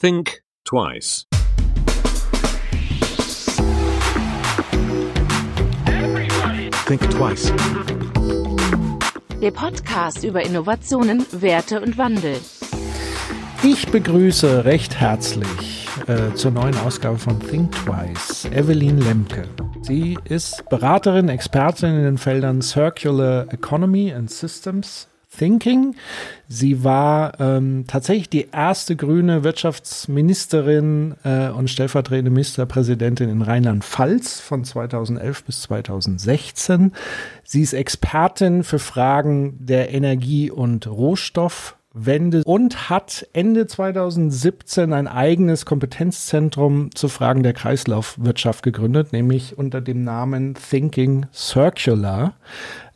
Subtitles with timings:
[0.00, 1.26] Think twice.
[6.86, 7.52] Think twice.
[9.42, 12.38] Der Podcast über Innovationen, Werte und Wandel.
[13.62, 19.46] Ich begrüße recht herzlich äh, zur neuen Ausgabe von Think Twice Evelyn Lemke.
[19.82, 25.94] Sie ist Beraterin, Expertin in den Feldern Circular Economy and Systems Thinking.
[26.48, 34.64] Sie war ähm, tatsächlich die erste grüne Wirtschaftsministerin äh, und stellvertretende Ministerpräsidentin in Rheinland-Pfalz von
[34.64, 36.92] 2011 bis 2016.
[37.44, 45.08] Sie ist Expertin für Fragen der Energie- und Rohstoff Wende und hat Ende 2017 ein
[45.08, 52.34] eigenes Kompetenzzentrum zu Fragen der Kreislaufwirtschaft gegründet, nämlich unter dem Namen Thinking Circular.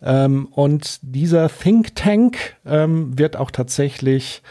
[0.01, 4.43] Ähm, und dieser Think Tank ähm, wird auch tatsächlich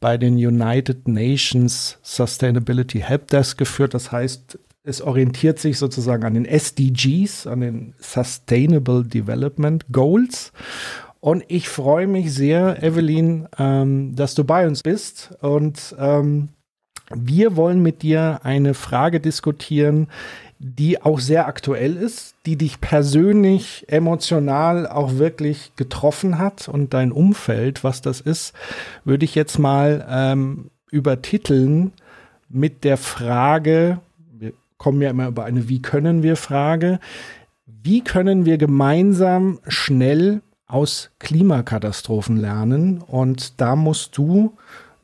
[0.00, 3.94] bei den United Nations Sustainability Helpdesk geführt.
[3.94, 10.52] Das heißt, es orientiert sich sozusagen an den SDGs, an den Sustainable Development Goals.
[11.20, 15.34] Und ich freue mich sehr, Evelyn, ähm, dass du bei uns bist.
[15.40, 16.50] Und ähm,
[17.14, 20.08] wir wollen mit dir eine Frage diskutieren,
[20.58, 27.12] die auch sehr aktuell ist, die dich persönlich, emotional auch wirklich getroffen hat und dein
[27.12, 28.54] Umfeld, was das ist,
[29.04, 31.92] würde ich jetzt mal ähm, übertiteln
[32.48, 34.00] mit der Frage,
[34.32, 36.98] wir kommen ja immer über eine Wie können wir Frage,
[37.66, 43.02] wie können wir gemeinsam schnell aus Klimakatastrophen lernen.
[43.02, 44.56] Und da musst du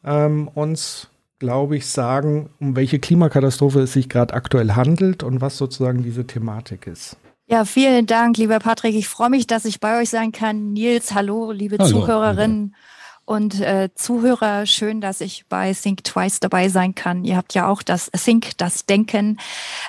[0.05, 5.57] ähm, uns, glaube ich, sagen, um welche Klimakatastrophe es sich gerade aktuell handelt und was
[5.57, 7.17] sozusagen diese Thematik ist.
[7.47, 8.95] Ja, vielen Dank, lieber Patrick.
[8.95, 10.73] Ich freue mich, dass ich bei euch sein kann.
[10.73, 12.75] Nils, hallo, liebe hallo, Zuhörerinnen.
[12.75, 12.94] Hallo
[13.27, 17.25] und äh, Zuhörer, schön, dass ich bei Think Twice dabei sein kann.
[17.25, 19.39] Ihr habt ja auch das Think, das Denken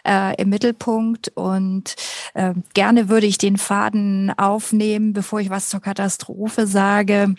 [0.07, 1.95] äh, im Mittelpunkt und
[2.33, 7.35] äh, gerne würde ich den Faden aufnehmen, bevor ich was zur Katastrophe sage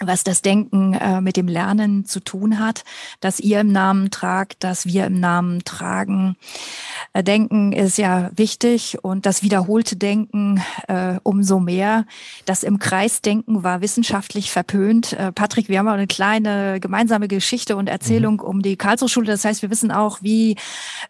[0.00, 2.84] was das Denken äh, mit dem Lernen zu tun hat,
[3.20, 6.36] dass ihr im Namen tragt, dass wir im Namen tragen.
[7.12, 12.06] Äh, Denken ist ja wichtig und das wiederholte Denken äh, umso mehr.
[12.46, 15.12] Das im Kreisdenken war wissenschaftlich verpönt.
[15.12, 18.40] Äh, Patrick, wir haben auch eine kleine gemeinsame Geschichte und Erzählung mhm.
[18.40, 19.26] um die Karlsruhe-Schule.
[19.26, 20.56] Das heißt, wir wissen auch, wie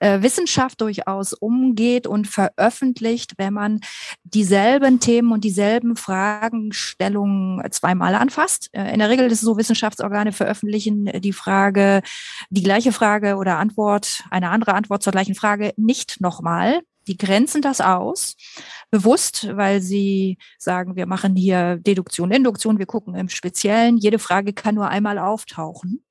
[0.00, 3.81] äh, Wissenschaft durchaus umgeht und veröffentlicht, wenn man
[4.25, 11.07] dieselben Themen und dieselben Fragestellungen zweimal anfasst in der Regel ist es so, Wissenschaftsorgane veröffentlichen
[11.21, 12.03] die Frage,
[12.51, 16.81] die gleiche Frage oder Antwort, eine andere Antwort zur gleichen Frage nicht nochmal.
[17.07, 18.37] Die grenzen das aus
[18.91, 23.97] bewusst, weil sie sagen, wir machen hier Deduktion, Induktion, wir gucken im Speziellen.
[23.97, 26.05] Jede Frage kann nur einmal auftauchen.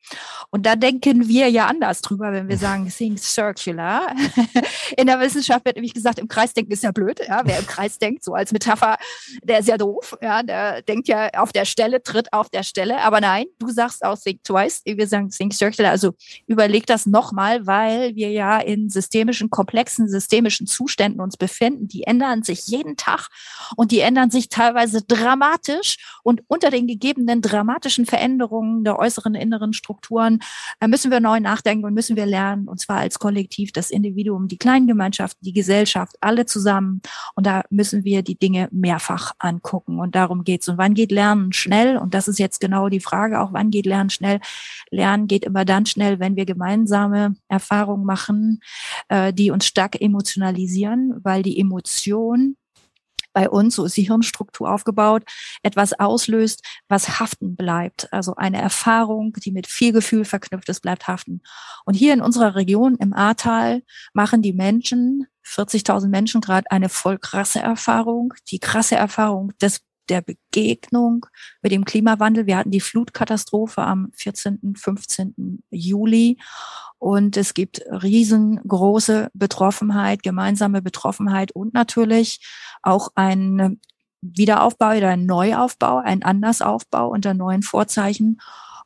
[0.51, 4.15] Und da denken wir ja anders drüber, wenn wir sagen, think circular.
[4.97, 7.19] In der Wissenschaft wird nämlich gesagt, im Kreis denken ist ja blöd.
[7.27, 8.97] Ja, wer im Kreis denkt, so als Metapher,
[9.43, 10.17] der ist ja doof.
[10.21, 13.01] Ja, der denkt ja auf der Stelle, tritt auf der Stelle.
[13.01, 14.81] Aber nein, du sagst auch think twice.
[14.85, 15.91] Wir sagen think circular.
[15.91, 16.13] Also
[16.47, 21.87] überleg das nochmal, weil wir ja in systemischen, komplexen, systemischen Zuständen uns befinden.
[21.87, 23.27] Die ändern sich jeden Tag
[23.75, 29.73] und die ändern sich teilweise dramatisch und unter den gegebenen dramatischen Veränderungen der äußeren inneren
[29.99, 30.39] Strukturen
[30.79, 34.47] äh, müssen wir neu nachdenken und müssen wir lernen und zwar als Kollektiv, das Individuum,
[34.47, 37.01] die kleinen Gemeinschaften, die Gesellschaft, alle zusammen
[37.35, 40.69] und da müssen wir die Dinge mehrfach angucken und darum geht's.
[40.69, 41.97] Und wann geht Lernen schnell?
[41.97, 44.39] Und das ist jetzt genau die Frage, auch wann geht Lernen schnell?
[44.89, 48.61] Lernen geht immer dann schnell, wenn wir gemeinsame Erfahrungen machen,
[49.09, 52.55] äh, die uns stark emotionalisieren, weil die Emotion
[53.34, 55.23] bei uns, so ist die Hirnstruktur aufgebaut,
[55.63, 58.12] etwas auslöst, was haften bleibt.
[58.12, 61.41] Also eine Erfahrung, die mit viel Gefühl verknüpft ist, bleibt haften.
[61.85, 67.18] Und hier in unserer Region im Ahrtal machen die Menschen 40.000 Menschen gerade eine voll
[67.18, 71.25] krasse Erfahrung, die krasse Erfahrung des der Begegnung
[71.61, 72.45] mit dem Klimawandel.
[72.45, 75.63] Wir hatten die Flutkatastrophe am 14., 15.
[75.69, 76.38] Juli
[76.97, 82.39] und es gibt riesengroße Betroffenheit, gemeinsame Betroffenheit und natürlich
[82.83, 83.79] auch ein
[84.21, 88.39] Wiederaufbau oder ein Neuaufbau, ein Andersaufbau unter neuen Vorzeichen.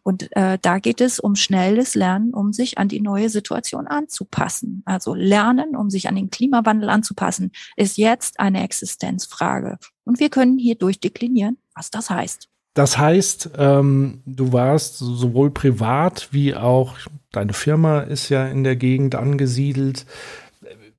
[0.03, 4.83] Und äh, da geht es um schnelles Lernen, um sich an die neue Situation anzupassen.
[4.85, 9.79] Also Lernen, um sich an den Klimawandel anzupassen, ist jetzt eine Existenzfrage.
[10.03, 12.50] Und wir können hier durchdeklinieren, was das heißt.
[12.73, 16.97] Das heißt, ähm, du warst sowohl privat wie auch
[17.31, 20.05] deine Firma ist ja in der Gegend angesiedelt.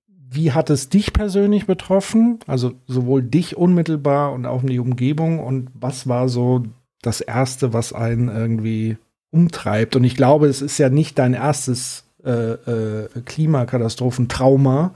[0.06, 2.38] Wie hat es dich persönlich betroffen?
[2.46, 5.40] Also sowohl dich unmittelbar und auch die Umgebung.
[5.40, 6.64] Und was war so
[7.06, 8.96] das Erste, was einen irgendwie
[9.30, 9.96] umtreibt.
[9.96, 14.94] Und ich glaube, es ist ja nicht dein erstes äh, äh, Klimakatastrophentrauma,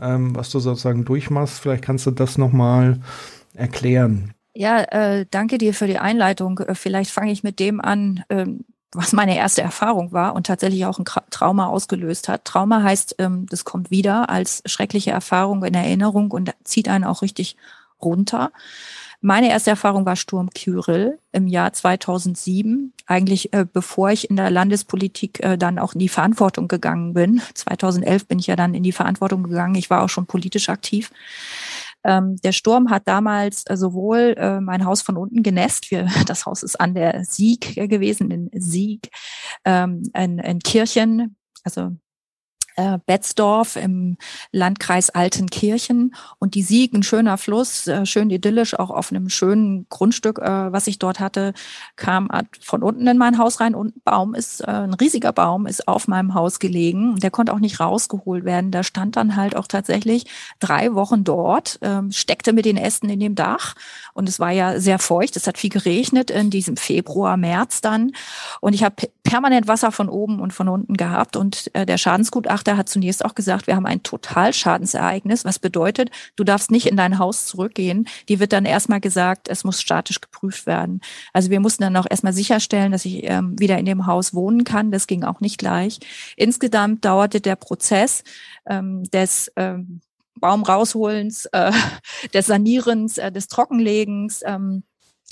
[0.00, 1.60] ähm, was du sozusagen durchmachst.
[1.60, 3.00] Vielleicht kannst du das nochmal
[3.54, 4.32] erklären.
[4.54, 6.58] Ja, äh, danke dir für die Einleitung.
[6.60, 10.86] Äh, vielleicht fange ich mit dem an, ähm, was meine erste Erfahrung war und tatsächlich
[10.86, 12.44] auch ein Trauma ausgelöst hat.
[12.44, 17.22] Trauma heißt, ähm, das kommt wieder als schreckliche Erfahrung in Erinnerung und zieht einen auch
[17.22, 17.56] richtig
[18.00, 18.52] runter.
[19.26, 24.50] Meine erste Erfahrung war Sturm Kyrill im Jahr 2007, eigentlich äh, bevor ich in der
[24.50, 27.40] Landespolitik äh, dann auch in die Verantwortung gegangen bin.
[27.54, 29.76] 2011 bin ich ja dann in die Verantwortung gegangen.
[29.76, 31.10] Ich war auch schon politisch aktiv.
[32.04, 36.44] Ähm, der Sturm hat damals äh, sowohl äh, mein Haus von unten genässt, wir, das
[36.44, 39.08] Haus ist an der Sieg gewesen, in Sieg,
[39.64, 41.96] ähm, in, in Kirchen, also
[42.76, 44.16] äh, Betzdorf im
[44.52, 49.86] Landkreis Altenkirchen und die Sieg, ein schöner Fluss, äh, schön idyllisch, auch auf einem schönen
[49.88, 51.54] Grundstück, äh, was ich dort hatte,
[51.96, 52.28] kam
[52.60, 55.86] von unten in mein Haus rein und ein Baum ist, äh, ein riesiger Baum ist
[55.88, 57.16] auf meinem Haus gelegen.
[57.20, 58.70] Der konnte auch nicht rausgeholt werden.
[58.70, 60.26] Da stand dann halt auch tatsächlich
[60.58, 63.74] drei Wochen dort, ähm, steckte mit den Ästen in dem Dach
[64.14, 65.36] und es war ja sehr feucht.
[65.36, 68.12] Es hat viel geregnet in diesem Februar, März dann
[68.60, 72.63] und ich habe permanent Wasser von oben und von unten gehabt und äh, der Schadensgutachter
[72.64, 76.96] Gutachter hat zunächst auch gesagt, wir haben ein Totalschadensereignis, was bedeutet, du darfst nicht in
[76.96, 78.08] dein Haus zurückgehen.
[78.28, 81.00] Die wird dann erstmal gesagt, es muss statisch geprüft werden.
[81.34, 84.64] Also wir mussten dann auch erstmal sicherstellen, dass ich ähm, wieder in dem Haus wohnen
[84.64, 84.90] kann.
[84.90, 85.98] Das ging auch nicht gleich.
[86.36, 88.24] Insgesamt dauerte der Prozess
[88.66, 90.00] ähm, des ähm,
[90.40, 91.72] Baum rausholens, äh,
[92.32, 94.84] des Sanierens, äh, des Trockenlegens, ähm,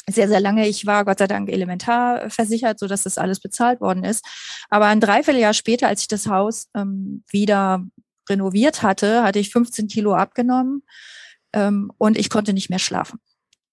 [0.08, 0.69] sehr, sehr lange.
[0.69, 4.25] Ich war Gott sei Dank elementar versichert, so dass das alles bezahlt worden ist.
[4.69, 7.84] Aber ein Dreivierteljahr später, als ich das Haus ähm, wieder
[8.28, 10.82] renoviert hatte, hatte ich 15 Kilo abgenommen
[11.52, 13.20] ähm, und ich konnte nicht mehr schlafen.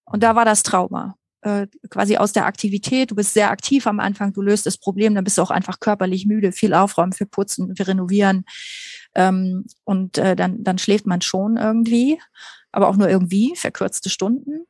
[0.06, 1.16] Und da war das Trauma.
[1.42, 3.12] Äh, quasi aus der Aktivität.
[3.12, 5.80] Du bist sehr aktiv am Anfang, du löst das Problem, dann bist du auch einfach
[5.80, 8.44] körperlich müde, viel aufräumen, für putzen, für renovieren.
[9.16, 12.20] Ähm, und äh, dann, dann schläft man schon irgendwie,
[12.74, 14.66] aber auch nur irgendwie, verkürzte Stunden.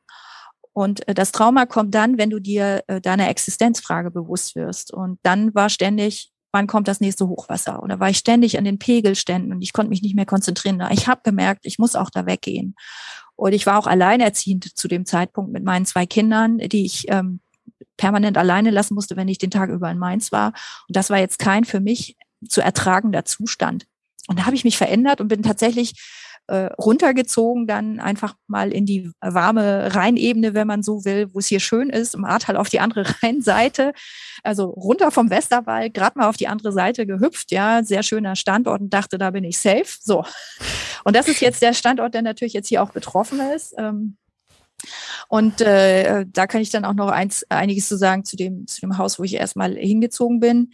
[0.80, 4.94] Und äh, das Trauma kommt dann, wenn du dir äh, deiner Existenzfrage bewusst wirst.
[4.94, 7.82] Und dann war ständig, wann kommt das nächste Hochwasser?
[7.82, 10.82] Oder war ich ständig an den Pegelständen und ich konnte mich nicht mehr konzentrieren.
[10.90, 12.76] Ich habe gemerkt, ich muss auch da weggehen.
[13.36, 17.40] Und ich war auch alleinerziehend zu dem Zeitpunkt mit meinen zwei Kindern, die ich ähm,
[17.98, 20.54] permanent alleine lassen musste, wenn ich den Tag über in Mainz war.
[20.88, 22.16] Und das war jetzt kein für mich
[22.48, 23.86] zu ertragender Zustand.
[24.28, 25.92] Und da habe ich mich verändert und bin tatsächlich
[26.50, 31.46] äh, runtergezogen, dann einfach mal in die warme Rheinebene, wenn man so will, wo es
[31.46, 33.92] hier schön ist, im Ahrtal auf die andere Rheinseite.
[34.42, 38.80] Also runter vom Westerwald, gerade mal auf die andere Seite gehüpft, ja, sehr schöner Standort
[38.80, 39.86] und dachte, da bin ich safe.
[40.00, 40.24] So.
[41.04, 43.74] Und das ist jetzt der Standort, der natürlich jetzt hier auch betroffen ist.
[43.78, 44.16] Ähm,
[45.28, 48.80] und äh, da kann ich dann auch noch eins, einiges zu sagen zu dem, zu
[48.80, 50.70] dem Haus, wo ich erstmal hingezogen bin.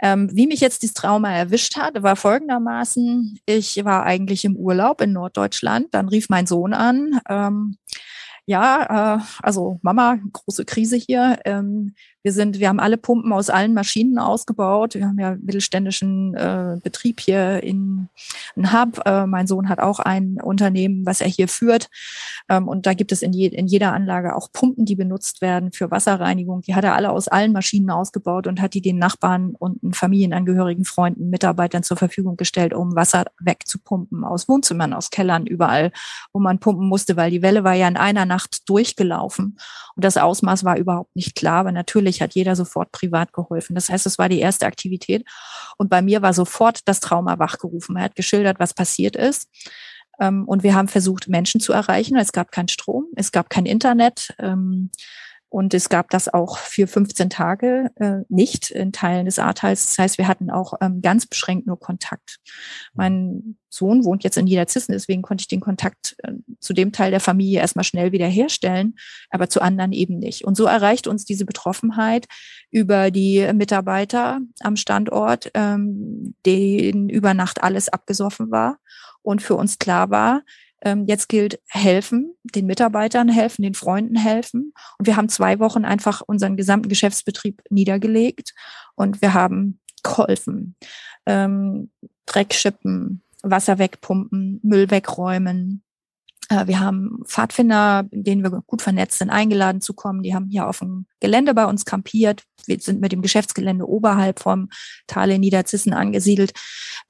[0.00, 5.00] Ähm, wie mich jetzt dieses Trauma erwischt hat, war folgendermaßen, ich war eigentlich im Urlaub
[5.00, 7.76] in Norddeutschland, dann rief mein Sohn an, ähm,
[8.46, 11.38] ja, äh, also Mama, große Krise hier.
[11.44, 14.94] Ähm, wir sind, wir haben alle Pumpen aus allen Maschinen ausgebaut.
[14.94, 18.08] Wir haben ja mittelständischen äh, Betrieb hier in,
[18.54, 19.00] in Hub.
[19.04, 21.90] Äh, mein Sohn hat auch ein Unternehmen, was er hier führt.
[22.48, 25.72] Ähm, und da gibt es in, je, in jeder Anlage auch Pumpen, die benutzt werden
[25.72, 26.62] für Wasserreinigung.
[26.62, 30.84] Die hat er alle aus allen Maschinen ausgebaut und hat die den Nachbarn und Familienangehörigen,
[30.84, 35.90] Freunden, Mitarbeitern zur Verfügung gestellt, um Wasser wegzupumpen aus Wohnzimmern, aus Kellern, überall,
[36.32, 39.58] wo man pumpen musste, weil die Welle war ja in einer Nacht durchgelaufen.
[39.96, 43.74] Und das Ausmaß war überhaupt nicht klar, aber natürlich hat jeder sofort privat geholfen.
[43.74, 45.24] Das heißt, es war die erste Aktivität.
[45.78, 47.96] Und bei mir war sofort das Trauma wachgerufen.
[47.96, 49.48] Er hat geschildert, was passiert ist.
[50.20, 52.16] Ähm, und wir haben versucht, Menschen zu erreichen.
[52.16, 54.34] Es gab keinen Strom, es gab kein Internet.
[55.52, 59.86] Und es gab das auch für 15 Tage äh, nicht in Teilen des Ahrtals.
[59.86, 62.38] Das heißt, wir hatten auch ähm, ganz beschränkt nur Kontakt.
[62.94, 67.10] Mein Sohn wohnt jetzt in Niederzissen, deswegen konnte ich den Kontakt äh, zu dem Teil
[67.10, 68.94] der Familie erstmal schnell wieder herstellen,
[69.28, 70.46] aber zu anderen eben nicht.
[70.46, 72.28] Und so erreicht uns diese Betroffenheit
[72.70, 78.78] über die Mitarbeiter am Standort, ähm, denen über Nacht alles abgesoffen war
[79.20, 80.44] und für uns klar war,
[81.06, 84.72] jetzt gilt helfen, den Mitarbeitern helfen, den Freunden helfen.
[84.98, 88.54] Und wir haben zwei Wochen einfach unseren gesamten Geschäftsbetrieb niedergelegt
[88.94, 90.76] und wir haben geholfen.
[91.26, 91.90] Ähm,
[92.26, 95.82] Dreck schippen, Wasser wegpumpen, Müll wegräumen,
[96.66, 100.22] wir haben Pfadfinder, denen wir gut vernetzt sind, eingeladen zu kommen.
[100.22, 102.44] Die haben hier auf dem Gelände bei uns kampiert.
[102.66, 104.68] Wir sind mit dem Geschäftsgelände oberhalb vom
[105.06, 106.52] Tal in Niederzissen angesiedelt.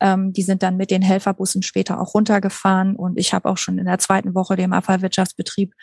[0.01, 2.97] Ähm, die sind dann mit den Helferbussen später auch runtergefahren.
[2.97, 5.75] Und ich habe auch schon in der zweiten Woche dem Abfallwirtschaftsbetrieb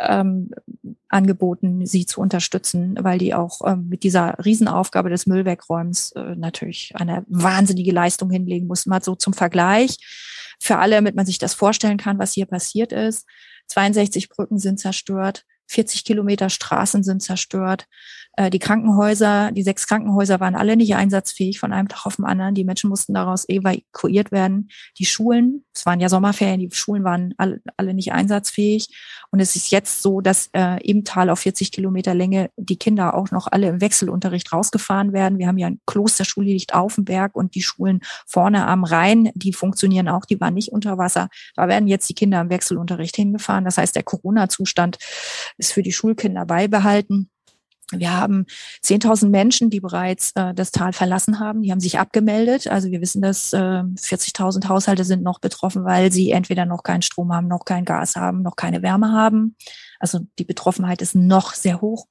[0.00, 0.50] ähm,
[1.08, 6.92] angeboten, sie zu unterstützen, weil die auch ähm, mit dieser Riesenaufgabe des Müllwegräumens äh, natürlich
[6.94, 8.90] eine wahnsinnige Leistung hinlegen mussten.
[8.90, 9.98] Mal so zum Vergleich
[10.58, 13.26] für alle, damit man sich das vorstellen kann, was hier passiert ist.
[13.68, 17.86] 62 Brücken sind zerstört, 40 Kilometer Straßen sind zerstört.
[18.38, 22.24] Äh, die Krankenhäuser, die sechs Krankenhäuser waren alle nicht einsatzfähig von einem Tag auf den
[22.24, 22.54] anderen.
[22.54, 24.68] Die Menschen mussten daraus evakuiert werden.
[24.98, 28.88] Die Schulen, es waren ja Sommerferien, die Schulen waren alle, alle nicht einsatzfähig.
[29.32, 33.14] Und es ist jetzt so, dass äh, im Tal auf 40 Kilometer Länge die Kinder
[33.14, 35.38] auch noch alle im Wechselunterricht rausgefahren werden.
[35.38, 38.84] Wir haben ja eine Klosterschule, die liegt auf dem Berg und die Schulen vorne am
[38.84, 41.28] Rhein, die funktionieren auch, die waren nicht unter Wasser.
[41.56, 43.64] Da werden jetzt die Kinder im Wechselunterricht hingefahren.
[43.64, 44.98] Das heißt, der Corona-Zustand
[45.58, 47.30] ist für die Schulkinder beibehalten.
[47.90, 48.44] Wir haben
[48.84, 51.62] 10.000 Menschen, die bereits äh, das Tal verlassen haben.
[51.62, 52.66] Die haben sich abgemeldet.
[52.66, 57.00] Also wir wissen, dass äh, 40.000 Haushalte sind noch betroffen, weil sie entweder noch keinen
[57.00, 59.56] Strom haben, noch kein Gas haben, noch keine Wärme haben.
[59.98, 62.06] Also die Betroffenheit ist noch sehr hoch.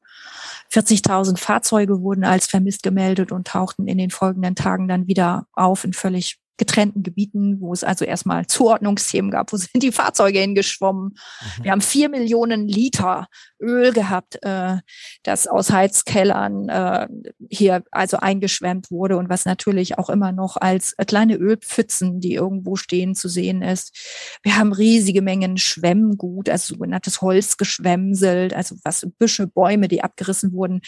[0.72, 5.84] 40.000 Fahrzeuge wurden als vermisst gemeldet und tauchten in den folgenden Tagen dann wieder auf
[5.84, 11.16] in völlig getrennten Gebieten, wo es also erstmal Zuordnungsthemen gab, wo sind die Fahrzeuge hingeschwommen.
[11.60, 11.64] Mhm.
[11.64, 13.28] Wir haben vier Millionen Liter
[13.60, 14.78] Öl gehabt, äh,
[15.24, 17.08] das aus Heizkellern äh,
[17.50, 22.76] hier also eingeschwemmt wurde und was natürlich auch immer noch als kleine Ölpfützen, die irgendwo
[22.76, 24.40] stehen, zu sehen ist.
[24.44, 30.82] Wir haben riesige Mengen Schwemmgut, also sogenanntes Holzgeschwemselt, also was Büsche, Bäume, die abgerissen wurden,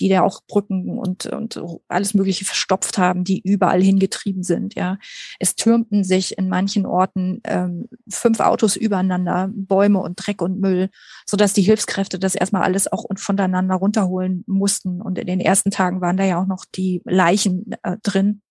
[0.00, 4.74] die da auch Brücken und, und alles Mögliche verstopft haben, die überall hingetrieben sind.
[4.74, 4.98] Ja,
[5.38, 10.90] es türmten sich in manchen Orten ähm, fünf Autos übereinander, Bäume und Dreck und Müll,
[11.26, 15.00] so dass die Hilfskräfte das erstmal alles auch voneinander runterholen mussten.
[15.00, 18.42] Und in den ersten Tagen waren da ja auch noch die Leichen äh, drin.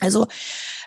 [0.00, 0.26] Also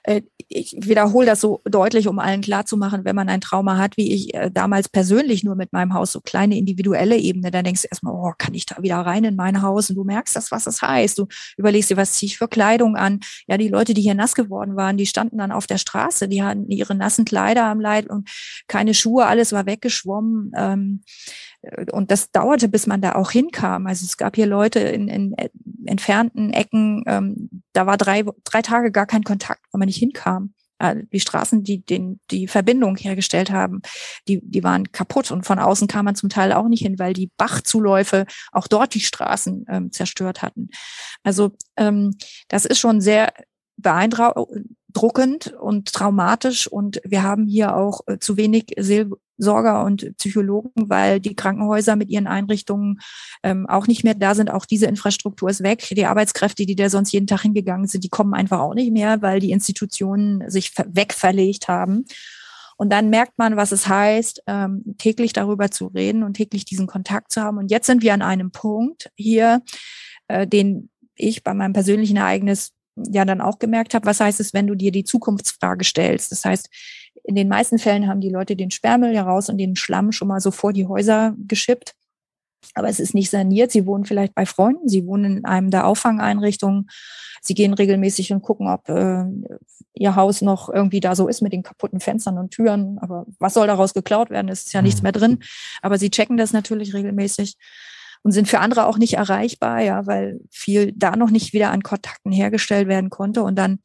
[0.04, 4.14] äh, ich wiederhole das so deutlich, um allen klarzumachen, wenn man ein Trauma hat, wie
[4.14, 7.88] ich äh, damals persönlich nur mit meinem Haus, so kleine individuelle Ebene, dann denkst du
[7.90, 9.90] erstmal, oh, kann ich da wieder rein in mein Haus?
[9.90, 11.18] Und du merkst das, was das heißt.
[11.20, 13.20] Du überlegst dir, was ziehe ich für Kleidung an?
[13.48, 16.44] Ja, die Leute, die hier nass geworden waren, die standen dann auf der Straße, die
[16.44, 18.30] hatten ihre nassen Kleider am Leib und
[18.68, 20.52] keine Schuhe, alles war weggeschwommen.
[20.56, 21.02] Ähm,
[21.92, 23.88] und das dauerte, bis man da auch hinkam.
[23.88, 25.36] Also es gab hier Leute in, in
[25.86, 30.54] entfernten Ecken, ähm, da war drei, drei Tage gar kein Kontakt, weil man nicht hinkam.
[30.80, 33.82] Äh, die Straßen, die den, die Verbindung hergestellt haben,
[34.28, 37.14] die, die waren kaputt und von außen kam man zum Teil auch nicht hin, weil
[37.14, 40.70] die Bachzuläufe auch dort die Straßen ähm, zerstört hatten.
[41.24, 42.16] Also ähm,
[42.48, 43.34] das ist schon sehr
[43.78, 48.74] beeindruckend und traumatisch und wir haben hier auch äh, zu wenig
[49.38, 53.00] Seelsorger und Psychologen, weil die Krankenhäuser mit ihren Einrichtungen
[53.44, 54.52] ähm, auch nicht mehr da sind.
[54.52, 55.88] Auch diese Infrastruktur ist weg.
[55.92, 59.22] Die Arbeitskräfte, die da sonst jeden Tag hingegangen sind, die kommen einfach auch nicht mehr,
[59.22, 62.06] weil die Institutionen sich wegverlegt haben.
[62.78, 66.86] Und dann merkt man, was es heißt, ähm, täglich darüber zu reden und täglich diesen
[66.86, 67.58] Kontakt zu haben.
[67.58, 69.64] Und jetzt sind wir an einem Punkt hier,
[70.28, 74.54] äh, den ich bei meinem persönlichen Ereignis ja dann auch gemerkt habe, was heißt es,
[74.54, 76.32] wenn du dir die Zukunftsfrage stellst.
[76.32, 76.70] Das heißt,
[77.28, 80.40] in den meisten Fällen haben die Leute den Sperrmüll heraus und den Schlamm schon mal
[80.40, 81.94] so vor die Häuser geschippt.
[82.74, 83.72] Aber es ist nicht saniert.
[83.72, 86.90] Sie wohnen vielleicht bei Freunden, sie wohnen in einem der Auffangeinrichtungen.
[87.42, 89.26] Sie gehen regelmäßig und gucken, ob äh,
[89.94, 92.98] ihr Haus noch irgendwie da so ist mit den kaputten Fenstern und Türen.
[93.00, 94.48] Aber was soll daraus geklaut werden?
[94.50, 95.04] Es ist ja nichts mhm.
[95.04, 95.40] mehr drin.
[95.82, 97.58] Aber sie checken das natürlich regelmäßig
[98.24, 101.84] und sind für andere auch nicht erreichbar, ja, weil viel da noch nicht wieder an
[101.84, 103.44] Kontakten hergestellt werden konnte.
[103.44, 103.80] Und dann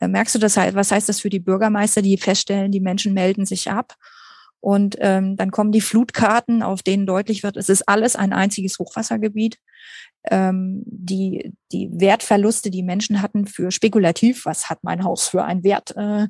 [0.00, 3.14] äh, merkst du das halt, was heißt das für die Bürgermeister, die feststellen, die Menschen
[3.14, 3.94] melden sich ab.
[4.60, 8.78] Und ähm, dann kommen die Flutkarten, auf denen deutlich wird, es ist alles ein einziges
[8.78, 9.58] Hochwassergebiet.
[10.30, 15.64] Ähm, die, die Wertverluste, die Menschen hatten für spekulativ, was hat mein Haus für einen
[15.64, 16.28] Wert, äh,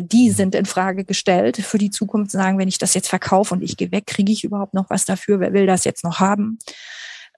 [0.00, 0.34] die mhm.
[0.34, 2.30] sind in Frage gestellt für die Zukunft.
[2.30, 5.04] Sagen, wenn ich das jetzt verkaufe und ich gehe weg, kriege ich überhaupt noch was
[5.04, 5.40] dafür?
[5.40, 6.58] Wer will das jetzt noch haben?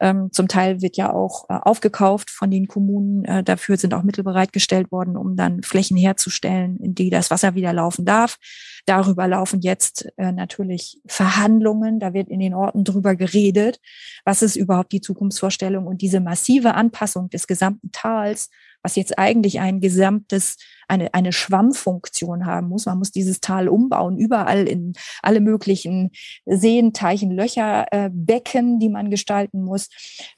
[0.00, 3.24] Ähm, zum Teil wird ja auch äh, aufgekauft von den Kommunen.
[3.24, 7.54] Äh, dafür sind auch Mittel bereitgestellt worden, um dann Flächen herzustellen, in die das Wasser
[7.54, 8.38] wieder laufen darf.
[8.84, 11.98] Darüber laufen jetzt äh, natürlich Verhandlungen.
[11.98, 13.80] Da wird in den Orten drüber geredet.
[14.24, 15.86] Was ist überhaupt die Zukunftsvorstellung?
[15.86, 18.50] Und diese massive Anpassung des gesamten Tals
[18.86, 22.86] was jetzt eigentlich ein gesamtes eine, eine Schwammfunktion haben muss.
[22.86, 26.12] Man muss dieses Tal umbauen, überall in alle möglichen
[26.44, 29.88] Seen, Teichen, Löcher, äh, Becken, die man gestalten muss,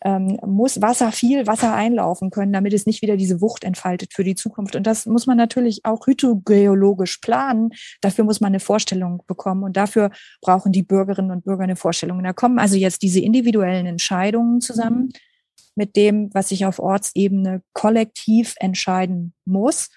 [0.03, 4.25] ähm, muss Wasser, viel Wasser einlaufen können, damit es nicht wieder diese Wucht entfaltet für
[4.25, 4.75] die Zukunft.
[4.75, 7.73] Und das muss man natürlich auch hydrogeologisch planen.
[8.01, 12.17] Dafür muss man eine Vorstellung bekommen und dafür brauchen die Bürgerinnen und Bürger eine Vorstellung.
[12.17, 15.13] Und da kommen also jetzt diese individuellen Entscheidungen zusammen
[15.79, 19.89] mit dem, was sich auf Ortsebene kollektiv entscheiden muss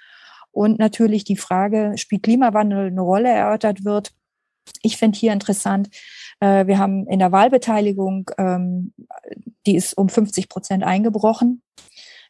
[0.51, 4.11] und natürlich die Frage, spielt Klimawandel eine Rolle, erörtert wird.
[4.83, 5.89] Ich finde hier interessant,
[6.39, 8.93] äh, wir haben in der Wahlbeteiligung, ähm,
[9.65, 11.63] die ist um 50 Prozent eingebrochen.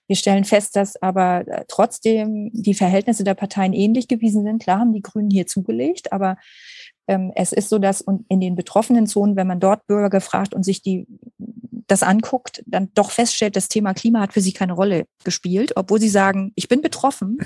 [0.07, 4.63] Wir stellen fest, dass aber äh, trotzdem die Verhältnisse der Parteien ähnlich gewesen sind.
[4.63, 6.37] Klar haben die Grünen hier zugelegt, aber
[7.07, 10.63] ähm, es ist so, dass in den betroffenen Zonen, wenn man dort Bürger fragt und
[10.63, 11.07] sich die
[11.91, 15.99] das anguckt, dann doch feststellt, das Thema Klima hat für sie keine Rolle gespielt, obwohl
[15.99, 17.37] sie sagen, ich bin betroffen,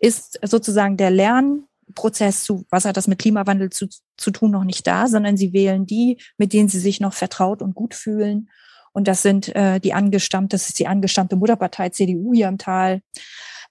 [0.00, 3.86] ist sozusagen der Lernprozess zu, was hat das mit Klimawandel zu,
[4.16, 7.62] zu tun, noch nicht da, sondern sie wählen die, mit denen sie sich noch vertraut
[7.62, 8.50] und gut fühlen.
[8.92, 13.00] Und das sind äh, die angestammte, das ist die angestammte Mutterpartei CDU hier im Tal.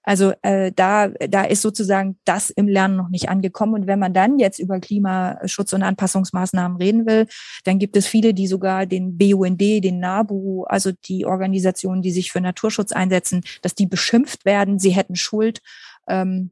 [0.04, 3.74] Also äh, da, da ist sozusagen das im Lernen noch nicht angekommen.
[3.74, 7.26] Und wenn man dann jetzt über Klimaschutz und Anpassungsmaßnahmen reden will,
[7.64, 12.30] dann gibt es viele, die sogar den BUND, den NABU, also die Organisationen, die sich
[12.30, 15.60] für Naturschutz einsetzen, dass die beschimpft werden, sie hätten Schuld.
[16.06, 16.50] Ähm,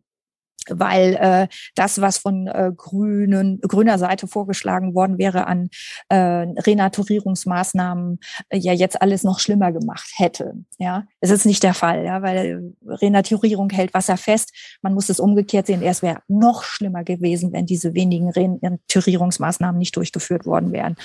[0.71, 5.71] weil äh, das, was von äh, grünen, grüner Seite vorgeschlagen worden wäre an
[6.09, 10.55] äh, Renaturierungsmaßnahmen, äh, ja jetzt alles noch schlimmer gemacht hätte.
[10.79, 14.53] Ja, es ist nicht der Fall, ja, weil Renaturierung hält Wasser fest.
[14.83, 15.83] Man muss es umgekehrt sehen.
[15.83, 20.97] Es wäre noch schlimmer gewesen, wenn diese wenigen Renaturierungsmaßnahmen nicht durchgeführt worden wären.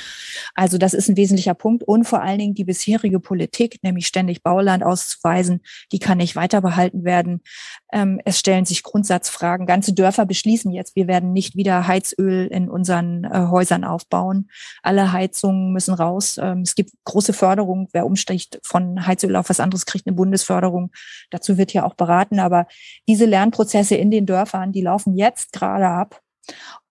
[0.55, 4.43] Also das ist ein wesentlicher Punkt und vor allen Dingen die bisherige Politik, nämlich ständig
[4.43, 5.61] Bauland auszuweisen,
[5.91, 7.41] die kann nicht weiter behalten werden.
[7.91, 9.46] Ähm, es stellen sich Grundsatzfragen.
[9.55, 14.49] Ganze Dörfer beschließen jetzt, wir werden nicht wieder Heizöl in unseren äh, Häusern aufbauen.
[14.83, 16.37] Alle Heizungen müssen raus.
[16.37, 17.87] Ähm, es gibt große Förderung.
[17.93, 20.91] Wer umsteigt von Heizöl auf was anderes, kriegt eine Bundesförderung.
[21.29, 22.39] Dazu wird ja auch beraten.
[22.39, 22.67] Aber
[23.07, 26.21] diese Lernprozesse in den Dörfern, die laufen jetzt gerade ab.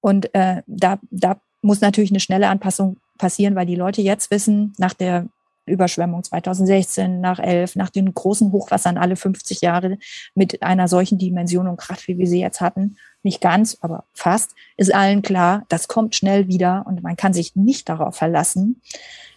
[0.00, 4.72] Und äh, da, da muss natürlich eine schnelle Anpassung passieren, weil die Leute jetzt wissen,
[4.78, 5.28] nach der
[5.66, 9.98] Überschwemmung 2016, nach 11, nach den großen Hochwassern alle 50 Jahre
[10.34, 14.54] mit einer solchen Dimension und Kraft, wie wir sie jetzt hatten, nicht ganz, aber fast,
[14.76, 18.80] ist allen klar, das kommt schnell wieder und man kann sich nicht darauf verlassen,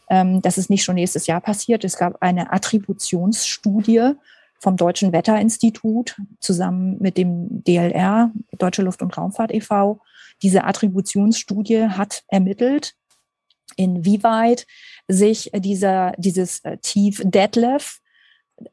[0.09, 1.83] ähm, dass es nicht schon nächstes Jahr passiert.
[1.83, 4.13] Es gab eine Attributionsstudie
[4.59, 10.01] vom Deutschen Wetterinstitut zusammen mit dem DLR, Deutsche Luft- und Raumfahrt e.V.
[10.41, 12.95] Diese Attributionsstudie hat ermittelt,
[13.75, 14.67] inwieweit
[15.09, 17.99] sich dieser, dieses äh, Tief Detlef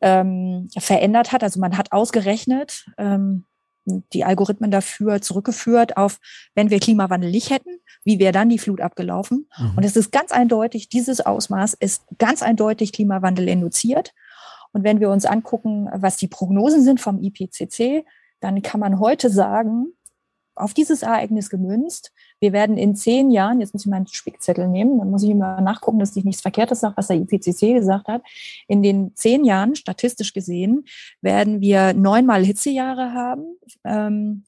[0.00, 1.42] ähm, verändert hat.
[1.42, 3.44] Also man hat ausgerechnet, ähm,
[4.12, 6.18] die Algorithmen dafür zurückgeführt auf,
[6.54, 9.48] wenn wir Klimawandel nicht hätten, wie wäre dann die Flut abgelaufen?
[9.56, 9.72] Mhm.
[9.76, 14.12] Und es ist ganz eindeutig, dieses Ausmaß ist ganz eindeutig Klimawandel induziert.
[14.72, 18.04] Und wenn wir uns angucken, was die Prognosen sind vom IPCC,
[18.40, 19.92] dann kann man heute sagen,
[20.54, 22.12] auf dieses Ereignis gemünzt.
[22.40, 25.60] Wir werden in zehn Jahren, jetzt muss ich meinen Spickzettel nehmen, dann muss ich immer
[25.60, 28.22] nachgucken, dass ich nichts Verkehrtes sage, was der IPCC gesagt hat.
[28.68, 30.84] In den zehn Jahren, statistisch gesehen,
[31.22, 33.58] werden wir neunmal Hitzejahre haben.
[33.84, 34.44] Ähm,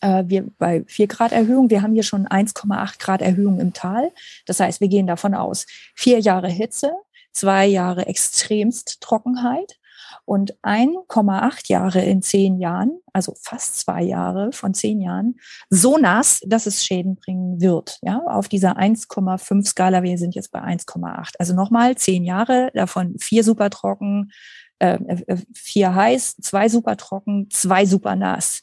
[0.00, 4.12] äh, wir bei vier Grad Erhöhung, wir haben hier schon 1,8 Grad Erhöhung im Tal.
[4.46, 6.92] Das heißt, wir gehen davon aus, vier Jahre Hitze,
[7.32, 9.78] zwei Jahre extremst Trockenheit
[10.24, 15.36] und 1,8 Jahre in zehn Jahren, also fast zwei Jahre von zehn Jahren,
[15.70, 17.98] so nass, dass es Schäden bringen wird.
[18.02, 21.34] Ja, auf dieser 1,5 Skala, wir sind jetzt bei 1,8.
[21.38, 24.30] Also nochmal zehn Jahre, davon vier super trocken,
[24.78, 28.62] äh, äh, vier heiß, zwei super trocken, zwei super nass.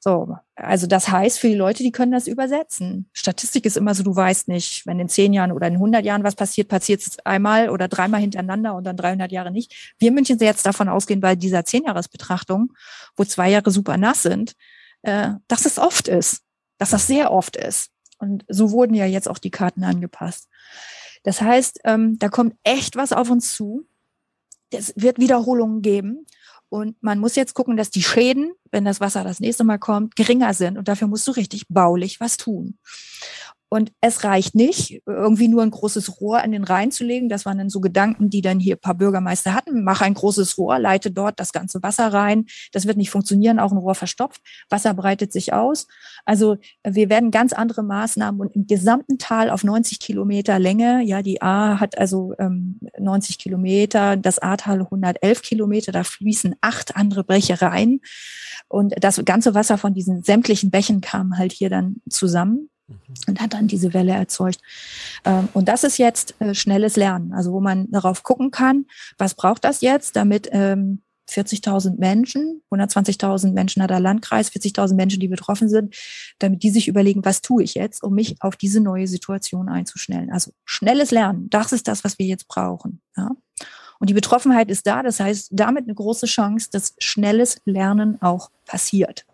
[0.00, 3.08] So, also das heißt für die Leute, die können das übersetzen.
[3.12, 6.24] Statistik ist immer so, du weißt nicht, wenn in zehn Jahren oder in 100 Jahren
[6.24, 9.94] was passiert, passiert es einmal oder dreimal hintereinander und dann 300 Jahre nicht.
[9.98, 12.72] Wir München jetzt davon ausgehen, bei dieser Zehnjahresbetrachtung,
[13.16, 14.54] wo zwei Jahre super nass sind,
[15.02, 16.42] äh, dass es oft ist,
[16.78, 17.90] dass das sehr oft ist.
[18.18, 20.48] Und so wurden ja jetzt auch die Karten angepasst.
[21.22, 23.86] Das heißt, ähm, da kommt echt was auf uns zu.
[24.74, 26.26] Es wird Wiederholungen geben.
[26.68, 30.16] Und man muss jetzt gucken, dass die Schäden, wenn das Wasser das nächste Mal kommt,
[30.16, 30.76] geringer sind.
[30.76, 32.78] Und dafür musst du richtig baulich was tun.
[33.68, 37.28] Und es reicht nicht, irgendwie nur ein großes Rohr an den Rhein zu legen.
[37.28, 39.82] Das waren dann so Gedanken, die dann hier ein paar Bürgermeister hatten.
[39.82, 42.46] Mach ein großes Rohr, leite dort das ganze Wasser rein.
[42.72, 44.40] Das wird nicht funktionieren, auch ein Rohr verstopft.
[44.68, 45.86] Wasser breitet sich aus.
[46.24, 51.22] Also wir werden ganz andere Maßnahmen und im gesamten Tal auf 90 Kilometer Länge, ja,
[51.22, 57.24] die A hat also ähm, 90 Kilometer, das Ahrtal 111 Kilometer, da fließen acht andere
[57.24, 58.00] Bäche rein.
[58.68, 62.70] Und das ganze Wasser von diesen sämtlichen Bächen kam halt hier dann zusammen.
[62.86, 62.98] Mhm.
[63.28, 64.60] und hat dann diese Welle erzeugt.
[65.24, 69.34] Ähm, und das ist jetzt äh, schnelles Lernen, also wo man darauf gucken kann, was
[69.34, 75.28] braucht das jetzt, damit 40.000 ähm, Menschen, 120.000 Menschen hat der Landkreis, 40.000 Menschen, die
[75.28, 75.96] betroffen sind,
[76.38, 80.30] damit die sich überlegen, was tue ich jetzt, um mich auf diese neue Situation einzustellen.
[80.30, 83.00] Also schnelles Lernen, das ist das, was wir jetzt brauchen.
[83.16, 83.30] Ja?
[83.98, 88.50] Und die Betroffenheit ist da, das heißt damit eine große Chance, dass schnelles Lernen auch
[88.66, 89.24] passiert.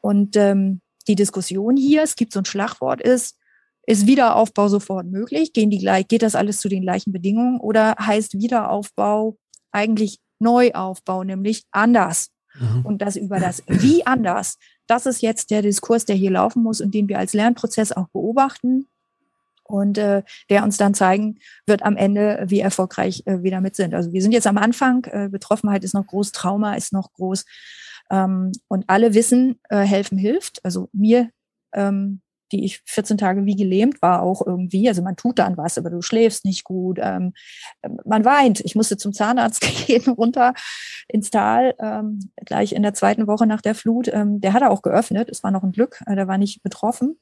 [0.00, 3.38] Und ähm, die Diskussion hier, es gibt so ein Schlagwort, ist,
[3.86, 5.52] ist Wiederaufbau sofort möglich?
[5.52, 7.58] Gehen die gleich, geht das alles zu den gleichen Bedingungen?
[7.60, 9.36] Oder heißt Wiederaufbau
[9.72, 12.30] eigentlich Neuaufbau, nämlich anders?
[12.54, 12.84] Mhm.
[12.84, 16.80] Und das über das Wie anders, das ist jetzt der Diskurs, der hier laufen muss
[16.80, 18.86] und den wir als Lernprozess auch beobachten
[19.64, 23.94] und äh, der uns dann zeigen wird am Ende, wie erfolgreich äh, wir damit sind.
[23.94, 27.44] Also wir sind jetzt am Anfang, äh, Betroffenheit ist noch groß, Trauma ist noch groß.
[28.12, 30.64] Ähm, und alle wissen, äh, helfen hilft.
[30.64, 31.30] Also mir,
[31.74, 32.20] ähm,
[32.52, 34.88] die ich 14 Tage wie gelähmt war, auch irgendwie.
[34.88, 36.98] Also man tut dann was, aber du schläfst nicht gut.
[37.00, 37.32] Ähm,
[38.04, 38.60] man weint.
[38.60, 40.52] Ich musste zum Zahnarzt gehen, runter
[41.08, 44.08] ins Tal, ähm, gleich in der zweiten Woche nach der Flut.
[44.08, 45.30] Ähm, der hat auch geöffnet.
[45.30, 46.00] Es war noch ein Glück.
[46.06, 47.18] Äh, der war nicht betroffen.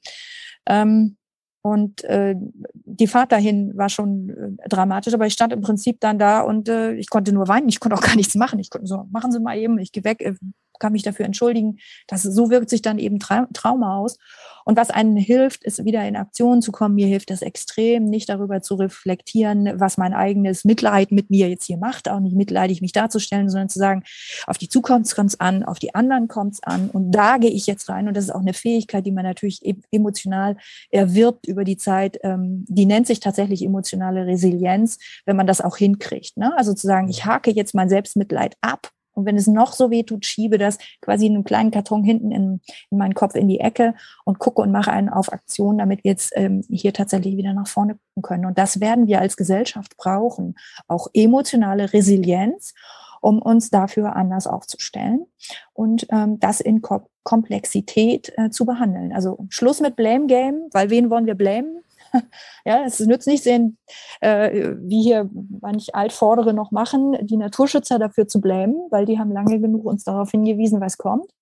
[0.66, 1.16] Ähm,
[1.62, 2.34] und äh,
[2.72, 6.70] die Fahrt dahin war schon äh, dramatisch, aber ich stand im Prinzip dann da und
[6.70, 8.58] äh, ich konnte nur weinen, ich konnte auch gar nichts machen.
[8.58, 10.34] Ich konnte so, machen Sie mal eben, ich gehe weg, äh,
[10.80, 11.78] kann mich dafür entschuldigen.
[12.08, 14.18] Das, so wirkt sich dann eben Tra Trauma aus.
[14.64, 16.94] Und was einen hilft, ist wieder in Aktion zu kommen.
[16.94, 21.64] Mir hilft das extrem, nicht darüber zu reflektieren, was mein eigenes Mitleid mit mir jetzt
[21.64, 24.02] hier macht, auch nicht mitleidig mich darzustellen, sondern zu sagen,
[24.46, 26.90] auf die Zukunft kommt es an, auf die anderen kommt es an.
[26.90, 28.08] Und da gehe ich jetzt rein.
[28.08, 30.56] Und das ist auch eine Fähigkeit, die man natürlich e-, emotional
[30.90, 32.18] erwirbt über die Zeit.
[32.22, 36.36] Ähm, die nennt sich tatsächlich emotionale Resilienz, wenn man das auch hinkriegt.
[36.36, 36.56] Ne?
[36.56, 40.02] Also zu sagen, ich hake jetzt mein Selbstmitleid ab und wenn es noch so weh
[40.02, 43.60] tut, schiebe das quasi in einem kleinen Karton hinten in, in meinen Kopf in die
[43.60, 47.52] Ecke und gucke und mache einen auf Aktion, damit wir jetzt ähm, hier tatsächlich wieder
[47.52, 48.46] nach vorne gucken können.
[48.46, 50.56] Und das werden wir als Gesellschaft brauchen.
[50.88, 52.72] Auch emotionale Resilienz,
[53.20, 55.26] um uns dafür anders aufzustellen
[55.74, 59.12] und ähm, das in Ko Komplexität äh, zu behandeln.
[59.12, 61.84] Also Schluss mit Blame Game, weil wen wollen wir blamen?
[62.64, 63.78] Ja, es nützt nicht sehen,
[64.20, 69.32] äh, wie hier manch Altvordere noch machen, die Naturschützer dafür zu blämen, weil die haben
[69.32, 71.32] lange genug uns darauf hingewiesen, was kommt,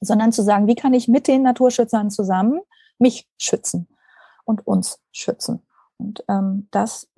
[0.00, 2.60] sondern zu sagen, wie kann ich mit den Naturschützern zusammen
[2.98, 3.88] mich schützen
[4.44, 5.62] und uns schützen.
[5.96, 7.08] Und ähm, das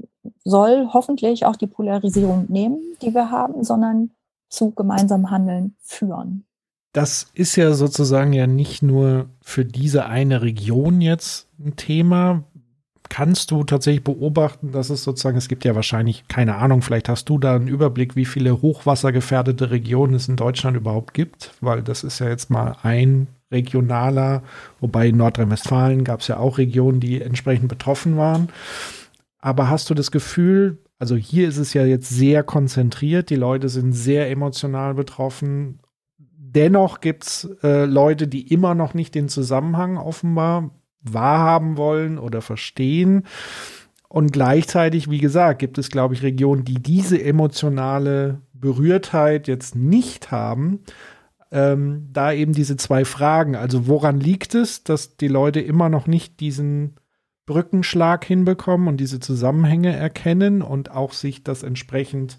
[0.45, 4.11] soll hoffentlich auch die Polarisierung nehmen, die wir haben, sondern
[4.49, 6.47] zu gemeinsamem Handeln führen.
[6.93, 12.45] Das ist ja sozusagen ja nicht nur für diese eine Region jetzt ein Thema,
[13.09, 17.29] kannst du tatsächlich beobachten, dass es sozusagen, es gibt ja wahrscheinlich, keine Ahnung, vielleicht hast
[17.29, 22.05] du da einen Überblick, wie viele hochwassergefährdete Regionen es in Deutschland überhaupt gibt, weil das
[22.05, 24.43] ist ja jetzt mal ein regionaler,
[24.81, 28.49] wobei in Nordrhein-Westfalen gab es ja auch Regionen, die entsprechend betroffen waren.
[29.39, 33.69] Aber hast du das Gefühl, also hier ist es ja jetzt sehr konzentriert, die Leute
[33.69, 35.81] sind sehr emotional betroffen.
[36.19, 40.71] Dennoch gibt es äh, Leute, die immer noch nicht den Zusammenhang offenbar
[41.13, 43.25] wahrhaben wollen oder verstehen.
[44.09, 50.31] Und gleichzeitig, wie gesagt, gibt es, glaube ich, Regionen, die diese emotionale Berührtheit jetzt nicht
[50.31, 50.81] haben.
[51.53, 53.55] Ähm, da eben diese zwei Fragen.
[53.55, 56.97] Also woran liegt es, dass die Leute immer noch nicht diesen
[57.47, 62.39] Brückenschlag hinbekommen und diese Zusammenhänge erkennen und auch sich das entsprechend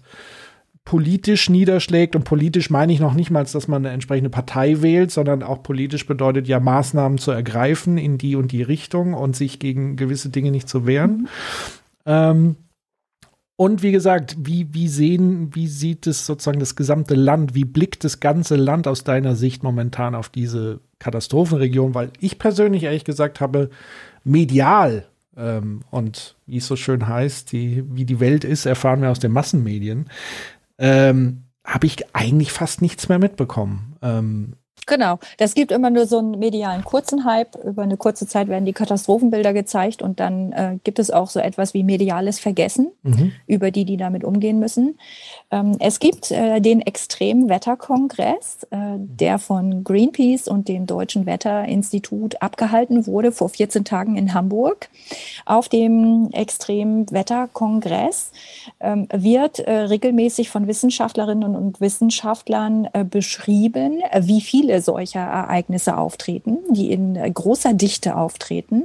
[0.88, 2.16] politisch niederschlägt.
[2.16, 5.62] Und politisch meine ich noch nicht mal, dass man eine entsprechende Partei wählt, sondern auch
[5.62, 10.30] politisch bedeutet ja Maßnahmen zu ergreifen in die und die Richtung und sich gegen gewisse
[10.30, 11.12] Dinge nicht zu wehren.
[11.12, 11.26] Mhm.
[12.06, 12.56] Ähm,
[13.56, 18.02] und wie gesagt, wie, wie sehen, wie sieht es sozusagen das gesamte Land, wie blickt
[18.02, 21.94] das ganze Land aus deiner Sicht momentan auf diese Katastrophenregion?
[21.94, 23.68] Weil ich persönlich ehrlich gesagt habe,
[24.24, 25.04] medial
[25.36, 29.18] ähm, und wie es so schön heißt, die, wie die Welt ist, erfahren wir aus
[29.18, 30.06] den Massenmedien
[30.78, 33.96] ähm, habe ich eigentlich fast nichts mehr mitbekommen.
[34.02, 34.54] Ähm,
[34.88, 35.18] Genau.
[35.36, 37.56] Das gibt immer nur so einen medialen kurzen Hype.
[37.62, 41.40] Über eine kurze Zeit werden die Katastrophenbilder gezeigt und dann äh, gibt es auch so
[41.40, 43.32] etwas wie mediales Vergessen mhm.
[43.46, 44.98] über die, die damit umgehen müssen.
[45.50, 53.06] Ähm, es gibt äh, den Extremwetterkongress, äh, der von Greenpeace und dem Deutschen Wetterinstitut abgehalten
[53.06, 54.90] wurde vor 14 Tagen in Hamburg.
[55.46, 58.32] Auf dem Extremwetterkongress
[58.80, 66.92] ähm, wird äh, regelmäßig von Wissenschaftlerinnen und Wissenschaftlern beschrieben, wie viele solcher Ereignisse auftreten, die
[66.92, 68.84] in großer Dichte auftreten.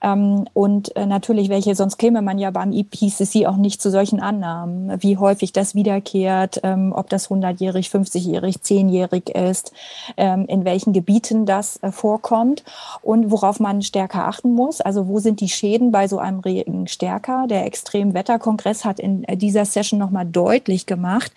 [0.00, 4.20] Ähm, und äh, natürlich, welche, sonst käme man ja beim IPCC auch nicht zu solchen
[4.20, 9.72] Annahmen, wie häufig das wiederkehrt, ähm, ob das 100-jährig, 50-jährig, 10-jährig ist,
[10.16, 12.62] ähm, in welchen Gebieten das äh, vorkommt
[13.02, 14.80] und worauf man stärker achten muss.
[14.80, 17.46] Also wo sind die Schäden bei so einem Regen stärker?
[17.48, 21.32] Der Extremwetterkongress hat in äh, dieser Session nochmal deutlich gemacht,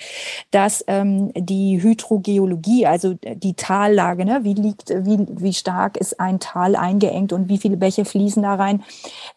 [0.51, 6.75] dass die Hydrogeologie, also die Tallage, ne, wie liegt, wie, wie stark ist ein Tal
[6.75, 8.83] eingeengt und wie viele Bäche fließen da rein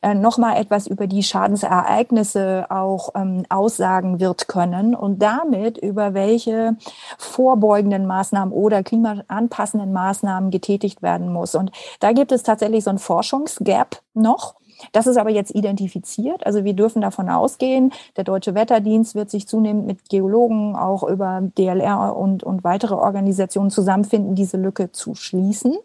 [0.02, 6.76] äh, nochmal etwas über die Schadensereignisse auch ähm, aussagen wird können und damit über welche
[7.18, 11.54] vorbeugenden Maßnahmen oder klimaanpassenden Maßnahmen getätigt werden muss.
[11.54, 14.54] Und da gibt es tatsächlich so ein Forschungsgap noch.
[14.92, 16.44] Das ist aber jetzt identifiziert.
[16.46, 21.40] Also wir dürfen davon ausgehen, der Deutsche Wetterdienst wird sich zunehmend mit Geologen auch über
[21.56, 25.76] DLR und, und weitere Organisationen zusammenfinden, diese Lücke zu schließen.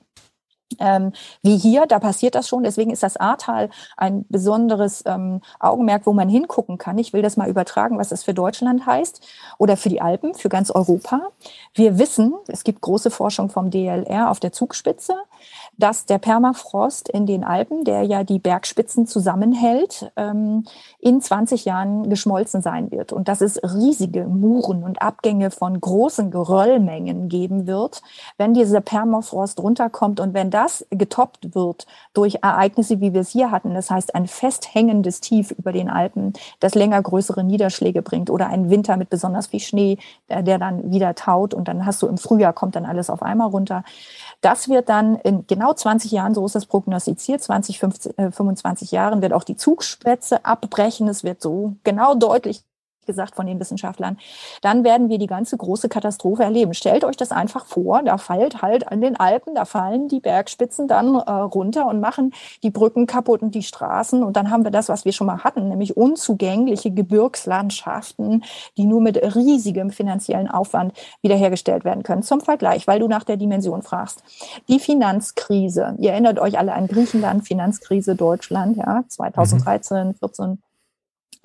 [0.77, 2.63] Ähm, wie hier, da passiert das schon.
[2.63, 6.97] Deswegen ist das Ahrtal ein besonderes ähm, Augenmerk, wo man hingucken kann.
[6.97, 9.25] Ich will das mal übertragen, was das für Deutschland heißt
[9.57, 11.29] oder für die Alpen, für ganz Europa.
[11.73, 15.15] Wir wissen, es gibt große Forschung vom DLR auf der Zugspitze
[15.79, 20.65] dass der Permafrost in den Alpen, der ja die Bergspitzen zusammenhält, ähm,
[20.99, 26.31] in 20 Jahren geschmolzen sein wird und dass es riesige Muren und Abgänge von großen
[26.31, 28.01] Geröllmengen geben wird,
[28.37, 33.49] wenn dieser Permafrost runterkommt und wenn das getoppt wird durch Ereignisse, wie wir es hier
[33.49, 38.47] hatten, das heißt ein festhängendes Tief über den Alpen, das länger größere Niederschläge bringt oder
[38.47, 42.17] ein Winter mit besonders viel Schnee, der dann wieder taut und dann hast du im
[42.17, 43.83] Frühjahr kommt dann alles auf einmal runter.
[44.41, 48.91] Das wird dann in genau 20 Jahren, so ist das prognostiziert, 20, 50, äh, 25
[48.91, 51.09] Jahren wird auch die Zugspitze abbrechen.
[51.09, 52.63] Es wird so genau deutlich
[53.09, 54.17] gesagt von den Wissenschaftlern,
[54.61, 56.75] dann werden wir die ganze große Katastrophe erleben.
[56.75, 60.87] Stellt euch das einfach vor, da fällt halt an den Alpen, da fallen die Bergspitzen
[60.87, 64.21] dann äh, runter und machen die Brücken kaputt und die Straßen.
[64.21, 68.43] Und dann haben wir das, was wir schon mal hatten, nämlich unzugängliche Gebirgslandschaften,
[68.77, 70.93] die nur mit riesigem finanziellen Aufwand
[71.23, 72.21] wiederhergestellt werden können.
[72.21, 74.23] Zum Vergleich, weil du nach der Dimension fragst.
[74.67, 80.61] Die Finanzkrise, ihr erinnert euch alle an Griechenland, Finanzkrise Deutschland, ja, 2013, 14,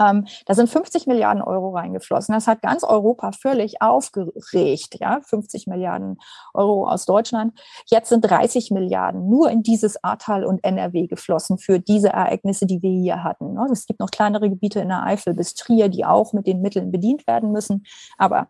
[0.01, 2.35] ähm, da sind 50 Milliarden Euro reingeflossen.
[2.35, 4.97] Das hat ganz Europa völlig aufgeregt.
[5.01, 6.19] Ja, 50 Milliarden
[6.53, 7.59] Euro aus Deutschland.
[7.87, 12.83] Jetzt sind 30 Milliarden nur in dieses Ahrtal und NRW geflossen für diese Ereignisse, die
[12.83, 13.55] wir hier hatten.
[13.55, 13.67] Ne?
[13.71, 16.91] Es gibt noch kleinere Gebiete in der Eifel bis Trier, die auch mit den Mitteln
[16.91, 17.85] bedient werden müssen.
[18.19, 18.49] Aber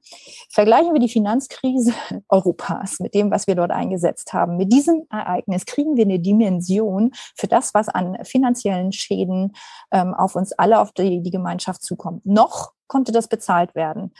[0.50, 1.92] vergleichen wir die Finanzkrise
[2.28, 4.56] Europas mit dem, was wir dort eingesetzt haben.
[4.56, 9.52] Mit diesem Ereignis kriegen wir eine Dimension für das, was an finanziellen Schäden
[9.90, 12.24] ähm, auf uns alle, auf die, die Gemeinschaft zukommt.
[12.24, 14.12] Noch konnte das bezahlt werden.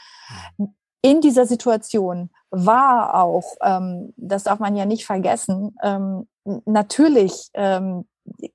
[1.01, 6.27] In dieser Situation war auch, ähm, das darf man ja nicht vergessen, ähm,
[6.65, 8.05] natürlich ähm,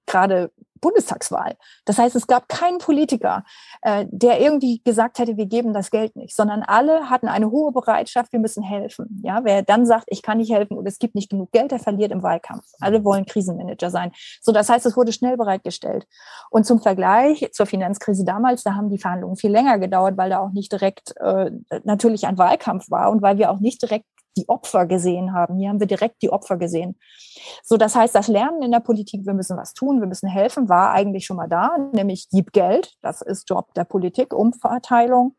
[0.06, 1.56] gerade Bundestagswahl.
[1.84, 3.44] Das heißt, es gab keinen Politiker,
[3.82, 7.72] äh, der irgendwie gesagt hätte, wir geben das Geld nicht, sondern alle hatten eine hohe
[7.72, 9.20] Bereitschaft, wir müssen helfen.
[9.22, 11.78] Ja, wer dann sagt, ich kann nicht helfen oder es gibt nicht genug Geld, der
[11.78, 12.64] verliert im Wahlkampf.
[12.80, 14.12] Alle wollen Krisenmanager sein.
[14.40, 16.06] So, das heißt, es wurde schnell bereitgestellt.
[16.50, 20.40] Und zum Vergleich zur Finanzkrise damals, da haben die Verhandlungen viel länger gedauert, weil da
[20.40, 21.50] auch nicht direkt äh,
[21.84, 25.56] natürlich ein Wahlkampf war und weil wir auch nicht direkt die Opfer gesehen haben.
[25.56, 26.98] Hier haben wir direkt die Opfer gesehen.
[27.62, 30.68] So, das heißt, das Lernen in der Politik, wir müssen was tun, wir müssen helfen,
[30.68, 32.94] war eigentlich schon mal da, nämlich gib Geld.
[33.02, 35.34] Das ist Job der Politik, Umverteilung.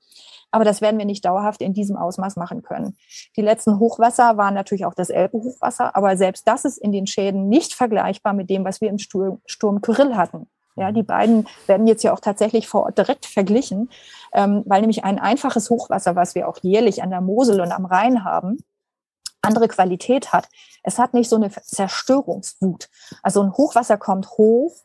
[0.51, 2.97] Aber das werden wir nicht dauerhaft in diesem Ausmaß machen können.
[3.37, 7.47] Die letzten Hochwasser waren natürlich auch das Elbe-Hochwasser, aber selbst das ist in den Schäden
[7.47, 10.47] nicht vergleichbar mit dem, was wir im Sturm, Sturm Kyrill hatten.
[10.75, 13.89] Ja, die beiden werden jetzt ja auch tatsächlich vor Ort direkt verglichen,
[14.33, 17.85] ähm, weil nämlich ein einfaches Hochwasser, was wir auch jährlich an der Mosel und am
[17.85, 18.57] Rhein haben,
[19.41, 20.49] andere Qualität hat.
[20.83, 22.89] Es hat nicht so eine Zerstörungswut.
[23.21, 24.75] Also ein Hochwasser kommt hoch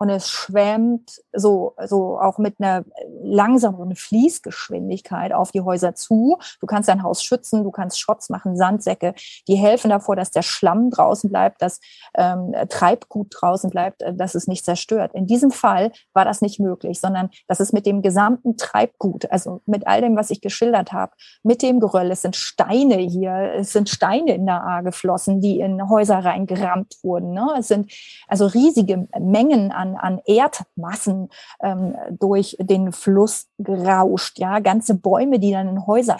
[0.00, 2.86] und es schwemmt so, so auch mit einer
[3.22, 6.38] langsameren Fließgeschwindigkeit auf die Häuser zu.
[6.58, 9.12] Du kannst dein Haus schützen, du kannst Schotts machen, Sandsäcke,
[9.46, 11.80] die helfen davor, dass der Schlamm draußen bleibt, dass
[12.14, 15.12] ähm, Treibgut draußen bleibt, äh, dass es nicht zerstört.
[15.12, 19.60] In diesem Fall war das nicht möglich, sondern dass es mit dem gesamten Treibgut, also
[19.66, 23.74] mit all dem, was ich geschildert habe, mit dem Geröll, es sind Steine hier, es
[23.74, 27.34] sind Steine in der A geflossen, die in Häuser reingerammt wurden.
[27.34, 27.46] Ne?
[27.58, 27.92] Es sind
[28.28, 31.28] also riesige Mengen an, an Erdmassen
[31.62, 36.18] ähm, durch den Fluss gerauscht, ja, ganze Bäume, die dann in Häuser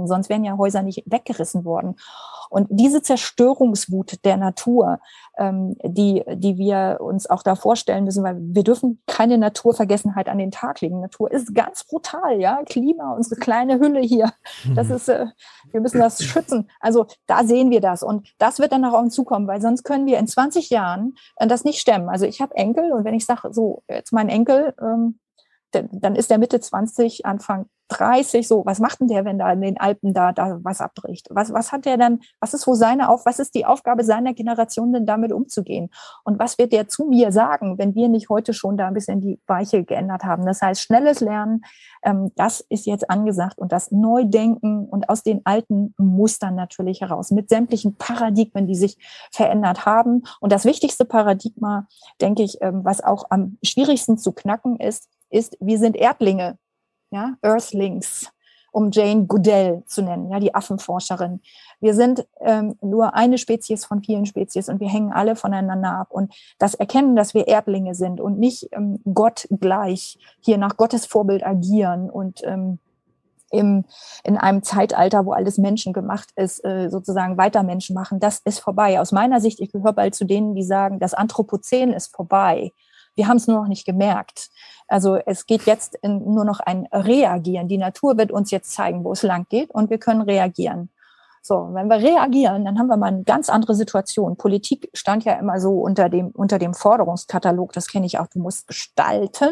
[0.00, 1.96] steckten, sonst wären ja Häuser nicht weggerissen worden.
[2.50, 4.98] Und diese Zerstörungswut der Natur,
[5.38, 10.38] ähm, die, die wir uns auch da vorstellen müssen, weil wir dürfen keine Naturvergessenheit an
[10.38, 11.00] den Tag legen.
[11.00, 12.60] Natur ist ganz brutal, ja.
[12.64, 14.32] Klima, unsere kleine Hülle hier,
[14.74, 14.94] das mhm.
[14.94, 15.26] ist, äh,
[15.70, 16.68] wir müssen das schützen.
[16.80, 18.02] Also da sehen wir das.
[18.02, 21.14] Und das wird dann auch auf uns zukommen, weil sonst können wir in 20 Jahren
[21.36, 22.08] äh, das nicht stemmen.
[22.08, 25.20] Also ich habe Enkel und wenn ich sage, so, jetzt mein Enkel, ähm,
[25.72, 29.60] dann ist der Mitte 20, Anfang 30, so, was macht denn der, wenn da in
[29.60, 31.26] den Alpen da, da was abbricht?
[31.30, 34.32] Was, was hat der dann, was ist wo seine Auf, was ist die Aufgabe seiner
[34.32, 35.90] Generation denn damit umzugehen?
[36.24, 39.20] Und was wird der zu mir sagen, wenn wir nicht heute schon da ein bisschen
[39.20, 40.46] die Weiche geändert haben?
[40.46, 41.62] Das heißt, schnelles Lernen,
[42.02, 47.30] ähm, das ist jetzt angesagt und das Neudenken und aus den alten Mustern natürlich heraus,
[47.30, 48.96] mit sämtlichen Paradigmen, die sich
[49.32, 50.22] verändert haben.
[50.40, 51.86] Und das wichtigste Paradigma,
[52.20, 56.58] denke ich, ähm, was auch am schwierigsten zu knacken ist, ist, wir sind Erdlinge
[57.10, 58.30] ja, Earthlings,
[58.72, 61.40] um Jane Goodell zu nennen, ja, die Affenforscherin.
[61.80, 66.08] Wir sind ähm, nur eine Spezies von vielen Spezies und wir hängen alle voneinander ab.
[66.10, 71.06] Und das Erkennen, dass wir Erdlinge sind und nicht ähm, Gott gleich hier nach Gottes
[71.06, 72.78] Vorbild agieren und ähm,
[73.52, 73.84] im,
[74.22, 78.60] in einem Zeitalter, wo alles Menschen gemacht ist, äh, sozusagen weiter Menschen machen, das ist
[78.60, 79.00] vorbei.
[79.00, 82.72] Aus meiner Sicht, ich gehöre bald zu denen, die sagen, das Anthropozän ist vorbei.
[83.16, 84.50] Wir haben es nur noch nicht gemerkt.
[84.90, 87.68] Also es geht jetzt nur noch ein Reagieren.
[87.68, 90.90] Die Natur wird uns jetzt zeigen, wo es lang geht und wir können reagieren.
[91.42, 94.36] So, wenn wir reagieren, dann haben wir mal eine ganz andere Situation.
[94.36, 98.40] Politik stand ja immer so unter dem, unter dem Forderungskatalog, das kenne ich auch, du
[98.40, 99.48] musst gestalten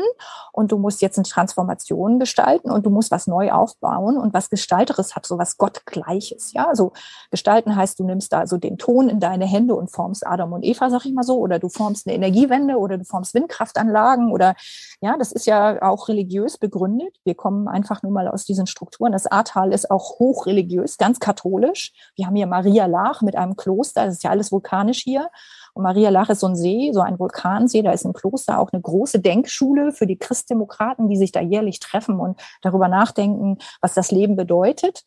[0.52, 4.50] und du musst jetzt eine Transformation gestalten und du musst was neu aufbauen und was
[4.50, 6.52] Gestalteres hat, so was Gottgleiches.
[6.52, 6.92] Ja, also
[7.30, 10.64] gestalten heißt, du nimmst da so den Ton in deine Hände und formst Adam und
[10.64, 14.56] Eva, sag ich mal so, oder du formst eine Energiewende oder du formst Windkraftanlagen oder
[15.00, 17.16] ja, das ist ja auch religiös begründet.
[17.24, 19.12] Wir kommen einfach nur mal aus diesen Strukturen.
[19.12, 24.06] Das Ahrtal ist auch hochreligiös, ganz katholisch Wir haben hier Maria Lach mit einem Kloster,
[24.06, 25.30] das ist ja alles vulkanisch hier.
[25.78, 28.82] Maria Lach ist so ein See, so ein Vulkansee, da ist ein Kloster auch eine
[28.82, 34.10] große Denkschule für die Christdemokraten, die sich da jährlich treffen und darüber nachdenken, was das
[34.10, 35.04] Leben bedeutet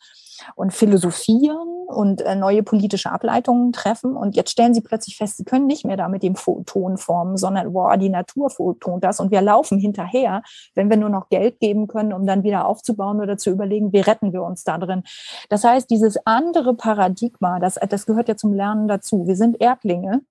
[0.56, 4.16] und philosophieren und äh, neue politische Ableitungen treffen.
[4.16, 7.38] Und jetzt stellen sie plötzlich fest, sie können nicht mehr da mit dem Photon formen,
[7.38, 10.42] sondern boah, die Natur photont das und wir laufen hinterher,
[10.76, 14.00] wenn wir nur noch Geld geben können, um dann wieder aufzubauen oder zu überlegen, wie
[14.00, 15.04] retten wir uns da drin.
[15.50, 19.28] Das heißt, dieses andere Paradigma, das, das gehört ja zum Lernen dazu.
[19.28, 20.22] Wir sind Erdlinge.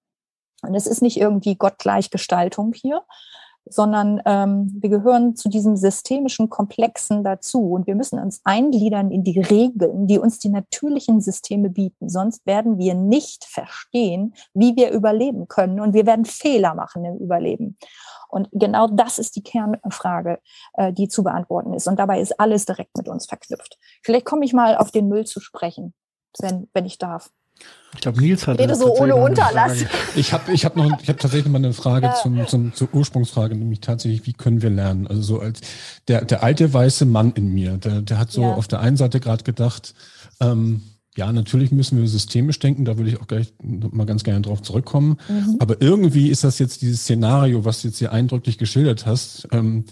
[0.62, 3.02] Und es ist nicht irgendwie Gottgleichgestaltung hier,
[3.68, 9.22] sondern ähm, wir gehören zu diesem systemischen Komplexen dazu und wir müssen uns eingliedern in
[9.22, 12.08] die Regeln, die uns die natürlichen Systeme bieten.
[12.08, 17.18] Sonst werden wir nicht verstehen, wie wir überleben können und wir werden Fehler machen im
[17.18, 17.76] Überleben.
[18.28, 20.40] Und genau das ist die Kernfrage,
[20.74, 21.86] äh, die zu beantworten ist.
[21.86, 23.78] Und dabei ist alles direkt mit uns verknüpft.
[24.02, 25.94] Vielleicht komme ich mal auf den Müll zu sprechen,
[26.40, 27.30] wenn, wenn ich darf.
[27.94, 28.58] Ich glaube, Nils hat.
[28.58, 29.84] Rede so ohne Unterlass.
[30.14, 32.14] Ich habe ich hab noch, ich habe tatsächlich mal eine Frage ja.
[32.14, 35.06] zum, zum, zur Ursprungsfrage, nämlich tatsächlich, wie können wir lernen?
[35.06, 35.60] Also so als
[36.06, 38.54] der, der alte weiße Mann in mir, der, der hat so ja.
[38.54, 39.94] auf der einen Seite gerade gedacht,
[40.40, 40.82] ähm,
[41.16, 44.62] ja, natürlich müssen wir systemisch denken, da würde ich auch gleich mal ganz gerne drauf
[44.62, 45.18] zurückkommen.
[45.28, 45.56] Mhm.
[45.58, 49.84] Aber irgendwie ist das jetzt dieses Szenario, was du jetzt hier eindrücklich geschildert hast, ähm,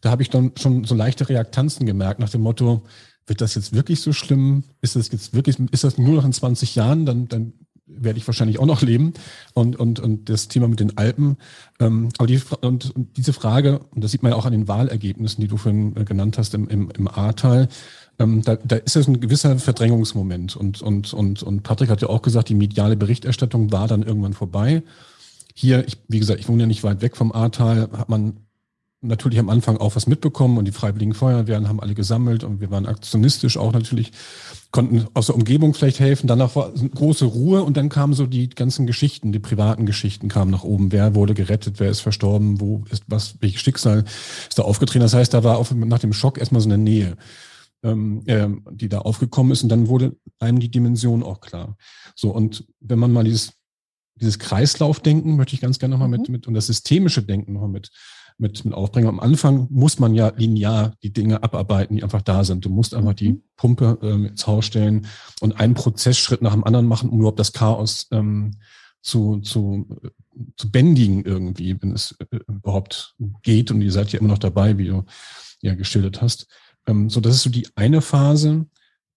[0.00, 2.82] da habe ich dann schon so leichte Reaktanzen gemerkt, nach dem Motto,
[3.26, 4.64] wird das jetzt wirklich so schlimm?
[4.80, 7.06] Ist das jetzt wirklich, ist das nur noch in 20 Jahren?
[7.06, 7.52] Dann, dann
[7.86, 9.14] werde ich wahrscheinlich auch noch leben.
[9.52, 11.36] Und, und, und das Thema mit den Alpen.
[11.80, 14.68] Ähm, aber die, und, und diese Frage, und das sieht man ja auch an den
[14.68, 17.68] Wahlergebnissen, die du vorhin äh, genannt hast im, im, im Ahrtal,
[18.18, 20.56] ähm, da, da ist es ein gewisser Verdrängungsmoment.
[20.56, 24.34] Und, und, und, und Patrick hat ja auch gesagt, die mediale Berichterstattung war dann irgendwann
[24.34, 24.82] vorbei.
[25.54, 28.43] Hier, ich, wie gesagt, ich wohne ja nicht weit weg vom Ahrtal, hat man
[29.04, 32.70] natürlich am Anfang auch was mitbekommen und die Freiwilligen Feuerwehren haben alle gesammelt und wir
[32.70, 34.12] waren aktionistisch auch natürlich,
[34.70, 36.26] konnten aus der Umgebung vielleicht helfen.
[36.26, 40.50] Danach war große Ruhe und dann kamen so die ganzen Geschichten, die privaten Geschichten kamen
[40.50, 40.90] nach oben.
[40.92, 44.04] Wer wurde gerettet, wer ist verstorben, wo ist was, welches Schicksal
[44.48, 45.02] ist da aufgetreten.
[45.02, 47.16] Das heißt, da war auf, nach dem Schock erstmal so eine Nähe,
[47.82, 51.76] ähm, äh, die da aufgekommen ist und dann wurde einem die Dimension auch klar.
[52.16, 53.52] So und wenn man mal dieses
[54.16, 56.16] dieses Kreislaufdenken möchte ich ganz gerne nochmal mhm.
[56.18, 57.90] mit, mit und das systemische Denken nochmal mit,
[58.38, 59.08] mit, mit aufbringen.
[59.08, 62.64] Am Anfang muss man ja linear die Dinge abarbeiten, die einfach da sind.
[62.64, 63.42] Du musst einfach die mhm.
[63.56, 65.06] Pumpe ähm, ins Haus stellen
[65.40, 68.58] und einen Prozessschritt nach dem anderen machen, um überhaupt das Chaos ähm,
[69.02, 69.86] zu, zu,
[70.56, 73.70] zu bändigen irgendwie, wenn es äh, überhaupt geht.
[73.70, 75.04] Und ihr seid ja immer noch dabei, wie du
[75.60, 76.48] ja geschildert hast.
[76.86, 78.66] Ähm, so, das ist so die eine Phase.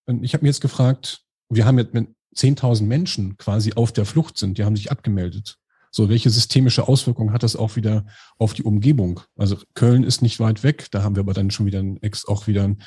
[0.05, 4.05] Und ich habe mir jetzt gefragt, wir haben jetzt mit 10.000 Menschen quasi auf der
[4.05, 5.57] Flucht sind, die haben sich abgemeldet.
[5.97, 8.05] So, welche systemische Auswirkungen hat das auch wieder
[8.37, 9.21] auf die Umgebung?
[9.35, 12.45] Also Köln ist nicht weit weg, da haben wir aber dann schon wieder ein, auch
[12.45, 12.83] wieder einen,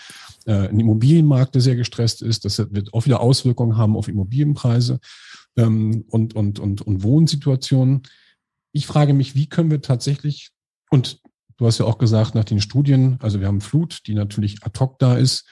[0.47, 2.45] äh, einen Immobilienmarkt, der sehr gestresst ist.
[2.45, 5.01] Das wird auch wieder Auswirkungen haben auf Immobilienpreise
[5.57, 8.03] ähm, und, und, und, und Wohnsituationen.
[8.71, 10.53] Ich frage mich, wie können wir tatsächlich,
[10.91, 11.21] und
[11.57, 14.79] du hast ja auch gesagt, nach den Studien, also wir haben Flut, die natürlich ad
[14.79, 15.49] hoc da ist,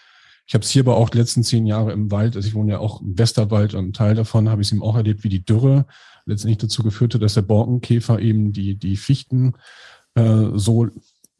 [0.47, 2.73] ich habe es hier aber auch die letzten zehn Jahre im Wald, also ich wohne
[2.73, 5.29] ja auch im Westerwald und ein Teil davon habe ich es eben auch erlebt, wie
[5.29, 5.87] die Dürre
[6.29, 9.55] letztendlich dazu geführt hat, dass der Borkenkäfer eben die, die Fichten
[10.15, 10.89] äh, so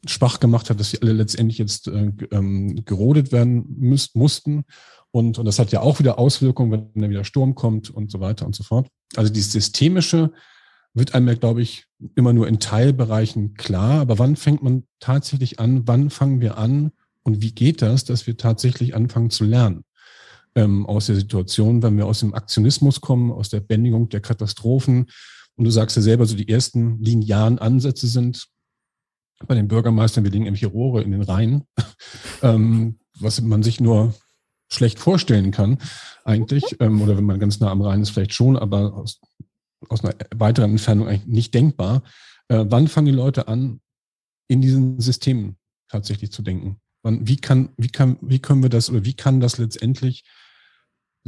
[0.05, 4.63] schwach gemacht hat, dass sie alle letztendlich jetzt äh, ähm, gerodet werden müß, mussten.
[5.11, 8.19] Und, und das hat ja auch wieder Auswirkungen, wenn dann wieder Sturm kommt und so
[8.19, 8.87] weiter und so fort.
[9.15, 10.31] Also dieses Systemische
[10.93, 11.85] wird einem ja, glaube ich,
[12.15, 14.01] immer nur in Teilbereichen klar.
[14.01, 15.87] Aber wann fängt man tatsächlich an?
[15.87, 16.91] Wann fangen wir an,
[17.29, 19.83] und wie geht das, dass wir tatsächlich anfangen zu lernen
[20.55, 25.07] ähm, aus der Situation, wenn wir aus dem Aktionismus kommen, aus der Bändigung der Katastrophen?
[25.55, 28.47] Und du sagst ja selber, so die ersten linearen Ansätze sind
[29.47, 31.63] bei den Bürgermeistern, wir legen irgendwelche Rohre in den Rhein,
[32.41, 34.13] ähm, was man sich nur
[34.71, 35.79] schlecht vorstellen kann,
[36.23, 36.63] eigentlich.
[36.79, 39.19] Ähm, oder wenn man ganz nah am Rhein ist, vielleicht schon, aber aus,
[39.87, 42.03] aus einer weiteren Entfernung eigentlich nicht denkbar.
[42.49, 43.81] Äh, wann fangen die Leute an,
[44.47, 45.57] in diesen Systemen
[45.89, 46.77] tatsächlich zu denken?
[47.03, 50.25] Wie kann, wie kann, wie können wir das oder wie kann das letztendlich,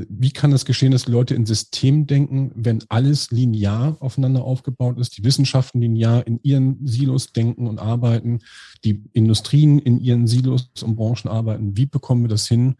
[0.10, 5.18] wie kann das geschehen, dass Leute in System denken, wenn alles linear aufeinander aufgebaut ist,
[5.18, 8.40] die Wissenschaften linear in ihren Silos denken und arbeiten,
[8.84, 11.78] die Industrien in ihren Silos und Branchen arbeiten?
[11.78, 12.76] Wie bekommen wir das hin,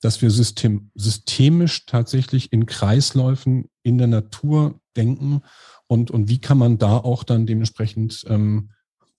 [0.00, 5.42] dass wir system, systemisch tatsächlich in Kreisläufen in der Natur denken
[5.86, 8.70] und, und wie kann man da auch dann dementsprechend ähm,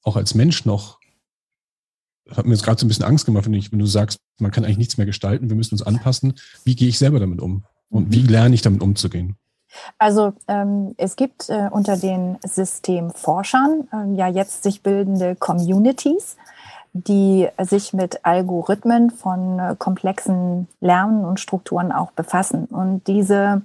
[0.03, 0.99] auch als Mensch noch
[2.29, 4.51] hat mir jetzt gerade so ein bisschen Angst gemacht, wenn, ich, wenn du sagst, man
[4.51, 6.35] kann eigentlich nichts mehr gestalten, wir müssen uns anpassen.
[6.63, 7.63] Wie gehe ich selber damit um?
[7.89, 9.35] Und wie lerne ich damit umzugehen?
[9.97, 16.37] Also ähm, es gibt äh, unter den Systemforschern äh, ja jetzt sich bildende Communities,
[16.93, 22.65] die sich mit Algorithmen von äh, komplexen Lernen und Strukturen auch befassen.
[22.65, 23.63] Und diese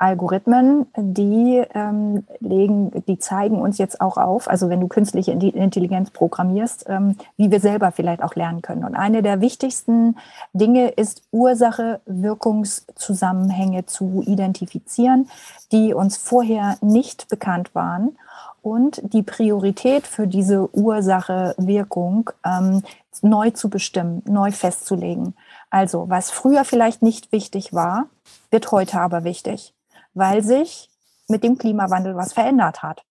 [0.00, 6.10] Algorithmen, die ähm, legen, die zeigen uns jetzt auch auf, also wenn du künstliche Intelligenz
[6.10, 8.84] programmierst, ähm, wie wir selber vielleicht auch lernen können.
[8.84, 10.16] Und eine der wichtigsten
[10.54, 15.28] Dinge ist Ursache-Wirkungszusammenhänge zu identifizieren,
[15.70, 18.16] die uns vorher nicht bekannt waren
[18.62, 22.82] und die Priorität für diese Ursache-Wirkung ähm,
[23.20, 25.34] neu zu bestimmen, neu festzulegen.
[25.68, 28.06] Also was früher vielleicht nicht wichtig war,
[28.50, 29.74] wird heute aber wichtig
[30.14, 30.90] weil sich
[31.28, 33.02] mit dem Klimawandel was verändert hat.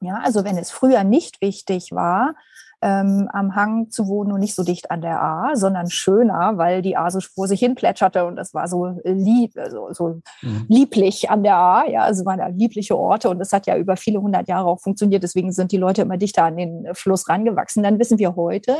[0.00, 2.34] Ja, also wenn es früher nicht wichtig war,
[2.82, 6.80] ähm, am Hang zu wohnen und nicht so dicht an der A, sondern schöner, weil
[6.80, 10.64] die A so vor sich hin plätscherte und es war so lieb, so, so mhm.
[10.68, 11.86] lieblich an der A.
[11.86, 14.80] Ja, also waren da liebliche Orte und das hat ja über viele hundert Jahre auch
[14.80, 15.22] funktioniert.
[15.22, 17.82] Deswegen sind die Leute immer dichter an den Fluss rangewachsen.
[17.82, 18.76] Dann wissen wir heute,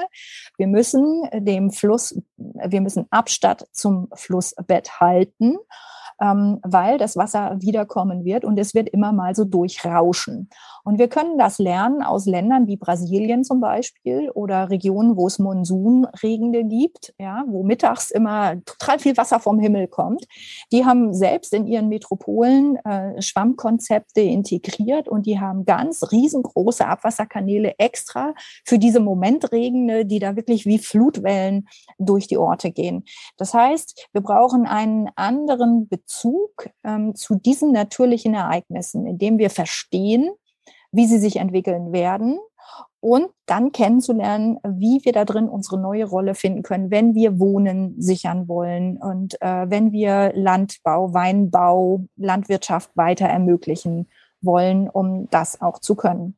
[0.57, 5.59] wir müssen dem Fluss, wir müssen Abstand zum Flussbett halten
[6.20, 10.50] ähm, weil das Wasser wiederkommen wird und es wird immer mal so durchrauschen.
[10.84, 15.38] Und wir können das lernen aus Ländern wie Brasilien zum Beispiel oder Regionen, wo es
[15.38, 20.26] Monsunregende gibt, ja, wo mittags immer total viel Wasser vom Himmel kommt.
[20.72, 27.74] Die haben selbst in ihren Metropolen äh, Schwammkonzepte integriert und die haben ganz riesengroße Abwasserkanäle
[27.78, 31.68] extra für diese Momentregende, die da wirklich wie Flutwellen
[31.98, 33.04] durch die Orte gehen.
[33.36, 36.09] Das heißt, wir brauchen einen anderen Bezug
[36.84, 40.30] ähm, zu diesen natürlichen Ereignissen, indem wir verstehen,
[40.92, 42.38] wie sie sich entwickeln werden
[43.00, 48.00] und dann kennenzulernen, wie wir da drin unsere neue Rolle finden können, wenn wir Wohnen
[48.00, 54.08] sichern wollen und äh, wenn wir Landbau, Weinbau, Landwirtschaft weiter ermöglichen
[54.42, 56.36] wollen, um das auch zu können.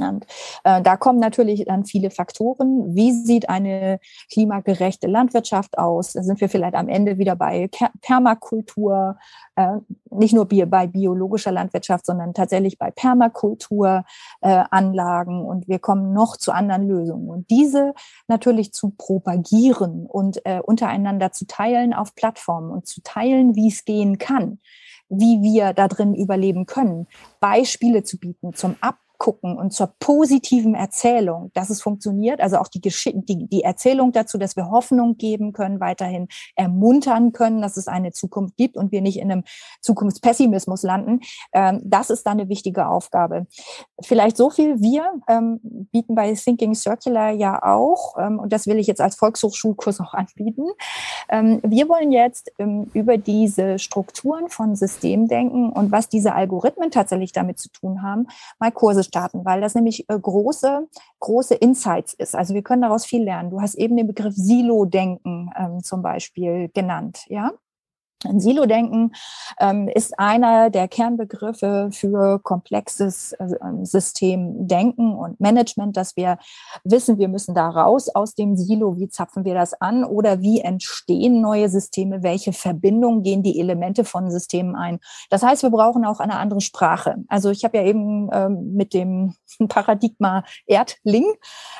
[0.00, 0.26] Und
[0.64, 2.94] äh, da kommen natürlich dann viele Faktoren.
[2.94, 3.98] Wie sieht eine
[4.30, 6.12] klimagerechte Landwirtschaft aus?
[6.12, 7.70] Da sind wir vielleicht am Ende wieder bei
[8.00, 9.18] Permakultur,
[9.56, 9.76] äh,
[10.10, 15.40] nicht nur bei biologischer Landwirtschaft, sondern tatsächlich bei Permakulturanlagen.
[15.40, 17.28] Äh, und wir kommen noch zu anderen Lösungen.
[17.28, 17.94] Und diese
[18.28, 23.84] natürlich zu propagieren und äh, untereinander zu teilen auf Plattformen und zu teilen, wie es
[23.84, 24.58] gehen kann
[25.08, 27.06] wie wir da drin überleben können,
[27.40, 32.68] Beispiele zu bieten zum Ab gucken und zur positiven Erzählung, dass es funktioniert, also auch
[32.68, 37.76] die, Gesch die, die Erzählung dazu, dass wir Hoffnung geben können, weiterhin ermuntern können, dass
[37.76, 39.44] es eine Zukunft gibt und wir nicht in einem
[39.80, 41.20] Zukunftspessimismus landen,
[41.52, 43.46] ähm, das ist dann eine wichtige Aufgabe.
[44.02, 48.78] Vielleicht so viel, wir ähm, bieten bei Thinking Circular ja auch, ähm, und das will
[48.78, 50.66] ich jetzt als Volkshochschulkurs auch anbieten,
[51.28, 57.32] ähm, wir wollen jetzt ähm, über diese Strukturen von Systemdenken und was diese Algorithmen tatsächlich
[57.32, 58.26] damit zu tun haben,
[58.58, 60.88] mal Kurse starten, weil das nämlich äh, große,
[61.20, 62.34] große Insights ist.
[62.34, 63.50] Also wir können daraus viel lernen.
[63.50, 67.52] Du hast eben den Begriff Silo-Denken ähm, zum Beispiel genannt, ja?
[68.26, 69.12] Ein Silo-Denken
[69.58, 73.46] ähm, ist einer der Kernbegriffe für komplexes äh,
[73.82, 76.38] Systemdenken und Management, dass wir
[76.84, 80.60] wissen, wir müssen da raus aus dem Silo, wie zapfen wir das an oder wie
[80.60, 84.98] entstehen neue Systeme, welche Verbindungen gehen die Elemente von Systemen ein.
[85.30, 87.16] Das heißt, wir brauchen auch eine andere Sprache.
[87.28, 89.34] Also ich habe ja eben ähm, mit dem
[89.68, 91.26] Paradigma Erdling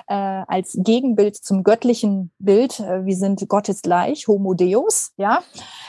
[0.08, 5.40] äh, als Gegenbild zum göttlichen Bild, äh, wir sind Gottesgleich, Homo Deus, ja,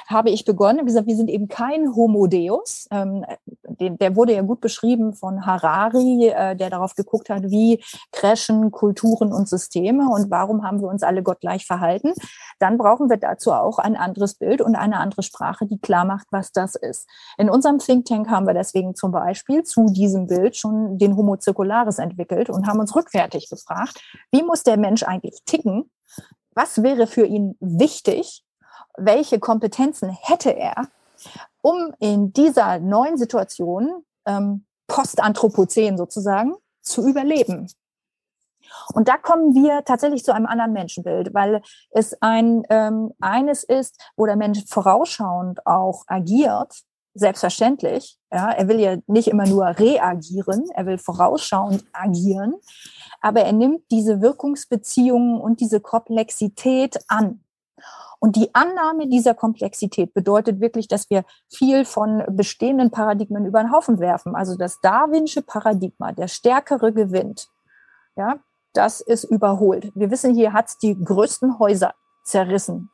[0.08, 2.88] habe ich begonnen und gesagt, wir sind eben kein Homo Deus.
[2.90, 3.24] Ähm,
[3.64, 8.72] den, der wurde ja gut beschrieben von Harari, äh, der darauf geguckt hat, wie crashen
[8.72, 12.14] Kulturen und Systeme und warum haben wir uns alle gottgleich verhalten.
[12.60, 16.28] Dann brauchen wir dazu auch ein anderes Bild und eine andere Sprache, die klar macht,
[16.32, 17.08] was das ist.
[17.38, 21.38] In unserem Think Tank haben wir deswegen zum Beispiel zu diesem Bild schon den Homo
[21.40, 25.92] Circularis entwickelt und haben uns rückwärtig gefragt, wie muss der Mensch eigentlich ticken?
[26.56, 28.44] Was wäre für ihn wichtig?
[28.98, 30.88] Welche Kompetenzen hätte er,
[31.62, 37.70] um in dieser neuen Situation, ähm, Postanthropozän sozusagen, zu überleben.
[38.94, 44.02] Und da kommen wir tatsächlich zu einem anderen Menschenbild, weil es ein ähm, eines ist,
[44.16, 46.74] wo der Mensch vorausschauend auch agiert,
[47.14, 48.18] selbstverständlich.
[48.32, 52.56] Ja, er will ja nicht immer nur reagieren, er will vorausschauend agieren,
[53.22, 57.42] aber er nimmt diese Wirkungsbeziehungen und diese Komplexität an.
[58.20, 63.72] Und die Annahme dieser Komplexität bedeutet wirklich, dass wir viel von bestehenden Paradigmen über den
[63.72, 64.36] Haufen werfen.
[64.36, 67.50] Also das Darwinsche Paradigma, der Stärkere gewinnt,
[68.16, 68.40] ja,
[68.74, 69.92] das ist überholt.
[69.96, 71.94] Wir wissen, hier hat es die größten Häuser
[72.24, 72.90] zerrissen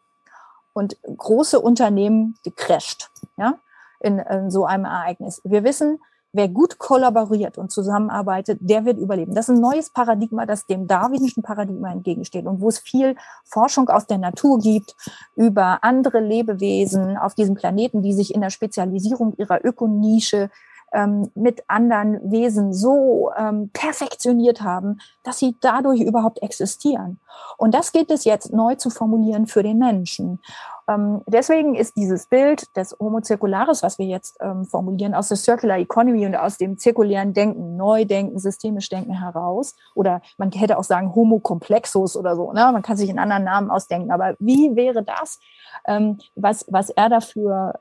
[0.74, 3.60] und große Unternehmen gecrasht, ja,
[4.00, 5.42] in, in so einem Ereignis.
[5.44, 6.00] Wir wissen,
[6.34, 9.36] wer gut kollaboriert und zusammenarbeitet, der wird überleben.
[9.36, 13.16] Das ist ein neues Paradigma, das dem darwinischen Paradigma entgegensteht und wo es viel
[13.46, 14.96] Forschung aus der Natur gibt
[15.36, 20.50] über andere Lebewesen auf diesem Planeten, die sich in der Spezialisierung ihrer Ökonische
[20.94, 27.20] ähm, mit anderen Wesen so ähm, perfektioniert haben, dass sie dadurch überhaupt existieren.
[27.58, 30.40] Und das geht es jetzt neu zu formulieren für den Menschen.
[30.88, 35.38] Ähm, deswegen ist dieses Bild des Homo Circularis, was wir jetzt ähm, formulieren, aus der
[35.38, 40.84] Circular Economy und aus dem zirkulären Denken, Neudenken, systemisch Denken heraus, oder man hätte auch
[40.84, 42.70] sagen Homo Complexus oder so, ne?
[42.72, 45.40] man kann sich einen anderen Namen ausdenken, aber wie wäre das,
[45.86, 47.80] ähm, was, was er dafür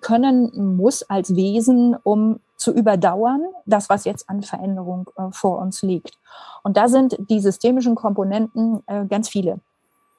[0.00, 5.82] können muss als Wesen, um zu überdauern, das, was jetzt an Veränderung äh, vor uns
[5.82, 6.18] liegt.
[6.62, 9.60] Und da sind die systemischen Komponenten äh, ganz viele.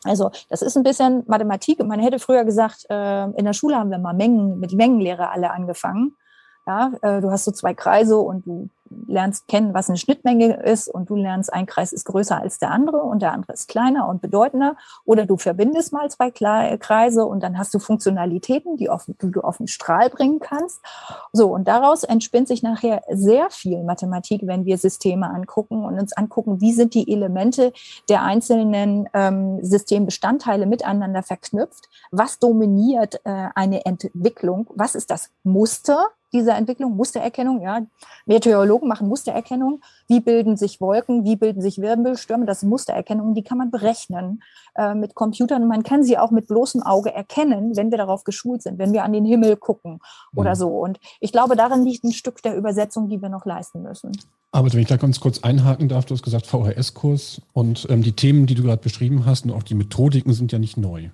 [0.06, 1.84] Also das ist ein bisschen Mathematik.
[1.84, 5.52] Man hätte früher gesagt, äh, in der Schule haben wir mal Mengen mit Mengenlehre alle
[5.52, 6.16] angefangen.
[6.68, 8.70] Ja, äh, du hast so zwei Kreise und du
[9.08, 12.72] lernst kennen, was eine Schnittmenge ist und du lernst, ein Kreis ist größer als der
[12.72, 14.76] andere und der andere ist kleiner und bedeutender.
[15.06, 19.42] Oder du verbindest mal zwei Kreise und dann hast du Funktionalitäten, die, auf, die du
[19.42, 20.82] auf den Strahl bringen kannst.
[21.34, 26.14] So, und daraus entspinnt sich nachher sehr viel Mathematik, wenn wir Systeme angucken und uns
[26.14, 27.74] angucken, wie sind die Elemente
[28.10, 36.08] der einzelnen ähm, Systembestandteile miteinander verknüpft, was dominiert äh, eine Entwicklung, was ist das Muster,
[36.36, 37.82] dieser Entwicklung, Mustererkennung, ja.
[38.26, 39.82] Meteorologen machen Mustererkennung.
[40.08, 42.46] Wie bilden sich Wolken, wie bilden sich Wirbelstürme?
[42.46, 44.44] Das sind Mustererkennungen, die kann man berechnen
[44.76, 45.64] äh, mit Computern.
[45.64, 48.94] Und man kann sie auch mit bloßem Auge erkennen, wenn wir darauf geschult sind, wenn
[48.94, 50.00] wir an den Himmel gucken
[50.36, 50.56] oder mhm.
[50.56, 50.68] so.
[50.68, 54.12] Und ich glaube, darin liegt ein Stück der Übersetzung, die wir noch leisten müssen.
[54.52, 58.14] Aber wenn ich da ganz kurz einhaken darf, du hast gesagt VHS-Kurs und ähm, die
[58.14, 61.10] Themen, die du gerade beschrieben hast und auch die Methodiken sind ja nicht neu.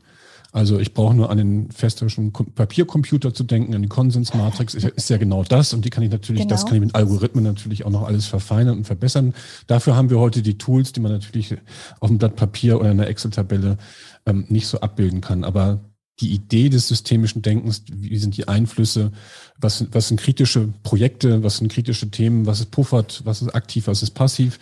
[0.54, 5.18] Also ich brauche nur an den festischen Papiercomputer zu denken, an die Konsensmatrix ist, ja
[5.18, 6.54] genau das und die kann ich natürlich, genau.
[6.54, 9.34] das kann ich mit Algorithmen natürlich auch noch alles verfeinern und verbessern.
[9.68, 11.56] Dafür haben wir heute die Tools, die man natürlich
[12.02, 13.78] auf dem Blatt Papier oder in einer Excel-Tabelle
[14.26, 15.46] ähm, nicht so abbilden kann.
[15.46, 15.80] Aber
[16.20, 19.12] die Idee des systemischen Denkens, wie sind die Einflüsse,
[19.58, 23.88] was, was sind kritische Projekte, was sind kritische Themen, was ist puffert, was ist aktiv,
[23.88, 24.60] was ist passiv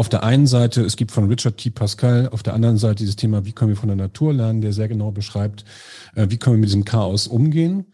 [0.00, 1.68] auf der einen Seite, es gibt von Richard T.
[1.68, 4.72] Pascal, auf der anderen Seite dieses Thema, wie können wir von der Natur lernen, der
[4.72, 5.66] sehr genau beschreibt,
[6.14, 7.92] äh, wie können wir mit diesem Chaos umgehen.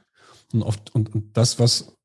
[0.52, 1.96] Und, oft, und, und das, was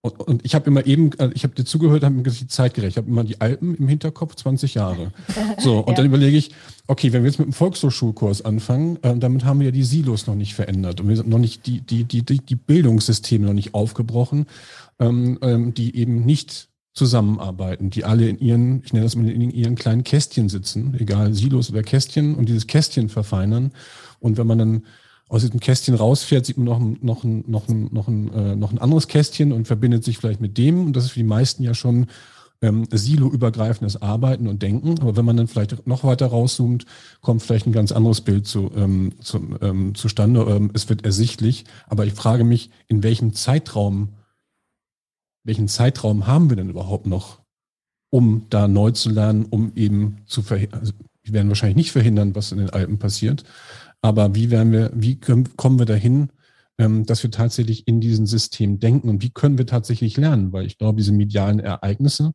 [0.00, 2.94] und, ich habe immer eben, äh, ich habe dir zugehört, habe mir die Zeit gerechnet.
[2.94, 5.12] Ich habe immer die Alpen im Hinterkopf, 20 Jahre.
[5.58, 5.94] So, und ja.
[5.96, 6.52] dann überlege ich,
[6.86, 10.26] okay, wenn wir jetzt mit dem Volkshochschulkurs anfangen, äh, damit haben wir ja die Silos
[10.26, 13.52] noch nicht verändert und wir sind noch nicht die, die, die, die, die Bildungssysteme noch
[13.52, 14.46] nicht aufgebrochen,
[14.98, 19.50] ähm, ähm, die eben nicht zusammenarbeiten, die alle in ihren, ich nenne das mal in
[19.50, 23.70] ihren kleinen Kästchen sitzen, egal Silos oder Kästchen, und dieses Kästchen verfeinern.
[24.18, 24.82] Und wenn man dann
[25.28, 28.56] aus diesem Kästchen rausfährt, sieht man noch ein, noch ein, noch ein, noch ein, äh,
[28.56, 30.86] noch ein anderes Kästchen und verbindet sich vielleicht mit dem.
[30.86, 32.06] Und das ist für die meisten ja schon
[32.62, 34.98] ähm, silo-übergreifendes Arbeiten und Denken.
[35.00, 36.86] Aber wenn man dann vielleicht noch weiter rauszoomt,
[37.20, 40.40] kommt vielleicht ein ganz anderes Bild zu, ähm, zu, ähm, zustande.
[40.48, 41.64] Ähm, es wird ersichtlich.
[41.88, 44.08] Aber ich frage mich, in welchem Zeitraum,
[45.46, 47.40] welchen Zeitraum haben wir denn überhaupt noch,
[48.10, 50.92] um da neu zu lernen, um eben zu verhindern, also
[51.22, 53.44] wir werden wahrscheinlich nicht verhindern, was in den Alpen passiert,
[54.02, 56.30] aber wie werden wir, wie können, kommen wir dahin,
[56.78, 60.52] ähm, dass wir tatsächlich in diesem System denken und wie können wir tatsächlich lernen?
[60.52, 62.34] Weil ich glaube, diese medialen Ereignisse,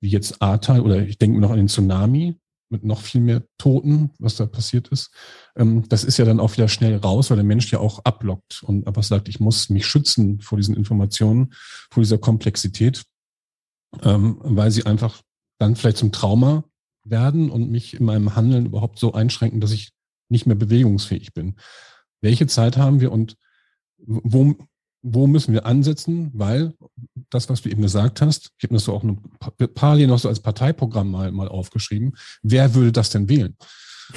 [0.00, 2.36] wie jetzt Ahrtal oder ich denke noch an den Tsunami
[2.74, 5.12] mit noch viel mehr Toten, was da passiert ist,
[5.56, 8.62] ähm, das ist ja dann auch wieder schnell raus, weil der Mensch ja auch ablockt
[8.64, 11.54] und einfach sagt, ich muss mich schützen vor diesen Informationen,
[11.90, 13.04] vor dieser Komplexität,
[14.02, 15.22] ähm, weil sie einfach
[15.58, 16.64] dann vielleicht zum Trauma
[17.04, 19.92] werden und mich in meinem Handeln überhaupt so einschränken, dass ich
[20.28, 21.54] nicht mehr bewegungsfähig bin.
[22.20, 23.36] Welche Zeit haben wir und
[23.98, 24.56] wo,
[25.04, 26.30] wo müssen wir ansetzen?
[26.34, 26.72] Weil
[27.30, 29.18] das, was du eben gesagt hast, ich habe das so auch eine,
[29.68, 32.16] parallel noch so als Parteiprogramm mal, mal aufgeschrieben.
[32.42, 33.56] Wer würde das denn wählen?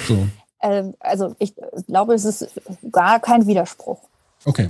[0.08, 0.26] So.
[0.60, 1.54] Ähm, also ich
[1.86, 2.48] glaube, es ist
[2.90, 4.00] gar kein Widerspruch.
[4.44, 4.68] Okay.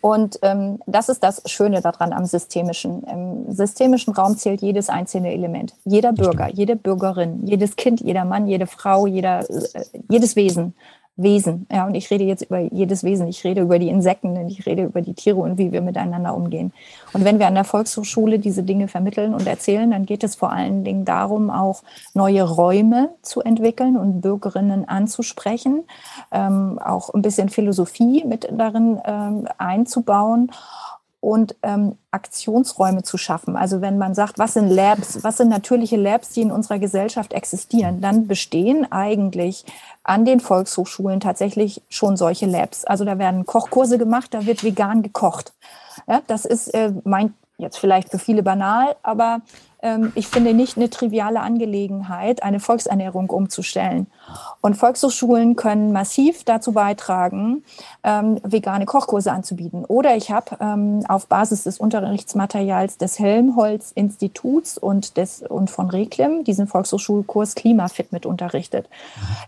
[0.00, 3.02] Und ähm, das ist das Schöne daran am systemischen.
[3.02, 5.74] Im systemischen Raum zählt jedes einzelne Element.
[5.84, 10.74] Jeder Bürger, jede Bürgerin, jedes Kind, jeder Mann, jede Frau, jeder, äh, jedes Wesen
[11.16, 11.66] Wesen.
[11.70, 13.28] Ja, und ich rede jetzt über jedes Wesen.
[13.28, 16.72] Ich rede über die Insekten ich rede über die Tiere und wie wir miteinander umgehen.
[17.12, 20.50] Und wenn wir an der Volkshochschule diese Dinge vermitteln und erzählen, dann geht es vor
[20.50, 21.82] allen Dingen darum, auch
[22.14, 25.84] neue Räume zu entwickeln und Bürgerinnen anzusprechen,
[26.32, 30.50] ähm, auch ein bisschen Philosophie mit darin ähm, einzubauen
[31.24, 33.56] und ähm, Aktionsräume zu schaffen.
[33.56, 37.32] Also wenn man sagt, was sind Labs, was sind natürliche Labs, die in unserer Gesellschaft
[37.32, 39.64] existieren, dann bestehen eigentlich
[40.04, 42.84] an den Volkshochschulen tatsächlich schon solche Labs.
[42.84, 45.52] Also da werden Kochkurse gemacht, da wird vegan gekocht.
[46.06, 49.40] Ja, das ist äh, mein jetzt vielleicht für viele banal, aber
[50.14, 54.06] ich finde nicht eine triviale Angelegenheit, eine Volksernährung umzustellen.
[54.60, 57.64] Und Volkshochschulen können massiv dazu beitragen,
[58.02, 59.84] ähm, vegane Kochkurse anzubieten.
[59.84, 65.12] Oder ich habe ähm, auf Basis des Unterrichtsmaterials des Helmholtz-Instituts und,
[65.48, 68.88] und von Reklim diesen Volkshochschulkurs Klimafit mit unterrichtet.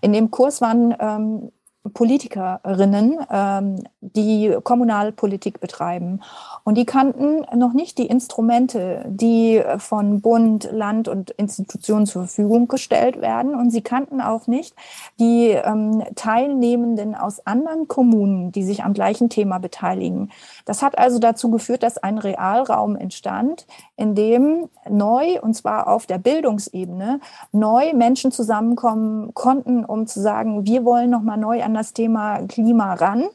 [0.03, 1.53] In dem Kurs waren ähm,
[1.95, 6.21] Politikerinnen, ähm, die Kommunalpolitik betreiben.
[6.65, 12.69] Und die kannten noch nicht die Instrumente, die von Bund, Land und Institutionen zur Verfügung
[12.69, 13.55] gestellt werden.
[13.55, 14.75] Und sie kannten auch nicht
[15.21, 20.31] die ähm, Teilnehmenden aus anderen Kommunen, die sich am gleichen Thema beteiligen.
[20.65, 23.67] Das hat also dazu geführt, dass ein Realraum entstand,
[23.97, 27.21] in dem neu, und zwar auf der Bildungsebene,
[27.53, 32.95] neu Menschen zusammenkommen konnten, um zu sagen, wir wollen nochmal neu an das Thema Klima
[32.95, 33.29] ran.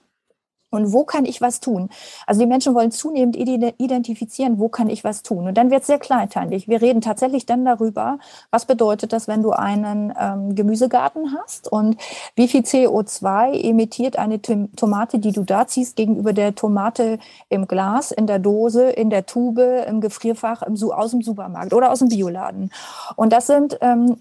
[0.71, 1.89] Und wo kann ich was tun?
[2.25, 5.47] Also die Menschen wollen zunehmend identifizieren, wo kann ich was tun?
[5.47, 6.69] Und dann wird es sehr kleinteilig.
[6.69, 8.19] Wir reden tatsächlich dann darüber,
[8.51, 11.97] was bedeutet das, wenn du einen ähm, Gemüsegarten hast und
[12.35, 17.19] wie viel CO2 emittiert eine Tomate, die du da ziehst, gegenüber der Tomate
[17.49, 21.91] im Glas, in der Dose, in der Tube, im Gefrierfach, im, aus dem Supermarkt oder
[21.91, 22.71] aus dem Bioladen.
[23.17, 24.15] Und das sind ähm,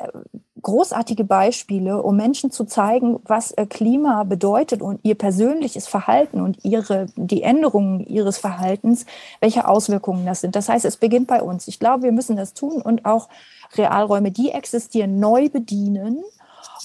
[0.63, 6.65] großartige Beispiele, um Menschen zu zeigen, was äh, Klima bedeutet und ihr persönliches Verhalten und
[6.65, 9.07] ihre, die Änderungen ihres Verhaltens,
[9.41, 10.57] welche Auswirkungen das sind.
[10.57, 11.69] Das heißt, es beginnt bei uns.
[11.69, 13.29] Ich glaube, wir müssen das tun und auch
[13.77, 16.23] Realräume, die existieren, neu bedienen,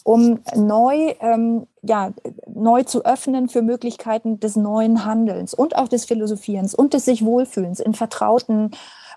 [0.04, 2.14] um neu, ähm, ja,
[2.54, 7.26] neu zu öffnen für Möglichkeiten des neuen Handelns und auch des Philosophierens und des sich
[7.26, 8.72] Wohlfühlens in vertrauten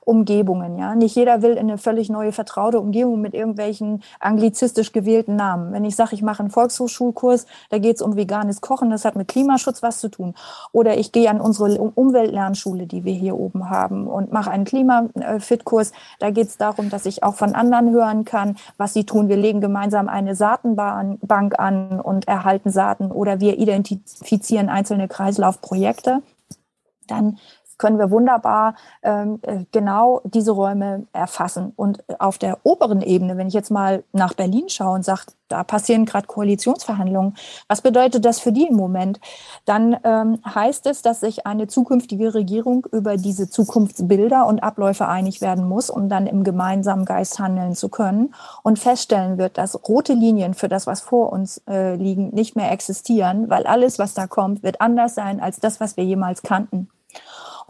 [0.09, 0.79] Umgebungen.
[0.79, 5.73] Ja, nicht jeder will in eine völlig neue vertraute Umgebung mit irgendwelchen anglizistisch gewählten Namen.
[5.73, 9.17] Wenn ich sage, ich mache einen Volkshochschulkurs, da geht es um veganes Kochen, das hat
[9.17, 10.35] mit Klimaschutz was zu tun.
[10.73, 15.93] Oder ich gehe an unsere Umweltlernschule, die wir hier oben haben, und mache einen Klimafit-Kurs.
[16.21, 19.29] Da geht es darum, dass ich auch von anderen hören kann, was sie tun.
[19.29, 26.23] Wir legen gemeinsam eine Saatenbank an und erhalten Saaten oder wir identifizieren einzelne Kreislaufprojekte.
[27.07, 27.39] Dann
[27.79, 31.73] können wir wunderbar ähm, äh, genau diese Räume erfassen.
[31.77, 35.65] Und auf der oberen Ebene, wenn ich jetzt mal nach Berlin schaue und sage, da
[35.65, 37.35] passieren gerade Koalitionsverhandlungen,
[37.69, 39.19] was bedeutet das für die im Moment?
[39.65, 45.41] Dann ähm, heißt es, dass sich eine zukünftige Regierung über diese Zukunftsbilder und Abläufe einig
[45.41, 50.13] werden muss, um dann im gemeinsamen Geist handeln zu können und feststellen wird, dass rote
[50.13, 54.27] Linien für das, was vor uns äh, liegen, nicht mehr existieren, weil alles, was da
[54.27, 56.89] kommt, wird anders sein als das, was wir jemals kannten.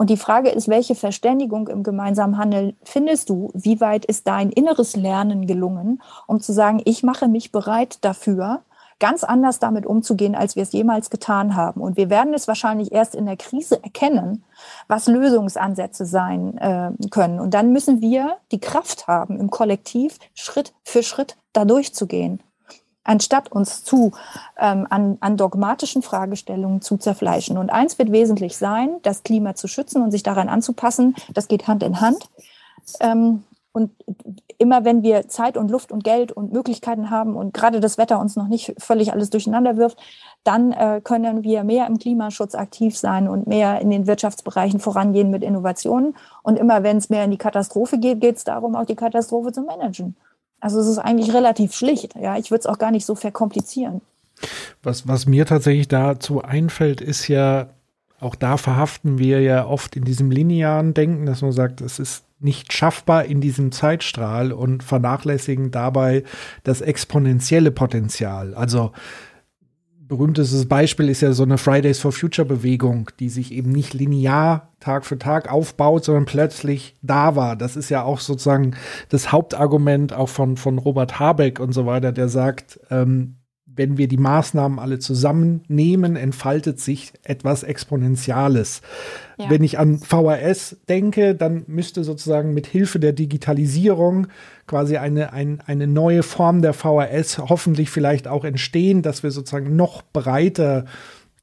[0.01, 3.51] Und die Frage ist, welche Verständigung im gemeinsamen Handeln findest du?
[3.53, 8.61] Wie weit ist dein inneres Lernen gelungen, um zu sagen, ich mache mich bereit dafür,
[8.99, 11.81] ganz anders damit umzugehen, als wir es jemals getan haben.
[11.81, 14.45] Und wir werden es wahrscheinlich erst in der Krise erkennen,
[14.87, 17.41] was Lösungsansätze sein äh, können.
[17.41, 22.41] Und dann müssen wir die Kraft haben, im Kollektiv Schritt für Schritt da durchzugehen
[23.03, 24.11] anstatt uns zu
[24.57, 27.57] ähm, an, an dogmatischen Fragestellungen zu zerfleischen.
[27.57, 31.15] Und eins wird wesentlich sein, das Klima zu schützen und sich daran anzupassen.
[31.33, 32.29] Das geht Hand in Hand.
[32.99, 33.91] Ähm, und
[34.57, 38.19] immer wenn wir Zeit und Luft und Geld und Möglichkeiten haben und gerade das Wetter
[38.19, 39.97] uns noch nicht völlig alles durcheinander wirft,
[40.43, 45.29] dann äh, können wir mehr im Klimaschutz aktiv sein und mehr in den Wirtschaftsbereichen vorangehen
[45.29, 46.15] mit Innovationen.
[46.41, 49.51] Und immer wenn es mehr in die Katastrophe geht, geht es darum, auch die Katastrophe
[49.51, 50.15] zu managen.
[50.59, 52.15] Also es ist eigentlich relativ schlicht.
[52.15, 54.01] Ja, ich würde es auch gar nicht so verkomplizieren.
[54.83, 57.69] Was, was mir tatsächlich dazu einfällt, ist ja,
[58.19, 62.23] auch da verhaften wir ja oft in diesem linearen Denken, dass man sagt, es ist
[62.39, 66.23] nicht schaffbar in diesem Zeitstrahl und vernachlässigen dabei
[66.63, 68.53] das exponentielle Potenzial.
[68.53, 68.91] Also
[70.09, 74.69] berühmtestes Beispiel ist ja so eine Fridays for Future Bewegung, die sich eben nicht linear
[74.81, 77.55] Tag für Tag aufbaut, sondern plötzlich da war.
[77.55, 78.75] Das ist ja auch sozusagen
[79.09, 83.35] das Hauptargument auch von, von Robert Habeck und so weiter, der sagt, ähm,
[83.79, 88.81] wenn wir die Maßnahmen alle zusammennehmen, entfaltet sich etwas Exponentiales.
[89.37, 89.49] Ja.
[89.49, 94.27] Wenn ich an VHS denke, dann müsste sozusagen mit Hilfe der Digitalisierung
[94.67, 99.77] quasi eine, ein, eine neue Form der VHS hoffentlich vielleicht auch entstehen, dass wir sozusagen
[99.77, 100.83] noch breiter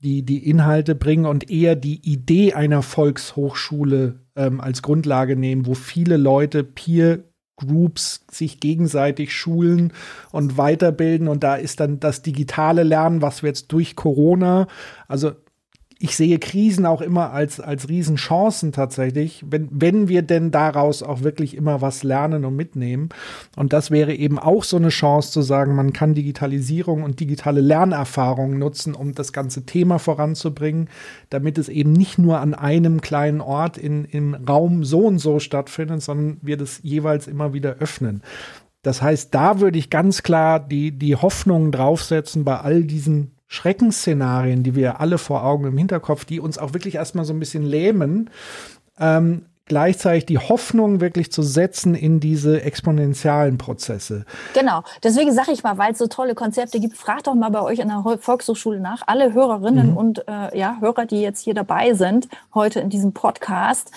[0.03, 5.72] die, die Inhalte bringen und eher die Idee einer Volkshochschule ähm, als Grundlage nehmen, wo
[5.72, 7.20] viele Leute Peer
[7.57, 9.92] Groups sich gegenseitig schulen
[10.30, 11.28] und weiterbilden.
[11.28, 14.68] Und da ist dann das digitale Lernen, was wir jetzt durch Corona,
[15.09, 15.32] also
[15.99, 21.22] ich sehe Krisen auch immer als, als Riesenchancen tatsächlich, wenn, wenn wir denn daraus auch
[21.22, 23.09] wirklich immer was lernen und mitnehmen.
[23.57, 27.62] Und das wäre eben auch so eine Chance zu sagen, man kann Digitalisierung und digitale
[27.62, 30.90] Lernerfahrungen nutzen, um das ganze Thema voranzubringen,
[31.30, 35.38] damit es eben nicht nur an einem kleinen Ort in, im Raum so und so
[35.38, 38.22] stattfindet, sondern wir das jeweils immer wieder öffnen.
[38.82, 44.62] Das heißt, da würde ich ganz klar die, die Hoffnung draufsetzen bei all diesen Schreckensszenarien,
[44.62, 47.64] die wir alle vor Augen im Hinterkopf, die uns auch wirklich erstmal so ein bisschen
[47.64, 48.30] lähmen,
[48.99, 54.24] ähm, gleichzeitig die Hoffnung wirklich zu setzen in diese exponentialen Prozesse.
[54.55, 54.82] Genau.
[55.03, 57.82] Deswegen sage ich mal, weil es so tolle Konzepte gibt, fragt doch mal bei euch
[57.82, 59.03] an der Volkshochschule nach.
[59.07, 59.97] Alle Hörerinnen mhm.
[59.97, 63.90] und äh, ja, Hörer, die jetzt hier dabei sind, heute in diesem Podcast,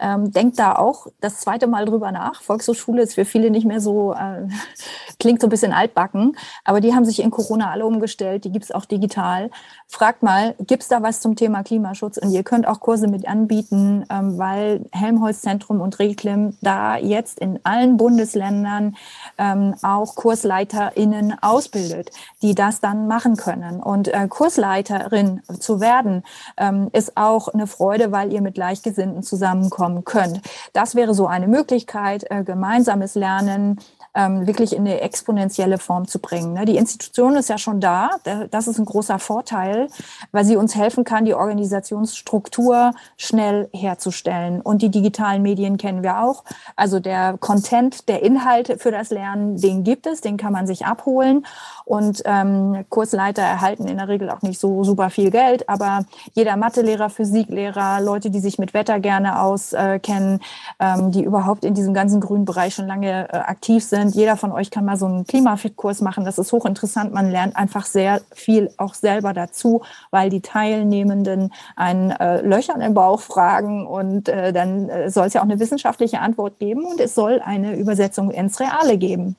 [0.00, 2.42] ähm, denkt da auch das zweite Mal drüber nach.
[2.42, 4.48] Volkshochschule ist für viele nicht mehr so, äh,
[5.20, 8.72] klingt so ein bisschen altbacken, aber die haben sich in Corona alle umgestellt, die gibt's
[8.72, 9.50] auch digital.
[9.86, 12.16] Fragt mal, gibt's da was zum Thema Klimaschutz?
[12.18, 17.38] Und ihr könnt auch Kurse mit anbieten, ähm, weil Helmholtz Zentrum und Reklim da jetzt
[17.38, 18.96] in allen Bundesländern
[19.40, 22.10] ähm, auch KursleiterInnen ausbildet,
[22.42, 23.80] die das dann machen können.
[23.80, 26.22] Und äh, Kursleiterin zu werden,
[26.56, 30.40] ähm, ist auch eine Freude, weil ihr mit Gleichgesinnten zusammenkommt bekommen könnt.
[30.72, 33.78] Das wäre so eine Möglichkeit, äh, gemeinsames Lernen
[34.14, 36.54] ähm, wirklich in eine exponentielle Form zu bringen.
[36.54, 36.64] Ne?
[36.64, 38.10] Die Institution ist ja schon da.
[38.50, 39.88] Das ist ein großer Vorteil,
[40.32, 44.60] weil sie uns helfen kann, die Organisationsstruktur schnell herzustellen.
[44.60, 46.44] Und die digitalen Medien kennen wir auch.
[46.76, 50.86] Also der Content, der Inhalt für das Lernen, den gibt es, den kann man sich
[50.86, 51.46] abholen.
[51.90, 56.56] Und ähm, Kursleiter erhalten in der Regel auch nicht so super viel Geld, aber jeder
[56.56, 60.38] Mathelehrer, Physiklehrer, Leute, die sich mit Wetter gerne auskennen,
[60.78, 64.14] ähm, die überhaupt in diesem ganzen grünen Bereich schon lange äh, aktiv sind.
[64.14, 66.24] Jeder von euch kann mal so einen Klimafit-Kurs machen.
[66.24, 67.12] Das ist hochinteressant.
[67.12, 69.82] Man lernt einfach sehr viel auch selber dazu,
[70.12, 75.34] weil die Teilnehmenden einen äh, Löchern im Bauch fragen und äh, dann äh, soll es
[75.34, 79.34] ja auch eine wissenschaftliche Antwort geben und es soll eine Übersetzung ins Reale geben.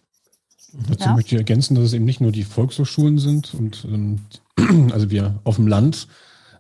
[0.90, 1.16] Dazu ja?
[1.16, 4.20] möchte ich ergänzen, dass es eben nicht nur die Volkshochschulen sind und ähm,
[4.92, 6.08] also wir auf dem Land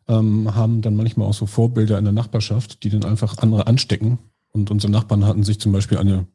[0.07, 4.20] ähm, haben dann manchmal auch so Vorbilder in der Nachbarschaft, die dann einfach andere anstecken.
[4.51, 6.26] Und unsere Nachbarn hatten sich zum Beispiel eine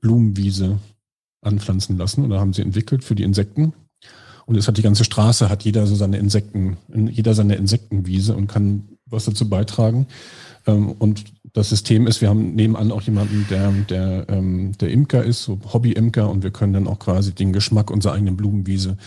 [0.00, 0.78] Blumenwiese
[1.42, 3.74] anpflanzen lassen oder haben sie entwickelt für die Insekten.
[4.46, 6.78] Und jetzt hat die ganze Straße, hat jeder so seine Insekten,
[7.10, 10.06] jeder seine Insektenwiese und kann was dazu beitragen.
[10.66, 11.24] Ähm, und
[11.56, 15.58] das System ist, wir haben nebenan auch jemanden, der, der, ähm, der Imker ist, so
[15.72, 18.98] Hobby-Imker, und wir können dann auch quasi den Geschmack unserer eigenen Blumenwiese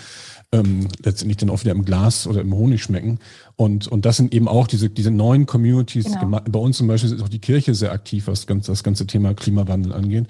[0.52, 3.20] ähm, letztendlich dann auch wieder im Glas oder im Honig schmecken.
[3.56, 6.06] Und, und das sind eben auch diese, diese neuen Communities.
[6.20, 6.40] Genau.
[6.50, 9.36] Bei uns zum Beispiel ist auch die Kirche sehr aktiv, was ganz, das ganze Thema
[9.36, 10.26] Klimawandel angeht.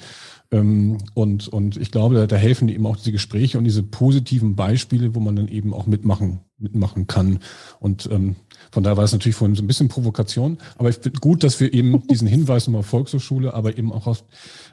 [0.52, 4.58] Ähm, und, und ich glaube, da, da helfen eben auch diese Gespräche und diese positiven
[4.58, 7.40] Beispiele, wo man dann eben auch mitmachen, mitmachen kann.
[7.80, 8.36] Und ähm,
[8.72, 11.60] von daher war es natürlich vorhin so ein bisschen Provokation, aber ich finde gut, dass
[11.60, 14.24] wir eben diesen Hinweis nochmal Volkshochschule, aber eben auch auf,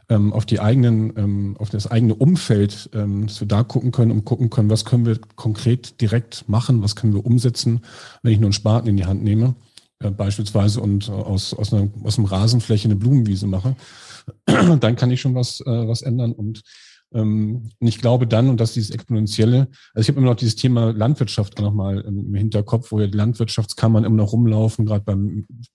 [0.08, 4.10] ähm, auf die eigenen, ähm, auf das eigene Umfeld, ähm, dass wir da gucken können
[4.10, 7.80] und gucken können, was können wir konkret direkt machen, was können wir umsetzen,
[8.22, 9.54] wenn ich nur einen Spaten in die Hand nehme,
[10.00, 13.76] äh, beispielsweise und äh, aus, aus, einer, aus einem Rasenfläche eine Blumenwiese mache,
[14.46, 16.62] dann kann ich schon was, äh, was ändern und
[17.10, 20.56] und ich glaube dann, und das ist dieses Exponentielle, also ich habe immer noch dieses
[20.56, 25.04] Thema Landwirtschaft auch nochmal im Hinterkopf, wo ja die Landwirtschaftskammern immer noch rumlaufen, gerade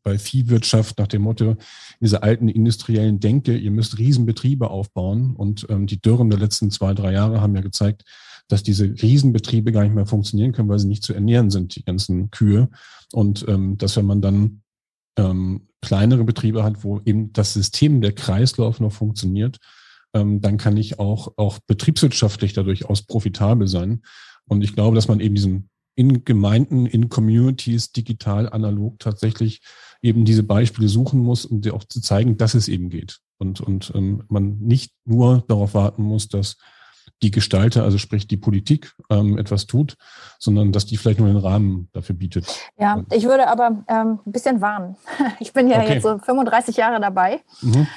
[0.03, 1.55] bei Viehwirtschaft nach dem Motto,
[2.01, 5.35] diese alten industriellen Denke, ihr müsst Riesenbetriebe aufbauen.
[5.35, 8.03] Und ähm, die Dürren der letzten zwei, drei Jahre haben ja gezeigt,
[8.47, 11.83] dass diese Riesenbetriebe gar nicht mehr funktionieren können, weil sie nicht zu ernähren sind, die
[11.83, 12.69] ganzen Kühe.
[13.13, 14.61] Und ähm, dass wenn man dann
[15.17, 19.59] ähm, kleinere Betriebe hat, wo eben das System der Kreislauf noch funktioniert,
[20.13, 24.01] ähm, dann kann ich auch, auch betriebswirtschaftlich dadurch aus profitabel sein.
[24.47, 29.61] Und ich glaube, dass man eben diesen in Gemeinden, in Communities, digital, analog tatsächlich
[30.01, 33.19] eben diese Beispiele suchen muss, um dir auch zu zeigen, dass es eben geht.
[33.37, 36.57] Und, und ähm, man nicht nur darauf warten muss, dass
[37.21, 39.95] die Gestalter, also sprich die Politik, ähm, etwas tut,
[40.39, 42.47] sondern dass die vielleicht nur den Rahmen dafür bietet.
[42.77, 44.95] Ja, ich würde aber ähm, ein bisschen warnen.
[45.39, 45.95] Ich bin ja okay.
[45.95, 47.41] jetzt so 35 Jahre dabei.
[47.61, 47.87] Mhm.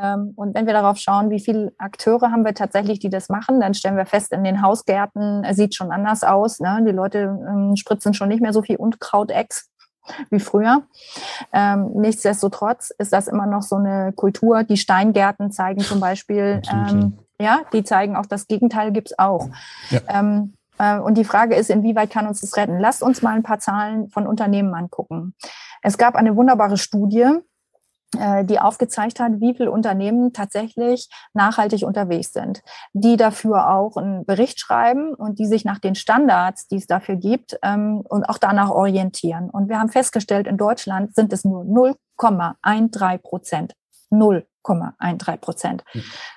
[0.00, 3.60] Ähm, und wenn wir darauf schauen, wie viele Akteure haben wir tatsächlich, die das machen,
[3.60, 6.60] dann stellen wir fest, in den Hausgärten sieht schon anders aus.
[6.60, 6.82] Ne?
[6.86, 9.70] Die Leute ähm, spritzen schon nicht mehr so viel Unkrautex
[10.30, 10.82] wie früher.
[11.52, 14.64] Ähm, nichtsdestotrotz ist das immer noch so eine Kultur.
[14.64, 19.48] Die Steingärten zeigen zum Beispiel, ähm, ja, die zeigen auch das Gegenteil gibt es auch.
[19.90, 20.34] Ja.
[20.78, 22.78] Äh, und die Frage ist, inwieweit kann uns das retten?
[22.78, 25.34] Lasst uns mal ein paar Zahlen von Unternehmen angucken.
[25.82, 27.40] Es gab eine wunderbare Studie, äh,
[28.44, 32.62] die aufgezeigt hat, wie viele Unternehmen tatsächlich nachhaltig unterwegs sind,
[32.92, 37.16] die dafür auch einen Bericht schreiben und die sich nach den Standards, die es dafür
[37.16, 39.50] gibt, ähm, und auch danach orientieren.
[39.50, 43.74] Und wir haben festgestellt, in Deutschland sind es nur 0,13 Prozent.
[44.64, 45.84] 0,13 Prozent.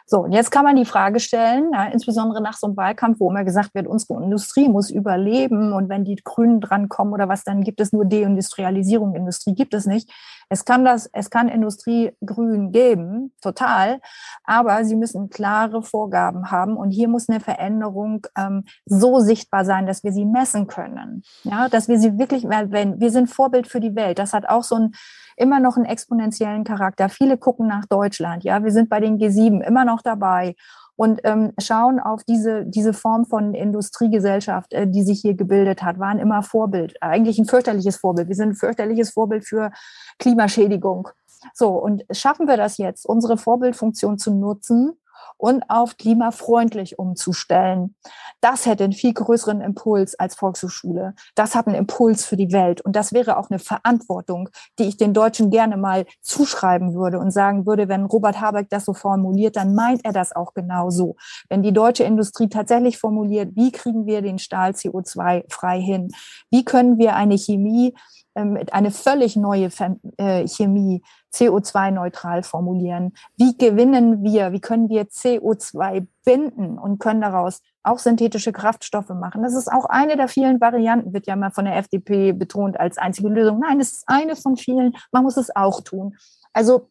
[0.06, 3.30] So, und jetzt kann man die Frage stellen, ja, insbesondere nach so einem Wahlkampf, wo
[3.30, 7.62] immer gesagt wird, unsere Industrie muss überleben und wenn die Grünen drankommen oder was, dann
[7.62, 9.16] gibt es nur Deindustrialisierung.
[9.16, 10.10] Industrie gibt es nicht.
[10.50, 14.00] Es kann das, es kann Industriegrün geben, total,
[14.46, 19.88] aber sie müssen klare Vorgaben haben und hier muss eine Veränderung ähm, so sichtbar sein,
[19.88, 21.24] dass wir sie messen können.
[21.44, 24.48] Ja, dass wir sie wirklich, weil wenn wir sind Vorbild für die Welt, das hat
[24.48, 24.92] auch so ein
[25.38, 27.10] immer noch einen exponentiellen Charakter.
[27.10, 28.44] Viele gucken nach Deutschland.
[28.44, 30.56] Ja, wir sind bei den G7 immer noch dabei
[30.98, 36.00] und ähm, schauen auf diese, diese Form von Industriegesellschaft, äh, die sich hier gebildet hat,
[36.00, 38.28] waren immer Vorbild, eigentlich ein fürchterliches Vorbild.
[38.28, 39.72] Wir sind ein fürchterliches Vorbild für
[40.18, 41.10] Klimaschädigung.
[41.54, 44.98] So, und schaffen wir das jetzt, unsere Vorbildfunktion zu nutzen
[45.38, 47.96] und auf klimafreundlich umzustellen.
[48.42, 51.14] Das hätte einen viel größeren Impuls als Volkshochschule.
[51.36, 52.82] Das hat einen Impuls für die Welt.
[52.82, 54.50] Und das wäre auch eine Verantwortung,
[54.80, 58.86] die ich den Deutschen gerne mal zuschreiben würde und sagen würde, wenn Robert Habeck das
[58.86, 61.16] so formuliert, dann meint er das auch genau so.
[61.50, 66.10] Wenn die deutsche Industrie tatsächlich formuliert, wie kriegen wir den Stahl CO2 frei hin?
[66.50, 67.94] Wie können wir eine Chemie
[68.38, 69.70] ähm, eine völlig neue
[70.18, 71.02] äh, Chemie
[71.38, 73.14] CO2-neutral formulieren.
[73.38, 79.44] Wie gewinnen wir, wie können wir CO2 binden und können daraus auch synthetische Kraftstoffe machen.
[79.44, 82.98] Das ist auch eine der vielen Varianten, wird ja mal von der FDP betont als
[82.98, 83.60] einzige Lösung.
[83.60, 84.94] Nein, es ist eine von vielen.
[85.12, 86.18] Man muss es auch tun.
[86.54, 86.90] Also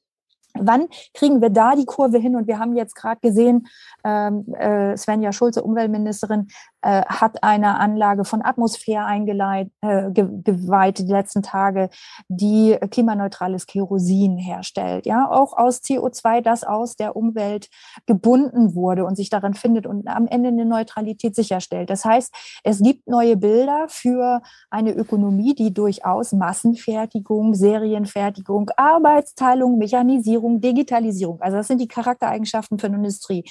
[0.59, 2.37] Wann kriegen wir da die Kurve hin?
[2.37, 3.69] Und wir haben jetzt gerade gesehen,
[4.05, 6.49] ähm, äh, Svenja Schulze, Umweltministerin,
[6.87, 11.91] äh, hat eine Anlage von Atmosphäre eingeleitet, äh, die letzten Tage,
[12.29, 15.05] die klimaneutrales Kerosin herstellt.
[15.05, 17.71] Ja, auch aus CO2, das aus der Umwelt
[18.07, 21.91] gebunden wurde und sich darin findet und am Ende eine Neutralität sicherstellt.
[21.91, 22.33] Das heißt,
[22.63, 31.57] es gibt neue Bilder für eine Ökonomie, die durchaus Massenfertigung, Serienfertigung, Arbeitsteilung, Mechanisierung, Digitalisierung, also
[31.57, 33.45] das sind die Charaktereigenschaften für eine Industrie.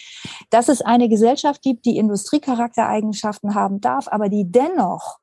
[0.51, 5.19] Dass es eine Gesellschaft gibt, die Industriecharaktereigenschaften Eigenschaften haben darf, aber die dennoch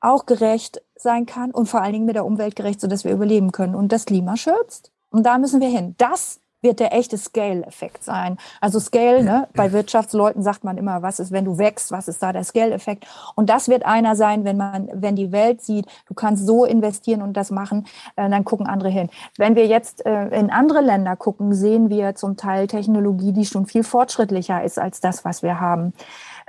[0.00, 3.52] auch gerecht sein kann und vor allen Dingen mit der Umwelt gerecht, sodass wir überleben
[3.52, 4.92] können und das Klima schützt.
[5.10, 5.94] Und da müssen wir hin.
[5.98, 8.38] Das wird der echte Scale-Effekt sein.
[8.60, 12.22] Also Scale, ne, bei Wirtschaftsleuten sagt man immer, was ist, wenn du wächst, was ist
[12.22, 13.06] da der Scale-Effekt?
[13.34, 17.22] Und das wird einer sein, wenn man, wenn die Welt sieht, du kannst so investieren
[17.22, 19.08] und das machen, äh, dann gucken andere hin.
[19.36, 23.66] Wenn wir jetzt äh, in andere Länder gucken, sehen wir zum Teil Technologie, die schon
[23.66, 25.94] viel fortschrittlicher ist als das, was wir haben.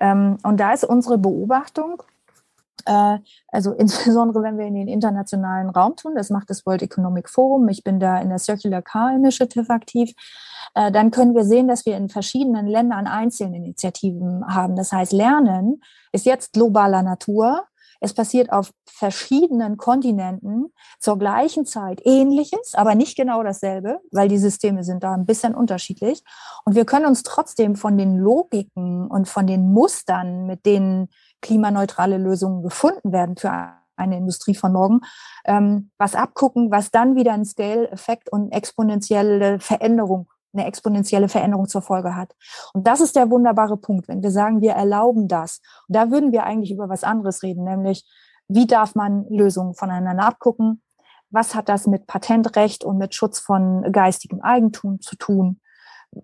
[0.02, 2.02] Ähm, und da ist unsere Beobachtung,
[2.86, 7.30] äh, also insbesondere wenn wir in den internationalen Raum tun, das macht das World Economic
[7.30, 10.12] Forum, ich bin da in der Circular Car Initiative aktiv,
[10.74, 14.76] äh, dann können wir sehen, dass wir in verschiedenen Ländern einzelne Initiativen haben.
[14.76, 15.82] Das heißt, Lernen
[16.12, 17.66] ist jetzt globaler Natur.
[18.02, 24.40] Es passiert auf verschiedenen Kontinenten zur gleichen Zeit Ähnliches, aber nicht genau dasselbe, weil die
[24.40, 26.24] Systeme sind da ein bisschen unterschiedlich.
[26.66, 31.10] Und wir können uns trotzdem von den Logiken und von den Mustern, mit denen
[31.42, 33.52] klimaneutrale Lösungen gefunden werden für
[33.96, 35.02] eine Industrie von morgen,
[35.46, 41.82] ähm, was abgucken, was dann wieder einen Scale-Effekt und exponentielle Veränderung, eine exponentielle Veränderung zur
[41.82, 42.36] Folge hat.
[42.74, 45.62] Und das ist der wunderbare Punkt, wenn wir sagen, wir erlauben das.
[45.88, 48.06] Und da würden wir eigentlich über was anderes reden, nämlich
[48.48, 50.82] wie darf man Lösungen voneinander abgucken?
[51.30, 55.62] Was hat das mit Patentrecht und mit Schutz von geistigem Eigentum zu tun?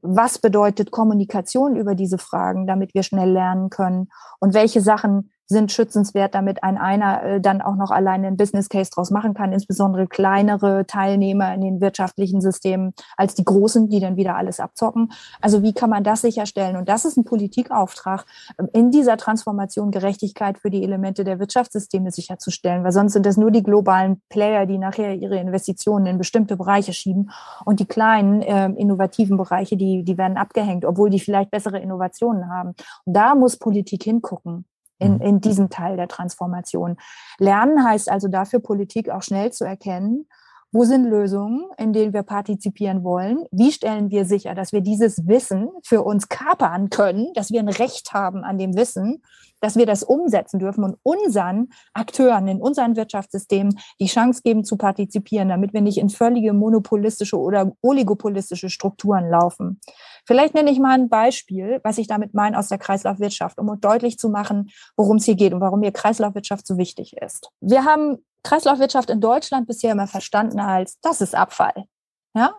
[0.01, 4.09] was bedeutet Kommunikation über diese Fragen, damit wir schnell lernen können
[4.39, 8.69] und welche Sachen sind schützenswert, damit ein einer äh, dann auch noch alleine einen Business
[8.69, 13.99] Case draus machen kann, insbesondere kleinere Teilnehmer in den wirtschaftlichen Systemen als die großen, die
[13.99, 15.11] dann wieder alles abzocken.
[15.41, 16.75] Also wie kann man das sicherstellen?
[16.75, 18.25] Und das ist ein Politikauftrag,
[18.59, 23.37] ähm, in dieser Transformation Gerechtigkeit für die Elemente der Wirtschaftssysteme sicherzustellen, weil sonst sind das
[23.37, 27.31] nur die globalen Player, die nachher ihre Investitionen in bestimmte Bereiche schieben
[27.63, 32.49] und die kleinen äh, innovativen Bereiche, die, die werden abgehängt, obwohl die vielleicht bessere Innovationen
[32.49, 32.73] haben.
[33.05, 34.65] Und da muss Politik hingucken
[34.99, 35.21] in, mhm.
[35.21, 36.97] in diesem Teil der Transformation.
[37.39, 40.27] Lernen heißt also dafür, Politik auch schnell zu erkennen,
[40.73, 43.45] wo sind Lösungen, in denen wir partizipieren wollen?
[43.51, 47.69] Wie stellen wir sicher, dass wir dieses Wissen für uns kapern können, dass wir ein
[47.69, 49.23] Recht haben an dem Wissen,
[49.59, 54.77] dass wir das umsetzen dürfen und unseren Akteuren in unseren Wirtschaftssystemen die Chance geben zu
[54.77, 59.79] partizipieren, damit wir nicht in völlige monopolistische oder oligopolistische Strukturen laufen.
[60.25, 64.17] Vielleicht nenne ich mal ein Beispiel, was ich damit meine aus der Kreislaufwirtschaft, um deutlich
[64.19, 67.49] zu machen, worum es hier geht und warum mir Kreislaufwirtschaft so wichtig ist.
[67.61, 71.85] Wir haben Kreislaufwirtschaft in Deutschland bisher immer verstanden als, das ist Abfall.
[72.33, 72.53] Ja,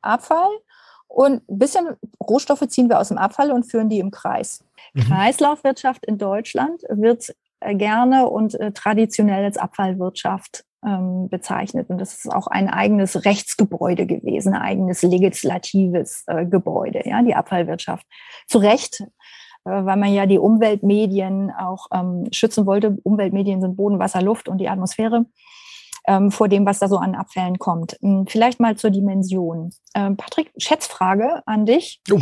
[0.00, 0.50] Abfall
[1.08, 4.64] und ein bisschen Rohstoffe ziehen wir aus dem Abfall und führen die im Kreis.
[4.94, 5.00] Mhm.
[5.02, 11.88] Kreislaufwirtschaft in Deutschland wird äh, gerne und äh, traditionell als Abfallwirtschaft ähm, bezeichnet.
[11.88, 17.34] Und das ist auch ein eigenes Rechtsgebäude gewesen, ein eigenes legislatives äh, Gebäude, ja, die
[17.34, 18.06] Abfallwirtschaft.
[18.46, 19.06] Zu Recht, äh,
[19.64, 22.96] weil man ja die Umweltmedien auch ähm, schützen wollte.
[23.02, 25.26] Umweltmedien sind Boden, Wasser, Luft und die Atmosphäre
[26.06, 27.96] ähm, vor dem, was da so an Abfällen kommt.
[28.00, 29.70] Hm, vielleicht mal zur Dimension.
[29.94, 32.00] Ähm, Patrick, Schätzfrage an dich.
[32.12, 32.20] Oh.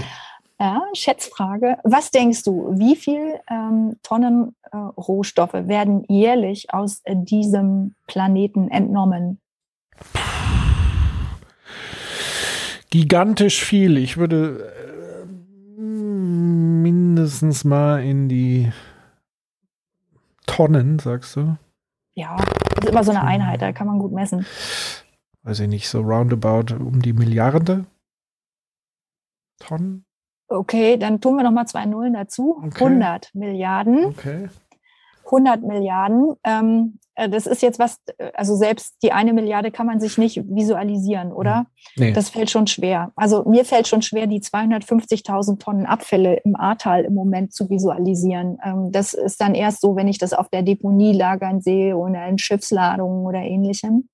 [0.61, 1.79] Ja, Schätzfrage.
[1.83, 8.71] Was denkst du, wie viel ähm, Tonnen äh, Rohstoffe werden jährlich aus äh, diesem Planeten
[8.71, 9.41] entnommen?
[12.91, 13.97] Gigantisch viel.
[13.97, 14.73] Ich würde
[15.79, 18.71] äh, mindestens mal in die
[20.47, 21.57] Tonnen, sagst du?
[22.15, 24.47] Ja, das ist immer so eine Einheit, da kann man gut messen.
[25.43, 27.87] Weiß ich nicht, so roundabout um die Milliarde
[29.63, 30.05] Tonnen?
[30.49, 32.63] Okay, dann tun wir nochmal zwei Nullen dazu.
[32.63, 32.85] Okay.
[32.85, 34.05] 100 Milliarden.
[34.05, 34.49] Okay.
[35.25, 36.37] 100 Milliarden.
[36.45, 40.19] Ähm, äh, das ist jetzt was, äh, also selbst die eine Milliarde kann man sich
[40.19, 41.59] nicht visualisieren, oder?
[41.59, 41.67] Hm.
[41.97, 42.13] Nee.
[42.13, 43.13] Das fällt schon schwer.
[43.17, 48.59] Also mir fällt schon schwer, die 250.000 Tonnen Abfälle im Ahrtal im Moment zu visualisieren.
[48.65, 52.27] Ähm, das ist dann erst so, wenn ich das auf der Deponie lagern sehe oder
[52.27, 54.09] in Schiffsladungen oder ähnlichem.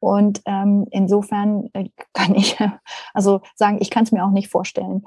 [0.00, 2.58] Und ähm, insofern äh, kann ich
[3.14, 5.04] also sagen, ich kann es mir auch nicht vorstellen.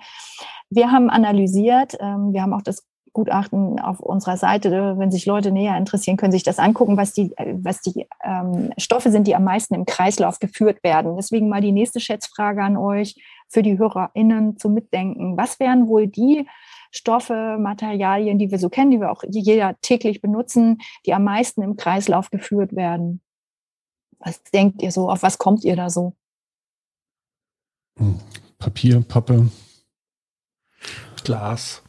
[0.70, 2.86] Wir haben analysiert, ähm, wir haben auch das
[3.16, 4.96] Gutachten auf unserer Seite.
[4.98, 9.10] Wenn sich Leute näher interessieren, können sich das angucken, was die, was die ähm, Stoffe
[9.10, 11.16] sind, die am meisten im Kreislauf geführt werden.
[11.16, 13.16] Deswegen mal die nächste Schätzfrage an euch
[13.48, 15.38] für die HörerInnen zum Mitdenken.
[15.38, 16.46] Was wären wohl die
[16.92, 21.62] Stoffe, Materialien, die wir so kennen, die wir auch jeder täglich benutzen, die am meisten
[21.62, 23.22] im Kreislauf geführt werden?
[24.20, 25.10] Was denkt ihr so?
[25.10, 26.14] Auf was kommt ihr da so?
[27.98, 28.20] Hm,
[28.60, 29.50] Papier, Pappe.
[31.24, 31.85] Glas.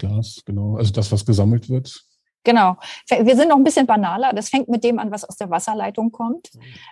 [0.00, 0.76] Glas, genau.
[0.76, 2.04] Also das, was gesammelt wird.
[2.42, 2.76] Genau.
[3.08, 4.32] Wir sind noch ein bisschen banaler.
[4.32, 6.50] Das fängt mit dem an, was aus der Wasserleitung kommt.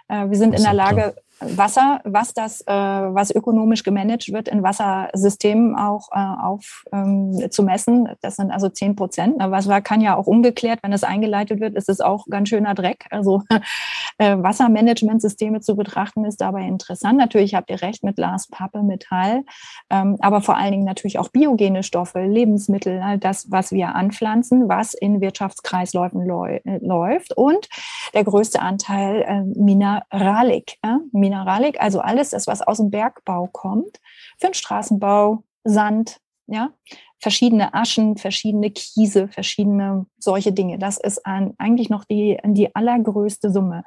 [0.09, 4.63] Äh, wir sind in der Lage, Wasser, was das, äh, was ökonomisch gemanagt wird in
[4.63, 8.09] Wassersystemen auch äh, auf ähm, zu messen.
[8.23, 9.37] Das sind also zehn Prozent.
[9.39, 13.07] Wasser kann ja auch umgekehrt, wenn es eingeleitet wird, ist es auch ganz schöner Dreck.
[13.11, 13.43] Also
[14.19, 17.19] äh, Wassermanagementsysteme zu betrachten ist dabei interessant.
[17.19, 19.45] Natürlich habt ihr recht mit Glas, Pappe, Metall,
[19.91, 24.95] ähm, aber vor allen Dingen natürlich auch biogene Stoffe, Lebensmittel, das, was wir anpflanzen, was
[24.95, 27.69] in Wirtschaftskreisläufen läuft und
[28.15, 30.79] der größte Anteil äh, Mineralik.
[30.83, 30.97] Äh?
[31.29, 34.01] Mineralik, also alles das, was aus dem Bergbau kommt,
[34.39, 36.71] für den Straßenbau, Sand, ja,
[37.19, 40.79] verschiedene Aschen, verschiedene Kiese, verschiedene solche Dinge.
[40.79, 43.85] Das ist ein, eigentlich noch die, die allergrößte Summe.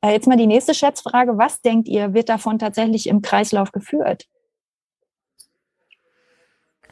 [0.00, 1.36] Äh, jetzt mal die nächste Schätzfrage.
[1.36, 4.26] Was denkt ihr, wird davon tatsächlich im Kreislauf geführt?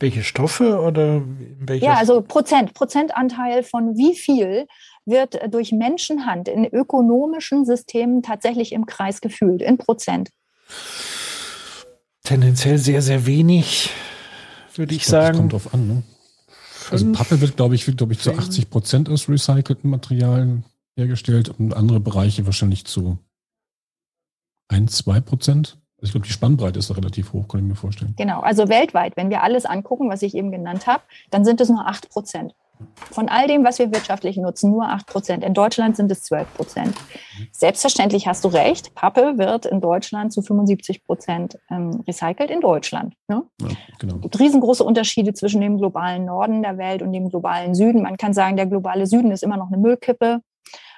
[0.01, 1.23] Welche Stoffe oder
[1.59, 1.87] welche?
[1.87, 4.67] Ja, also Prozent, Prozentanteil von wie viel
[5.09, 10.31] wird durch Menschenhand in ökonomischen Systemen tatsächlich im Kreis gefühlt, in Prozent?
[12.23, 13.91] Tendenziell sehr, sehr wenig,
[14.75, 15.33] würde ich, ich glaub, sagen.
[15.33, 16.03] Das kommt drauf an, ne?
[16.91, 20.65] Also Pappe wird, glaube ich, wird, glaube ich, zu 80 Prozent aus recycelten Materialien
[20.97, 23.19] hergestellt und andere Bereiche wahrscheinlich zu
[24.69, 25.79] 1, 2 Prozent.
[25.97, 28.15] Also ich glaube, die Spannbreite ist da relativ hoch, kann ich mir vorstellen.
[28.17, 31.69] Genau, also weltweit, wenn wir alles angucken, was ich eben genannt habe, dann sind es
[31.69, 32.55] nur 8 Prozent.
[33.11, 35.45] Von all dem, was wir wirtschaftlich nutzen, nur 8 Prozent.
[35.45, 36.95] In Deutschland sind es 12 Prozent.
[37.53, 43.15] Selbstverständlich hast du recht, Pappe wird in Deutschland zu 75 Prozent ähm, recycelt in Deutschland.
[43.29, 43.43] Ne?
[43.61, 43.69] Ja,
[43.99, 44.17] genau.
[44.17, 48.03] Es gibt riesengroße Unterschiede zwischen dem globalen Norden der Welt und dem globalen Süden.
[48.03, 50.41] Man kann sagen, der globale Süden ist immer noch eine Müllkippe.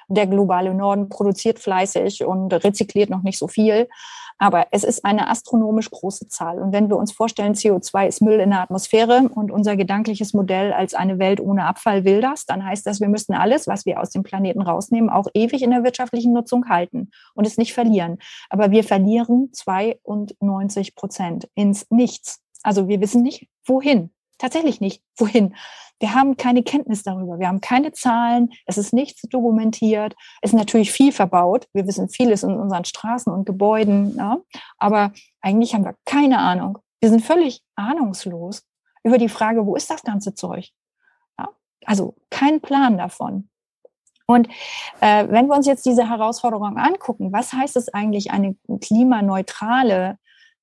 [0.07, 3.87] Der globale Norden produziert fleißig und rezykliert noch nicht so viel.
[4.41, 6.57] Aber es ist eine astronomisch große Zahl.
[6.57, 10.73] Und wenn wir uns vorstellen, CO2 ist Müll in der Atmosphäre und unser gedankliches Modell
[10.73, 14.01] als eine Welt ohne Abfall will das, dann heißt das, wir müssten alles, was wir
[14.01, 18.17] aus dem Planeten rausnehmen, auch ewig in der wirtschaftlichen Nutzung halten und es nicht verlieren.
[18.49, 22.41] Aber wir verlieren 92 Prozent ins Nichts.
[22.63, 24.09] Also wir wissen nicht, wohin.
[24.39, 25.53] Tatsächlich nicht, wohin.
[26.01, 27.37] Wir haben keine Kenntnis darüber.
[27.37, 28.49] Wir haben keine Zahlen.
[28.65, 30.15] Es ist nichts dokumentiert.
[30.41, 31.67] Es ist natürlich viel verbaut.
[31.73, 34.15] Wir wissen vieles in unseren Straßen und Gebäuden.
[34.17, 34.39] Ja?
[34.79, 36.79] Aber eigentlich haben wir keine Ahnung.
[37.01, 38.63] Wir sind völlig ahnungslos
[39.03, 40.69] über die Frage, wo ist das ganze Zeug?
[41.37, 41.49] Ja?
[41.85, 43.49] Also kein Plan davon.
[44.25, 44.47] Und
[45.01, 50.17] äh, wenn wir uns jetzt diese Herausforderung angucken, was heißt es eigentlich, eine klimaneutrale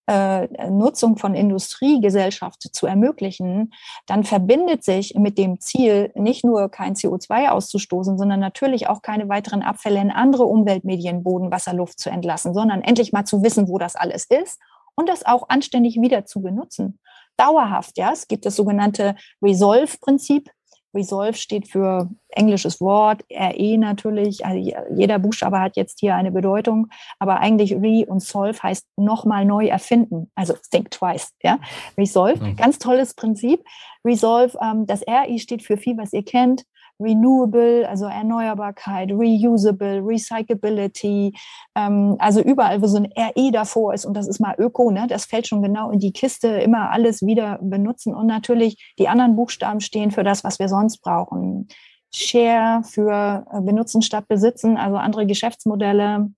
[0.08, 3.74] äh, Nutzung von Industriegesellschaft zu ermöglichen,
[4.06, 9.28] dann verbindet sich mit dem Ziel, nicht nur kein CO2 auszustoßen, sondern natürlich auch keine
[9.28, 13.68] weiteren Abfälle in andere Umweltmedien, Boden, Wasser, Luft zu entlassen, sondern endlich mal zu wissen,
[13.68, 14.58] wo das alles ist
[14.94, 16.98] und das auch anständig wieder zu benutzen.
[17.36, 18.10] Dauerhaft, ja.
[18.10, 20.50] Es gibt das sogenannte Resolve-Prinzip.
[20.98, 24.44] Resolve steht für englisches Wort, RE natürlich.
[24.44, 26.88] Also jeder Buchstabe hat jetzt hier eine Bedeutung,
[27.18, 30.30] aber eigentlich Re und Solve heißt nochmal neu erfinden.
[30.34, 31.58] Also think twice, ja.
[31.96, 32.56] Resolve, mhm.
[32.56, 33.64] ganz tolles Prinzip.
[34.04, 36.64] Resolve, ähm, das RE steht für viel, was ihr kennt
[37.00, 41.34] renewable, also Erneuerbarkeit, reusable, Recyclability,
[41.74, 45.06] ähm, also überall, wo so ein RE davor ist und das ist mal Öko, ne,
[45.08, 49.36] das fällt schon genau in die Kiste, immer alles wieder benutzen und natürlich die anderen
[49.36, 51.68] Buchstaben stehen für das, was wir sonst brauchen.
[52.14, 56.30] Share für äh, benutzen statt besitzen, also andere Geschäftsmodelle,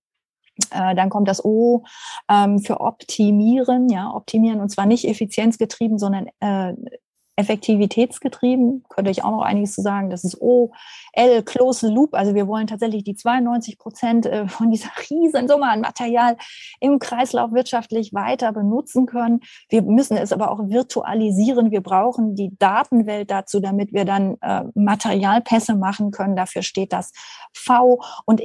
[0.71, 1.85] äh, dann kommt das O
[2.29, 6.75] ähm, für optimieren, ja, optimieren und zwar nicht effizienzgetrieben, sondern äh,
[7.41, 10.11] effektivitätsgetrieben, könnte ich auch noch einiges zu sagen.
[10.11, 10.73] Das ist O,
[11.13, 12.15] L, Close Loop.
[12.15, 16.37] Also wir wollen tatsächlich die 92 Prozent äh, von dieser riesen Summe an Material
[16.81, 19.41] im Kreislauf wirtschaftlich weiter benutzen können.
[19.69, 21.71] Wir müssen es aber auch virtualisieren.
[21.71, 26.37] Wir brauchen die Datenwelt dazu, damit wir dann äh, Materialpässe machen können.
[26.37, 27.13] Dafür steht das
[27.53, 28.41] V und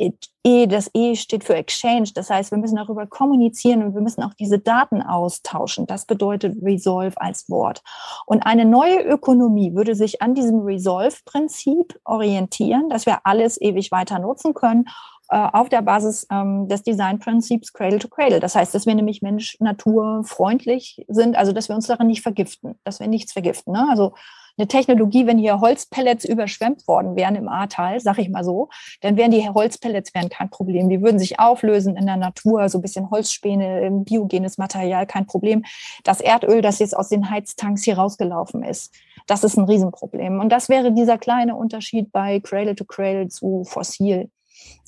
[0.48, 2.12] E, das E steht für Exchange.
[2.14, 5.88] Das heißt, wir müssen darüber kommunizieren und wir müssen auch diese Daten austauschen.
[5.88, 7.82] Das bedeutet Resolve als Wort.
[8.28, 14.20] Und eine neue Ökonomie würde sich an diesem Resolve-Prinzip orientieren, dass wir alles ewig weiter
[14.20, 14.86] nutzen können
[15.30, 18.40] äh, auf der Basis ähm, des Designprinzips Cradle to Cradle.
[18.40, 22.22] Das heißt, dass wir nämlich Mensch, Natur freundlich sind, also dass wir uns darin nicht
[22.22, 23.74] vergiften, dass wir nichts vergiften.
[23.74, 23.88] Ne?
[23.90, 24.14] Also
[24.58, 28.70] eine Technologie, wenn hier Holzpellets überschwemmt worden wären im Ahrtal, sag ich mal so,
[29.02, 30.90] dann wären die Holzpellets wären kein Problem.
[30.90, 35.64] Die würden sich auflösen in der Natur, so ein bisschen Holzspäne, biogenes Material, kein Problem.
[36.04, 38.94] Das Erdöl, das jetzt aus den Heiztanks hier rausgelaufen ist,
[39.28, 40.40] das ist ein Riesenproblem.
[40.40, 44.30] Und das wäre dieser kleine Unterschied bei Cradle to Cradle zu Fossil.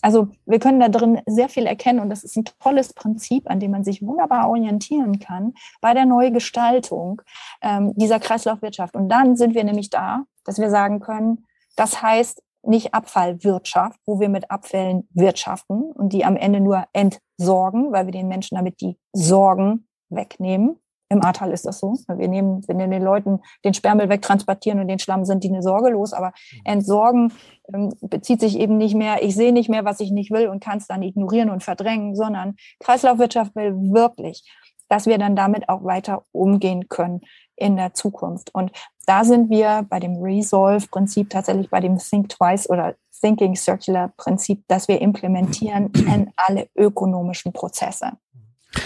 [0.02, 3.60] Also wir können da drin sehr viel erkennen und das ist ein tolles Prinzip, an
[3.60, 7.22] dem man sich wunderbar orientieren kann bei der Neugestaltung
[7.62, 8.96] ähm, dieser Kreislaufwirtschaft.
[8.96, 14.20] Und dann sind wir nämlich da, dass wir sagen können, das heißt, nicht Abfallwirtschaft, wo
[14.20, 18.82] wir mit Abfällen wirtschaften und die am Ende nur entsorgen, weil wir den Menschen damit
[18.82, 20.80] die Sorgen wegnehmen.
[21.10, 21.98] Im Ahrtal ist das so.
[22.08, 25.62] Wir nehmen, wir nehmen den Leuten den Sperrmüll wegtransportieren und den Schlamm sind die eine
[25.62, 26.14] Sorge los.
[26.14, 26.34] Aber
[26.66, 27.32] entsorgen
[27.74, 30.64] ähm, bezieht sich eben nicht mehr, ich sehe nicht mehr, was ich nicht will und
[30.64, 34.44] kann es dann ignorieren und verdrängen, sondern Kreislaufwirtschaft will wirklich,
[34.90, 37.22] dass wir dann damit auch weiter umgehen können
[37.56, 38.54] in der Zukunft.
[38.54, 38.72] Und
[39.06, 44.64] da sind wir bei dem Resolve-Prinzip tatsächlich bei dem Think Twice oder Thinking Circular Prinzip,
[44.68, 48.12] das wir implementieren in alle ökonomischen Prozesse.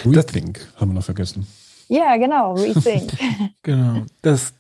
[0.06, 1.48] Rethink haben wir noch vergessen.
[1.92, 3.12] Ja, genau, Rethink.
[3.64, 4.06] genau.
[4.22, 4.54] Das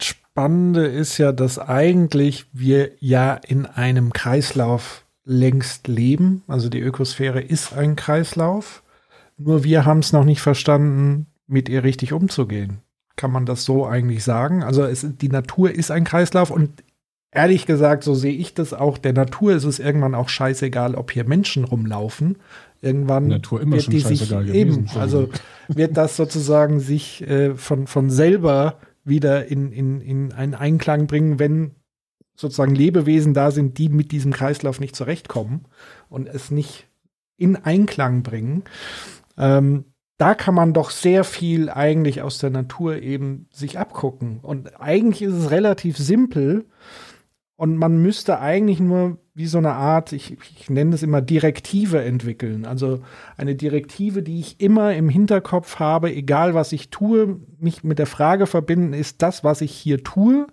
[0.00, 6.44] Spannende ist ja, dass eigentlich wir ja in einem Kreislauf längst leben.
[6.46, 8.84] Also die Ökosphäre ist ein Kreislauf.
[9.36, 12.78] Nur wir haben es noch nicht verstanden, mit ihr richtig umzugehen.
[13.16, 14.62] Kann man das so eigentlich sagen?
[14.62, 16.84] Also es, die Natur ist ein Kreislauf und
[17.32, 18.98] ehrlich gesagt, so sehe ich das auch.
[18.98, 22.36] Der Natur ist es irgendwann auch scheißegal, ob hier Menschen rumlaufen.
[22.80, 25.28] Irgendwann Natur immer wird die sich eben, also
[25.66, 31.38] wird das sozusagen sich äh, von, von selber wieder in, in, in einen Einklang bringen,
[31.38, 31.72] wenn
[32.36, 35.64] sozusagen Lebewesen da sind, die mit diesem Kreislauf nicht zurechtkommen
[36.08, 36.86] und es nicht
[37.36, 38.62] in Einklang bringen.
[39.36, 39.86] Ähm,
[40.18, 44.40] da kann man doch sehr viel eigentlich aus der Natur eben sich abgucken.
[44.40, 46.66] Und eigentlich ist es relativ simpel.
[47.58, 52.00] Und man müsste eigentlich nur wie so eine Art, ich, ich nenne es immer Direktive
[52.04, 52.64] entwickeln.
[52.64, 53.00] Also
[53.36, 58.06] eine Direktive, die ich immer im Hinterkopf habe, egal was ich tue, mich mit der
[58.06, 60.46] Frage verbinden, ist das, was ich hier tue?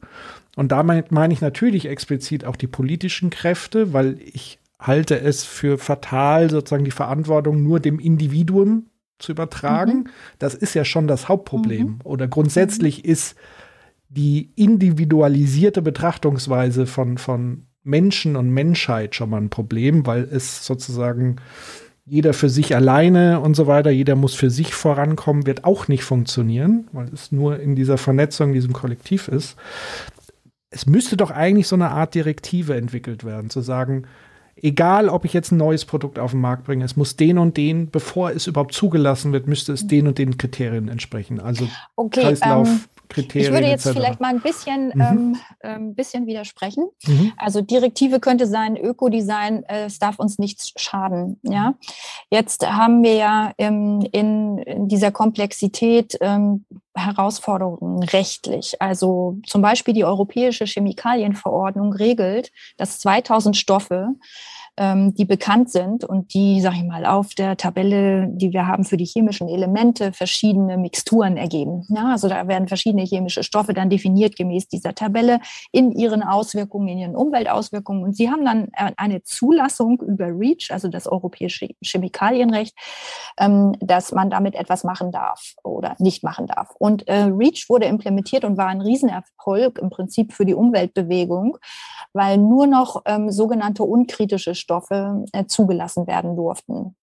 [0.55, 5.77] Und damit meine ich natürlich explizit auch die politischen Kräfte, weil ich halte es für
[5.77, 8.87] fatal, sozusagen die Verantwortung nur dem Individuum
[9.19, 9.99] zu übertragen.
[9.99, 10.09] Mhm.
[10.39, 11.87] Das ist ja schon das Hauptproblem.
[11.87, 11.99] Mhm.
[12.03, 13.11] Oder grundsätzlich mhm.
[13.11, 13.35] ist
[14.15, 21.37] die individualisierte Betrachtungsweise von, von Menschen und Menschheit schon mal ein Problem, weil es sozusagen
[22.05, 26.03] jeder für sich alleine und so weiter, jeder muss für sich vorankommen, wird auch nicht
[26.03, 29.57] funktionieren, weil es nur in dieser Vernetzung, in diesem Kollektiv ist.
[30.69, 34.03] Es müsste doch eigentlich so eine Art Direktive entwickelt werden, zu sagen,
[34.55, 37.57] egal ob ich jetzt ein neues Produkt auf den Markt bringe, es muss den und
[37.57, 41.39] den, bevor es überhaupt zugelassen wird, müsste es den und den Kriterien entsprechen.
[41.39, 42.67] Also okay, Kreislauf.
[42.67, 42.79] Ähm
[43.09, 43.47] Kriterien.
[43.47, 45.01] Ich würde jetzt vielleicht mal ein bisschen, mhm.
[45.01, 46.87] ähm, ähm, bisschen widersprechen.
[47.05, 47.33] Mhm.
[47.37, 51.39] Also Direktive könnte sein, Ökodesign, äh, es darf uns nichts schaden.
[51.43, 51.75] Ja,
[52.29, 56.65] jetzt haben wir ja ähm, in, in, dieser Komplexität ähm,
[56.95, 58.81] Herausforderungen rechtlich.
[58.81, 64.09] Also zum Beispiel die Europäische Chemikalienverordnung regelt, dass 2000 Stoffe
[64.77, 68.83] ähm, die bekannt sind und die, sag ich mal, auf der Tabelle, die wir haben
[68.83, 71.85] für die chemischen Elemente, verschiedene Mixturen ergeben.
[71.89, 75.39] Ja, also da werden verschiedene chemische Stoffe dann definiert gemäß dieser Tabelle
[75.71, 78.03] in ihren Auswirkungen, in ihren Umweltauswirkungen.
[78.03, 82.75] Und sie haben dann eine Zulassung über REACH, also das europäische Chemikalienrecht,
[83.37, 86.75] ähm, dass man damit etwas machen darf oder nicht machen darf.
[86.77, 91.57] Und äh, REACH wurde implementiert und war ein Riesenerfolg im Prinzip für die Umweltbewegung,
[92.11, 96.95] weil nur noch ähm, sogenannte unkritische Stoffe äh, zugelassen werden durften.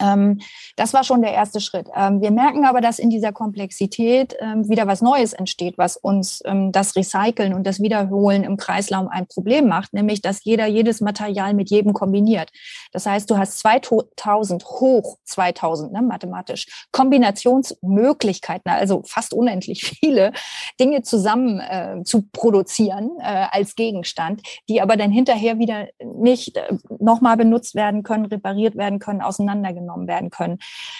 [0.00, 0.40] Ähm,
[0.76, 1.88] das war schon der erste Schritt.
[1.94, 6.42] Ähm, wir merken aber, dass in dieser Komplexität ähm, wieder was Neues entsteht, was uns
[6.70, 11.54] das Recyceln und das Wiederholen im Kreislauf ein Problem macht, nämlich dass jeder jedes Material
[11.54, 12.50] mit jedem kombiniert.
[12.92, 20.32] Das heißt, du hast 2000 hoch 2000 ne, mathematisch Kombinationsmöglichkeiten, also fast unendlich viele
[20.80, 26.76] Dinge zusammen äh, zu produzieren äh, als Gegenstand, die aber dann hinterher wieder nicht äh,
[26.98, 30.58] nochmal benutzt werden können, repariert werden können, auseinander auseinandergenommen werden können.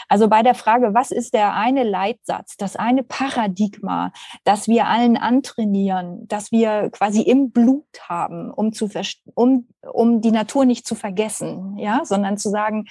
[0.08, 4.12] Also bei der Frage, was ist der eine Leitsatz, das eine Paradigma,
[4.44, 8.88] das wir allen antrainieren, das wir quasi im Blut haben, um zu
[9.34, 12.86] um, um die Natur nicht zu vergessen, ja, sondern zu sagen,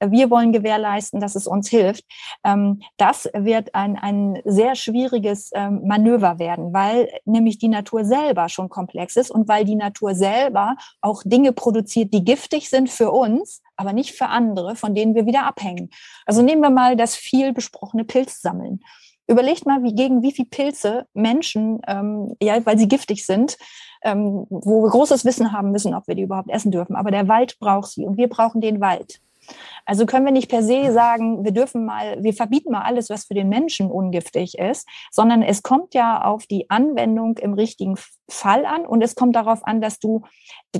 [0.00, 2.04] wir wollen gewährleisten, dass es uns hilft.
[2.44, 8.48] Ähm, das wird ein, ein sehr schwieriges ähm, Manöver werden, weil nämlich die Natur selber
[8.48, 13.10] schon komplex ist und weil die Natur selber auch Dinge produziert, die giftig sind für
[13.10, 15.90] uns, aber nicht für andere, von denen wir wieder abhängen.
[16.26, 18.80] Also nehmen wir mal das viel besprochene Pilzsammeln.
[19.26, 23.56] Überlegt mal, wie gegen wie viele Pilze Menschen, ähm, ja, weil sie giftig sind,
[24.02, 26.96] ähm, wo wir großes Wissen haben müssen, ob wir die überhaupt essen dürfen.
[26.96, 29.20] Aber der Wald braucht sie und wir brauchen den Wald.
[29.84, 33.24] Also können wir nicht per se sagen, wir dürfen mal, wir verbieten mal alles, was
[33.24, 37.96] für den Menschen ungiftig ist, sondern es kommt ja auf die Anwendung im richtigen
[38.30, 40.22] Fall an und es kommt darauf an, dass du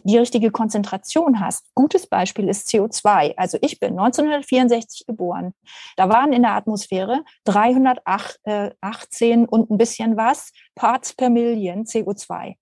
[0.04, 1.64] die richtige Konzentration hast.
[1.74, 3.34] Gutes Beispiel ist CO2.
[3.36, 5.54] Also ich bin 1964 geboren.
[5.96, 12.56] Da waren in der Atmosphäre 318 und ein bisschen was Parts per Million CO2.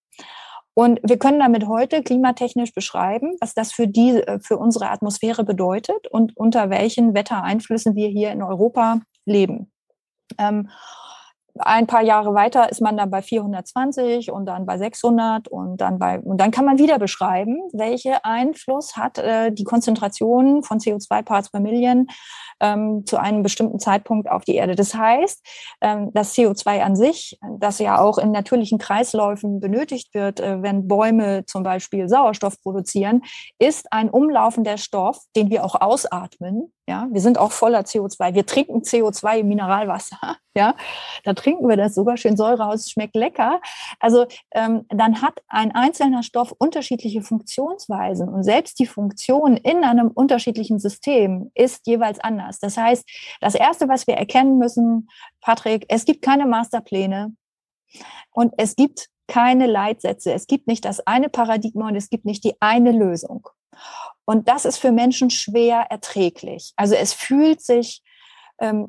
[0.78, 6.06] Und wir können damit heute klimatechnisch beschreiben, was das für die, für unsere Atmosphäre bedeutet
[6.06, 9.72] und unter welchen Wettereinflüssen wir hier in Europa leben.
[10.36, 10.68] Ähm,
[11.60, 15.98] ein paar Jahre weiter ist man dann bei 420 und dann bei 600 und dann
[15.98, 21.22] bei und dann kann man wieder beschreiben, welche Einfluss hat äh, die Konzentration von CO2
[21.22, 22.08] Parts per Million
[22.60, 24.74] ähm, zu einem bestimmten Zeitpunkt auf die Erde.
[24.74, 25.44] Das heißt,
[25.80, 30.88] ähm, das CO2 an sich, das ja auch in natürlichen Kreisläufen benötigt wird, äh, wenn
[30.88, 33.22] Bäume zum Beispiel Sauerstoff produzieren,
[33.58, 36.72] ist ein umlaufender Stoff, den wir auch ausatmen.
[36.88, 38.34] Ja, wir sind auch voller CO2.
[38.34, 40.18] Wir trinken CO2 im Mineralwasser.
[40.56, 40.74] Ja,
[41.24, 43.60] da trinken wir das sogar schön Säure aus, schmeckt lecker.
[44.00, 50.08] Also ähm, dann hat ein einzelner Stoff unterschiedliche Funktionsweisen und selbst die Funktion in einem
[50.08, 52.58] unterschiedlichen System ist jeweils anders.
[52.58, 53.04] Das heißt,
[53.42, 55.10] das erste, was wir erkennen müssen,
[55.42, 57.36] Patrick, es gibt keine Masterpläne
[58.30, 60.32] und es gibt keine Leitsätze.
[60.32, 63.46] Es gibt nicht das eine Paradigma und es gibt nicht die eine Lösung.
[64.26, 66.72] Und das ist für Menschen schwer erträglich.
[66.76, 68.02] Also es fühlt sich
[68.58, 68.88] ähm,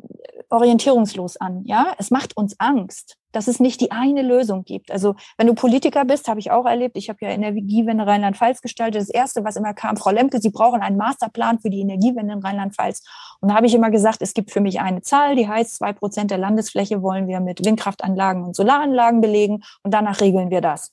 [0.49, 1.63] orientierungslos an.
[1.65, 4.91] Ja, es macht uns Angst, dass es nicht die eine Lösung gibt.
[4.91, 6.97] Also wenn du Politiker bist, habe ich auch erlebt.
[6.97, 9.01] Ich habe ja Energiewende Rheinland-Pfalz gestaltet.
[9.01, 12.39] Das erste, was immer kam, Frau Lemke, Sie brauchen einen Masterplan für die Energiewende in
[12.39, 13.03] Rheinland-Pfalz.
[13.41, 15.93] Und da habe ich immer gesagt, es gibt für mich eine Zahl, die heißt, zwei
[15.93, 20.91] Prozent der Landesfläche wollen wir mit Windkraftanlagen und Solaranlagen belegen und danach regeln wir das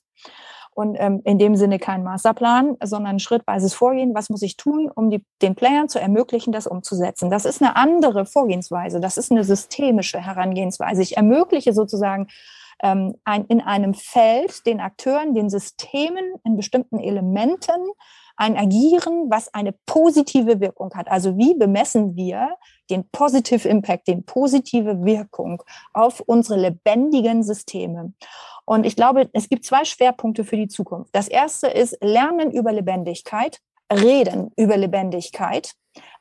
[0.74, 4.14] und ähm, in dem Sinne kein Masterplan, sondern ein schrittweises Vorgehen.
[4.14, 7.30] Was muss ich tun, um die, den Playern zu ermöglichen, das umzusetzen?
[7.30, 9.00] Das ist eine andere Vorgehensweise.
[9.00, 11.02] Das ist eine systemische Herangehensweise.
[11.02, 12.28] Ich ermögliche sozusagen
[12.82, 17.80] ähm, ein, in einem Feld den Akteuren, den Systemen, in bestimmten Elementen
[18.36, 21.08] ein Agieren, was eine positive Wirkung hat.
[21.08, 22.56] Also wie bemessen wir
[22.90, 28.12] den Positive Impact, den positive Wirkung auf unsere lebendigen Systeme?
[28.64, 31.14] Und ich glaube, es gibt zwei Schwerpunkte für die Zukunft.
[31.14, 33.58] Das erste ist Lernen über Lebendigkeit,
[33.92, 35.72] Reden über Lebendigkeit,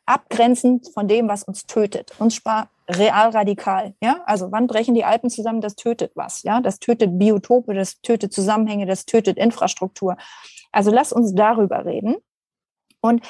[0.06, 2.12] abgrenzend von dem, was uns tötet.
[2.20, 3.94] Und zwar real radikal.
[4.02, 5.62] Ja, also wann brechen die Alpen zusammen?
[5.62, 6.44] Das tötet was.
[6.44, 10.18] Ja, das tötet Biotope, das tötet Zusammenhänge, das tötet Infrastruktur.
[10.72, 12.18] Also lass uns darüber reden
[13.04, 13.22] und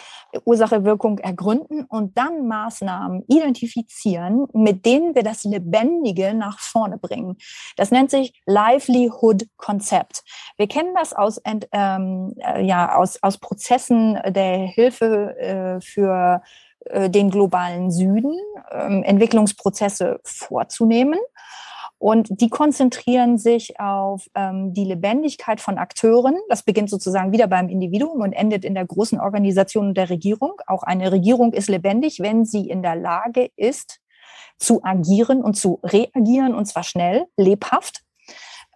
[0.45, 7.37] Ursache-Wirkung ergründen und dann Maßnahmen identifizieren, mit denen wir das Lebendige nach vorne bringen.
[7.75, 10.23] Das nennt sich Livelihood-Konzept.
[10.57, 11.41] Wir kennen das aus,
[11.71, 16.43] ähm, äh, ja, aus, aus Prozessen der Hilfe äh, für
[16.85, 18.35] äh, den globalen Süden,
[18.71, 21.19] ähm, Entwicklungsprozesse vorzunehmen.
[22.03, 26.35] Und die konzentrieren sich auf ähm, die Lebendigkeit von Akteuren.
[26.49, 30.55] Das beginnt sozusagen wieder beim Individuum und endet in der großen Organisation der Regierung.
[30.67, 34.01] Auch eine Regierung ist lebendig, wenn sie in der Lage ist,
[34.57, 38.01] zu agieren und zu reagieren, und zwar schnell, lebhaft.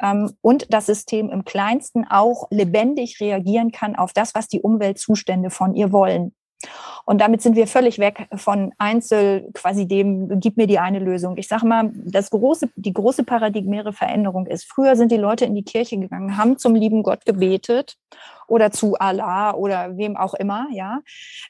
[0.01, 5.49] Ähm, und das System im kleinsten auch lebendig reagieren kann auf das, was die Umweltzustände
[5.49, 6.33] von ihr wollen.
[7.05, 11.37] Und damit sind wir völlig weg von Einzel, quasi dem, gib mir die eine Lösung.
[11.37, 15.55] Ich sage mal, das große, die große paradigmäre Veränderung ist, früher sind die Leute in
[15.55, 17.95] die Kirche gegangen, haben zum lieben Gott gebetet
[18.47, 20.99] oder zu Allah oder wem auch immer, ja,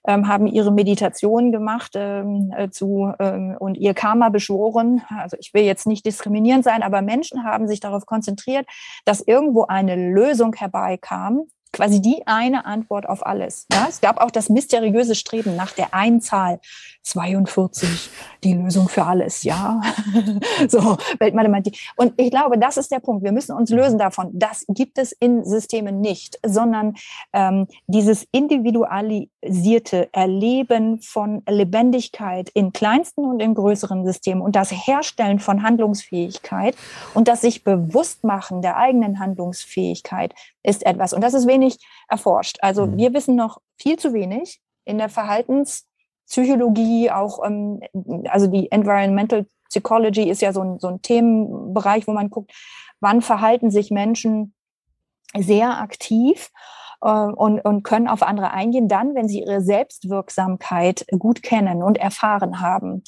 [0.08, 5.02] ähm, haben ihre Meditation gemacht ähm, äh, zu ähm, und ihr Karma beschworen.
[5.10, 8.68] Also ich will jetzt nicht diskriminierend sein, aber Menschen haben sich darauf konzentriert,
[9.06, 11.48] dass irgendwo eine Lösung herbeikam,
[11.78, 13.68] quasi die eine Antwort auf alles.
[13.72, 16.60] Ja, es gab auch das mysteriöse Streben nach der einen Zahl.
[17.04, 18.10] 42,
[18.44, 19.82] die Lösung für alles, ja.
[20.68, 21.80] so, Weltmathematik.
[21.96, 23.24] Und ich glaube, das ist der Punkt.
[23.24, 24.32] Wir müssen uns lösen davon.
[24.34, 26.96] Das gibt es in Systemen nicht, sondern
[27.32, 35.40] ähm, dieses individualisierte Erleben von Lebendigkeit in kleinsten und in größeren Systemen und das Herstellen
[35.40, 36.76] von Handlungsfähigkeit
[37.14, 40.34] und das sich bewusst machen der eigenen Handlungsfähigkeit
[40.68, 41.14] ist etwas.
[41.14, 41.80] Und das ist wenig
[42.10, 42.58] erforscht.
[42.62, 42.98] Also mhm.
[42.98, 47.80] wir wissen noch viel zu wenig in der Verhaltenspsychologie, auch, ähm,
[48.30, 52.54] also die Environmental Psychology ist ja so ein, so ein Themenbereich, wo man guckt,
[53.00, 54.54] wann verhalten sich Menschen
[55.38, 56.52] sehr aktiv
[57.02, 61.98] äh, und, und können auf andere eingehen, dann, wenn sie ihre Selbstwirksamkeit gut kennen und
[61.98, 63.04] erfahren haben.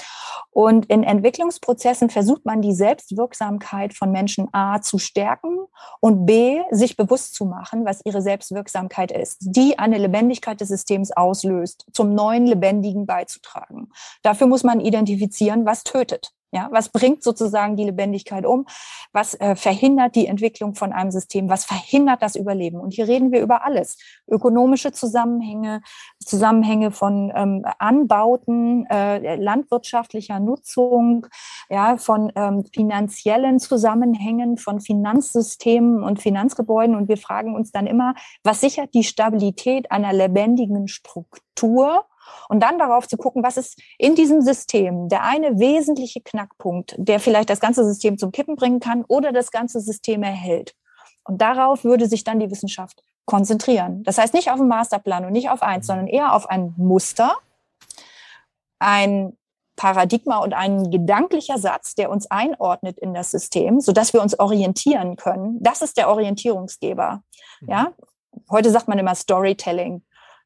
[0.51, 5.57] Und in Entwicklungsprozessen versucht man die Selbstwirksamkeit von Menschen A zu stärken
[5.99, 11.11] und B sich bewusst zu machen, was ihre Selbstwirksamkeit ist, die eine Lebendigkeit des Systems
[11.11, 13.89] auslöst, zum neuen Lebendigen beizutragen.
[14.21, 16.33] Dafür muss man identifizieren, was tötet.
[16.51, 18.65] Ja, was bringt sozusagen die Lebendigkeit um?
[19.13, 21.47] Was äh, verhindert die Entwicklung von einem System?
[21.47, 22.79] Was verhindert das Überleben?
[22.79, 23.97] Und hier reden wir über alles.
[24.27, 25.81] Ökonomische Zusammenhänge,
[26.17, 31.27] Zusammenhänge von ähm, Anbauten, äh, landwirtschaftlicher Nutzung,
[31.69, 36.95] ja, von ähm, finanziellen Zusammenhängen, von Finanzsystemen und Finanzgebäuden.
[36.95, 42.05] Und wir fragen uns dann immer, was sichert die Stabilität einer lebendigen Struktur?
[42.47, 47.19] Und dann darauf zu gucken, was ist in diesem System der eine wesentliche Knackpunkt, der
[47.19, 50.75] vielleicht das ganze System zum Kippen bringen kann oder das ganze System erhält.
[51.23, 54.03] Und darauf würde sich dann die Wissenschaft konzentrieren.
[54.03, 57.35] Das heißt nicht auf einen Masterplan und nicht auf eins, sondern eher auf ein Muster,
[58.79, 59.37] ein
[59.75, 65.15] Paradigma und ein gedanklicher Satz, der uns einordnet in das System, sodass wir uns orientieren
[65.15, 65.57] können.
[65.61, 67.21] Das ist der Orientierungsgeber.
[67.61, 67.93] Ja,
[68.49, 70.01] heute sagt man immer Storytelling.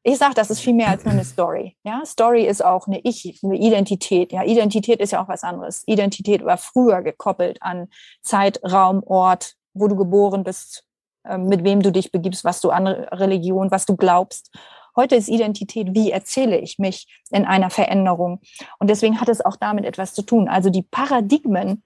[0.05, 1.77] Ich sage, das ist viel mehr als nur eine Story.
[1.85, 4.33] Ja, Story ist auch eine Ich, eine Identität.
[4.33, 5.83] Ja, Identität ist ja auch was anderes.
[5.87, 7.87] Identität war früher gekoppelt an
[8.21, 10.83] Zeit, Raum, Ort, wo du geboren bist,
[11.25, 14.53] ähm, mit wem du dich begibst, was du an Religion, was du glaubst.
[14.95, 18.41] Heute ist Identität, wie erzähle ich mich in einer Veränderung?
[18.79, 20.49] Und deswegen hat es auch damit etwas zu tun.
[20.49, 21.81] Also die Paradigmen,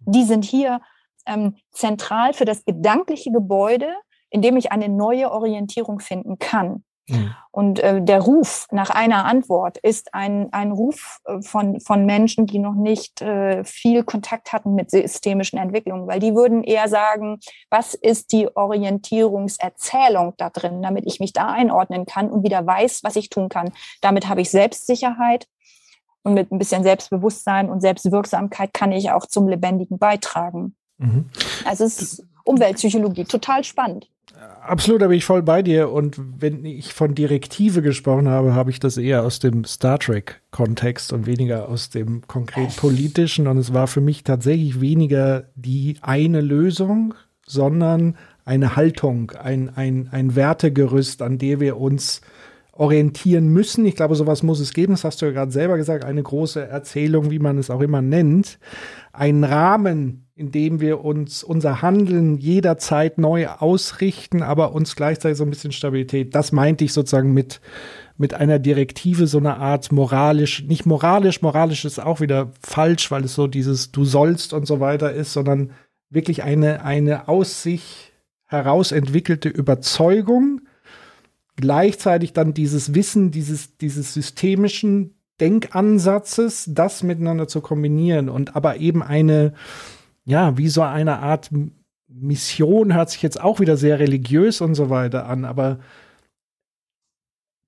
[0.00, 0.82] die sind hier
[1.26, 3.94] ähm, zentral für das gedankliche Gebäude,
[4.28, 6.84] in dem ich eine neue Orientierung finden kann.
[7.08, 7.34] Mhm.
[7.50, 12.46] Und äh, der Ruf nach einer Antwort ist ein, ein Ruf äh, von, von Menschen,
[12.46, 17.40] die noch nicht äh, viel Kontakt hatten mit systemischen Entwicklungen, weil die würden eher sagen,
[17.70, 23.02] was ist die Orientierungserzählung da drin, damit ich mich da einordnen kann und wieder weiß,
[23.02, 23.72] was ich tun kann.
[24.00, 25.46] Damit habe ich Selbstsicherheit
[26.22, 30.76] und mit ein bisschen Selbstbewusstsein und Selbstwirksamkeit kann ich auch zum Lebendigen beitragen.
[30.98, 31.30] Mhm.
[31.64, 34.08] Also es ist Umweltpsychologie, total spannend.
[34.62, 35.90] Absolut, da bin ich voll bei dir.
[35.90, 41.12] Und wenn ich von Direktive gesprochen habe, habe ich das eher aus dem Star Trek-Kontext
[41.12, 43.48] und weniger aus dem konkret politischen.
[43.48, 47.14] Und es war für mich tatsächlich weniger die eine Lösung,
[47.44, 52.20] sondern eine Haltung, ein, ein, ein Wertegerüst, an der wir uns
[52.72, 53.84] orientieren müssen.
[53.84, 54.94] Ich glaube, sowas muss es geben.
[54.94, 56.04] Das hast du ja gerade selber gesagt.
[56.04, 58.58] Eine große Erzählung, wie man es auch immer nennt.
[59.12, 65.50] Ein Rahmen, indem wir uns unser Handeln jederzeit neu ausrichten, aber uns gleichzeitig so ein
[65.50, 66.34] bisschen Stabilität.
[66.34, 67.60] Das meinte ich sozusagen mit,
[68.16, 73.24] mit einer Direktive, so eine Art moralisch, nicht moralisch, moralisch ist auch wieder falsch, weil
[73.24, 75.72] es so dieses du sollst und so weiter ist, sondern
[76.08, 78.12] wirklich eine, eine aus sich
[78.46, 80.62] heraus entwickelte Überzeugung,
[81.56, 89.02] gleichzeitig dann dieses Wissen, dieses, dieses systemischen Denkansatzes, das miteinander zu kombinieren und aber eben
[89.02, 89.54] eine,
[90.24, 91.50] ja, wie so eine Art
[92.08, 95.78] Mission hört sich jetzt auch wieder sehr religiös und so weiter an, aber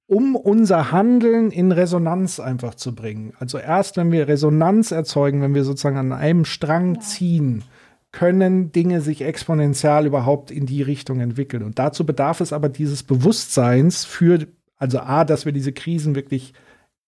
[0.06, 3.32] um unser Handeln in Resonanz einfach zu bringen.
[3.38, 7.64] Also erst wenn wir Resonanz erzeugen, wenn wir sozusagen an einem Strang ziehen,
[8.12, 11.62] können Dinge sich exponentiell überhaupt in die Richtung entwickeln.
[11.62, 16.52] Und dazu bedarf es aber dieses Bewusstseins für, also A, dass wir diese Krisen wirklich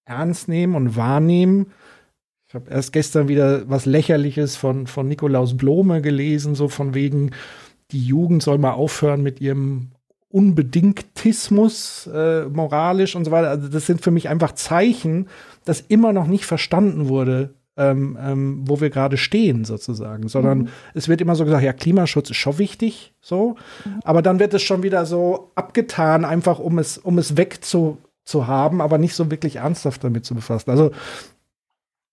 [0.04, 1.66] ernst nehmen und wahrnehmen
[2.48, 7.32] ich habe erst gestern wieder was Lächerliches von, von Nikolaus Blome gelesen, so von wegen,
[7.90, 9.90] die Jugend soll mal aufhören mit ihrem
[10.28, 13.48] Unbedingtismus äh, moralisch und so weiter.
[13.48, 15.28] Also das sind für mich einfach Zeichen,
[15.64, 20.68] dass immer noch nicht verstanden wurde, ähm, ähm, wo wir gerade stehen sozusagen, sondern mhm.
[20.94, 24.00] es wird immer so gesagt, ja, Klimaschutz ist schon wichtig, so, mhm.
[24.04, 28.98] aber dann wird es schon wieder so abgetan, einfach um es, um es wegzuhaben, aber
[28.98, 30.70] nicht so wirklich ernsthaft damit zu befassen.
[30.70, 30.92] Also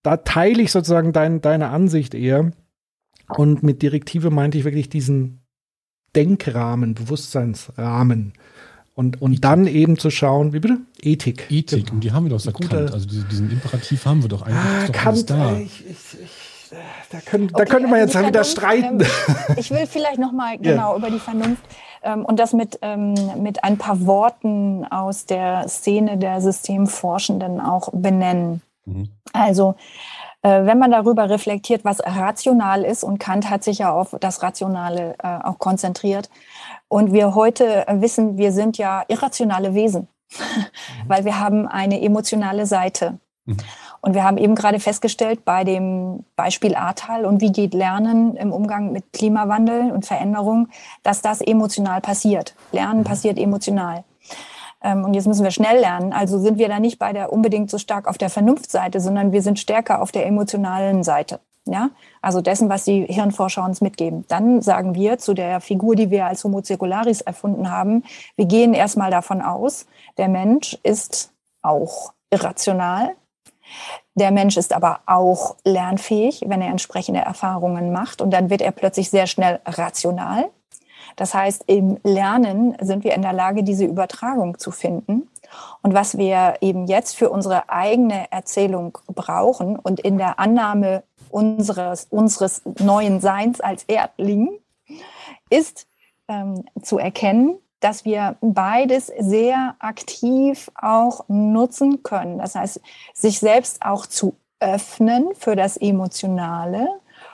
[0.03, 2.51] da teile ich sozusagen dein, deine Ansicht eher.
[3.29, 5.41] Und mit Direktive meinte ich wirklich diesen
[6.15, 8.33] Denkrahmen, Bewusstseinsrahmen.
[8.95, 10.77] Und, und dann eben zu schauen, wie bitte?
[11.01, 11.47] Ethik.
[11.49, 11.93] Ethik, genau.
[11.93, 12.93] und die haben wir doch seit Kant.
[12.93, 14.57] Also diesen Imperativ haben wir doch eigentlich.
[14.57, 15.57] Ah, doch Kant, da.
[15.57, 16.69] Ich, ich, ich,
[17.09, 18.99] da, können, okay, da könnte man also jetzt wieder streiten.
[18.99, 19.07] Ähm,
[19.57, 20.97] ich will vielleicht noch mal genau yeah.
[20.97, 21.63] über die Vernunft
[22.03, 27.89] ähm, und das mit, ähm, mit ein paar Worten aus der Szene der Systemforschenden auch
[27.93, 28.61] benennen.
[28.85, 29.09] Mhm.
[29.31, 29.75] Also
[30.43, 34.43] äh, wenn man darüber reflektiert, was rational ist, und Kant hat sich ja auf das
[34.43, 36.29] Rationale äh, auch konzentriert,
[36.89, 40.65] und wir heute wissen, wir sind ja irrationale Wesen, mhm.
[41.07, 43.19] weil wir haben eine emotionale Seite.
[43.45, 43.57] Mhm.
[44.01, 48.51] Und wir haben eben gerade festgestellt bei dem Beispiel Ahrtal und wie geht Lernen im
[48.51, 50.67] Umgang mit Klimawandel und Veränderung,
[51.03, 52.53] dass das emotional passiert.
[52.73, 53.05] Lernen mhm.
[53.05, 54.03] passiert emotional.
[54.83, 56.13] Ähm, und jetzt müssen wir schnell lernen.
[56.13, 59.41] Also sind wir da nicht bei der unbedingt so stark auf der Vernunftseite, sondern wir
[59.41, 61.39] sind stärker auf der emotionalen Seite.
[61.65, 61.91] Ja,
[62.21, 64.25] also dessen, was die Hirnforscher uns mitgeben.
[64.27, 68.03] Dann sagen wir zu der Figur, die wir als Homo circularis erfunden haben,
[68.35, 69.85] wir gehen erstmal davon aus,
[70.17, 71.31] der Mensch ist
[71.61, 73.15] auch irrational.
[74.15, 78.21] Der Mensch ist aber auch lernfähig, wenn er entsprechende Erfahrungen macht.
[78.21, 80.49] Und dann wird er plötzlich sehr schnell rational.
[81.15, 85.29] Das heißt, im Lernen sind wir in der Lage, diese Übertragung zu finden.
[85.81, 92.07] Und was wir eben jetzt für unsere eigene Erzählung brauchen und in der Annahme unseres,
[92.09, 94.49] unseres neuen Seins als Erdling,
[95.49, 95.87] ist
[96.27, 102.37] ähm, zu erkennen, dass wir beides sehr aktiv auch nutzen können.
[102.37, 102.79] Das heißt,
[103.13, 106.87] sich selbst auch zu öffnen für das Emotionale,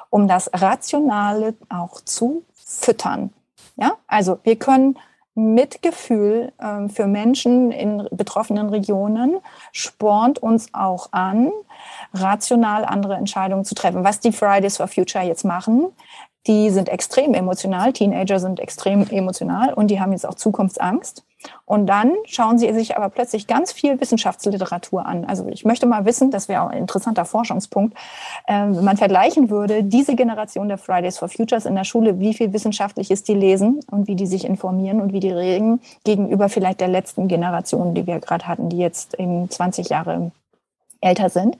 [0.09, 3.31] um das Rationale auch zu füttern.
[3.79, 4.97] Ja, also wir können
[5.35, 9.37] Mitgefühl äh, für Menschen in betroffenen Regionen
[9.71, 11.51] spornt uns auch an,
[12.13, 14.03] rational andere Entscheidungen zu treffen.
[14.03, 15.87] Was die Fridays for Future jetzt machen,
[16.47, 21.23] die sind extrem emotional, Teenager sind extrem emotional und die haben jetzt auch Zukunftsangst.
[21.65, 25.25] Und dann schauen sie sich aber plötzlich ganz viel Wissenschaftsliteratur an.
[25.25, 27.95] Also ich möchte mal wissen, das wäre auch ein interessanter Forschungspunkt,
[28.47, 32.33] äh, wenn man vergleichen würde, diese Generation der Fridays for Futures in der Schule, wie
[32.33, 36.81] viel Wissenschaftliches die lesen und wie die sich informieren und wie die reden, gegenüber vielleicht
[36.81, 40.31] der letzten Generation, die wir gerade hatten, die jetzt eben 20 Jahre
[41.01, 41.57] älter sind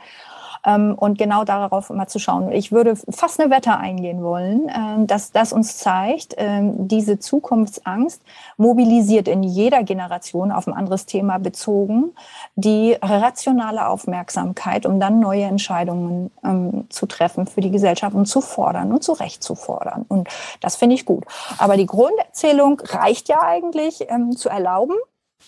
[0.64, 2.52] und genau darauf mal zu schauen.
[2.52, 8.22] Ich würde fast eine Wette eingehen wollen, äh, dass das uns zeigt, äh, diese Zukunftsangst
[8.58, 12.12] mobilisiert in jeder Generation auf ein anderes Thema bezogen
[12.56, 18.42] die rationale Aufmerksamkeit, um dann neue Entscheidungen ähm, zu treffen für die Gesellschaft und zu
[18.42, 20.06] fordern und zu Recht zu fordern.
[20.08, 20.30] Und
[20.60, 21.26] das finde ich gut.
[21.58, 24.96] Aber die Grunderzählung reicht ja eigentlich ähm, zu erlauben,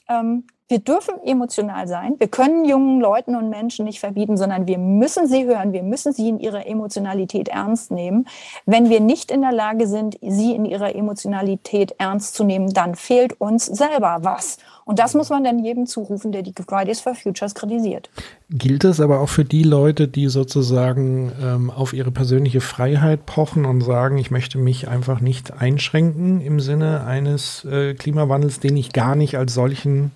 [0.09, 2.15] ähm, wir dürfen emotional sein.
[2.18, 5.73] Wir können jungen Leuten und Menschen nicht verbieten, sondern wir müssen sie hören.
[5.73, 8.26] Wir müssen sie in ihrer Emotionalität ernst nehmen.
[8.65, 12.95] Wenn wir nicht in der Lage sind, sie in ihrer Emotionalität ernst zu nehmen, dann
[12.95, 14.57] fehlt uns selber was.
[14.85, 18.10] Und das muss man dann jedem zurufen, der die Fridays for Futures kritisiert.
[18.49, 23.65] Gilt es aber auch für die Leute, die sozusagen ähm, auf ihre persönliche Freiheit pochen
[23.65, 28.93] und sagen, ich möchte mich einfach nicht einschränken im Sinne eines äh, Klimawandels, den ich
[28.93, 30.11] gar nicht als solchen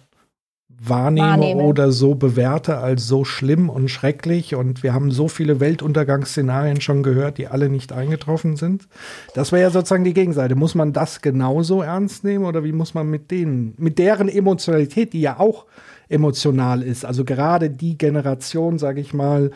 [0.79, 1.61] wahrnehme Wahrnehmen.
[1.61, 4.55] oder so bewerte als so schlimm und schrecklich.
[4.55, 8.87] Und wir haben so viele Weltuntergangsszenarien schon gehört, die alle nicht eingetroffen sind.
[9.33, 10.55] Das wäre ja sozusagen die Gegenseite.
[10.55, 15.13] Muss man das genauso ernst nehmen oder wie muss man mit denen, mit deren Emotionalität,
[15.13, 15.65] die ja auch
[16.07, 19.51] emotional ist, also gerade die Generation, sage ich mal,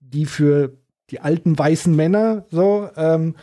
[0.00, 0.72] die für
[1.10, 3.34] die alten weißen Männer so, ähm,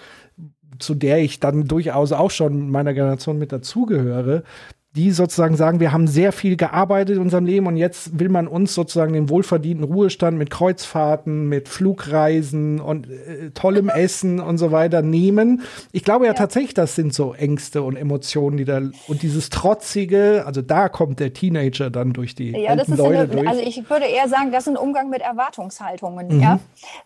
[0.80, 4.44] zu der ich dann durchaus auch schon meiner Generation mit dazugehöre,
[4.98, 8.48] die sozusagen sagen, wir haben sehr viel gearbeitet in unserem Leben und jetzt will man
[8.48, 14.72] uns sozusagen den wohlverdienten Ruhestand mit Kreuzfahrten, mit Flugreisen und äh, tollem Essen und so
[14.72, 15.62] weiter nehmen.
[15.92, 19.50] Ich glaube ja, ja, tatsächlich, das sind so Ängste und Emotionen, die da und dieses
[19.50, 23.48] trotzige, also da kommt der Teenager dann durch die ja, alten Leute eine, durch.
[23.48, 26.28] Also ich würde eher sagen, das ist ein Umgang mit Erwartungshaltungen.
[26.28, 26.42] Mhm.
[26.42, 26.60] Ja,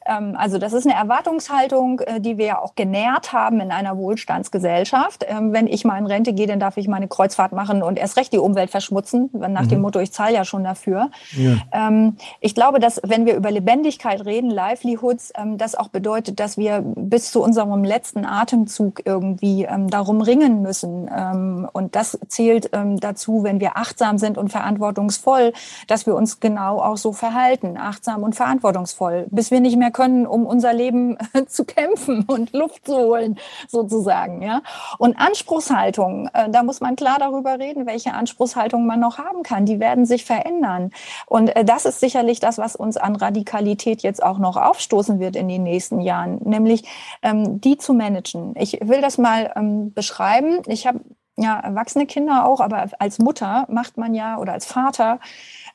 [0.06, 3.98] ähm, also das ist eine Erwartungshaltung, äh, die wir ja auch genährt haben in einer
[3.98, 5.26] Wohlstandsgesellschaft.
[5.28, 8.18] Ähm, wenn ich mal in Rente gehe, dann darf ich meine Kreuzfahrt machen und erst
[8.18, 9.70] recht die Umwelt verschmutzen, nach mhm.
[9.70, 11.10] dem Motto, ich zahle ja schon dafür.
[11.32, 11.58] Ja.
[11.72, 16.58] Ähm, ich glaube, dass wenn wir über Lebendigkeit reden, Livelihoods, ähm, das auch bedeutet, dass
[16.58, 21.10] wir bis zu unserem letzten Atemzug irgendwie ähm, darum ringen müssen.
[21.16, 25.54] Ähm, und das zählt ähm, dazu, wenn wir achtsam sind und verantwortungsvoll,
[25.88, 30.26] dass wir uns genau auch so verhalten, achtsam und verantwortungsvoll, bis wir nicht mehr können,
[30.26, 31.18] um unser Leben
[31.48, 33.38] zu kämpfen und Luft zu holen,
[33.68, 34.42] sozusagen.
[34.42, 34.62] Ja?
[34.98, 39.44] Und Anspruchshaltung, äh, da muss man klar darüber reden reden, welche Anspruchshaltung man noch haben
[39.44, 39.66] kann.
[39.66, 40.92] Die werden sich verändern.
[41.26, 45.36] Und äh, das ist sicherlich das, was uns an Radikalität jetzt auch noch aufstoßen wird
[45.36, 46.84] in den nächsten Jahren, nämlich
[47.22, 48.54] ähm, die zu managen.
[48.58, 50.62] Ich will das mal ähm, beschreiben.
[50.68, 51.02] Ich habe
[51.38, 55.20] ja erwachsene Kinder auch, aber als Mutter macht man ja oder als Vater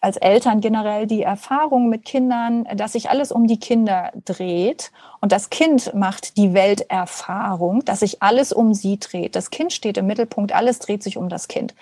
[0.03, 5.33] als Eltern generell die Erfahrung mit Kindern, dass sich alles um die Kinder dreht und
[5.33, 9.37] das Kind macht die Welterfahrung, dass sich alles um sie dreht.
[9.37, 11.75] Das Kind steht im Mittelpunkt, alles dreht sich um das Kind.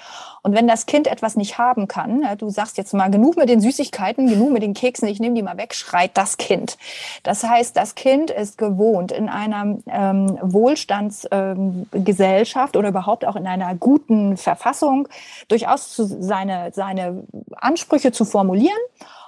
[0.42, 3.60] Und wenn das Kind etwas nicht haben kann, du sagst jetzt mal genug mit den
[3.60, 6.78] Süßigkeiten, genug mit den Keksen, ich nehme die mal weg, schreit das Kind.
[7.22, 13.46] Das heißt, das Kind ist gewohnt in einer ähm, Wohlstandsgesellschaft ähm, oder überhaupt auch in
[13.46, 15.08] einer guten Verfassung
[15.48, 17.24] durchaus seine, seine
[17.56, 18.76] Ansprüche zu formulieren.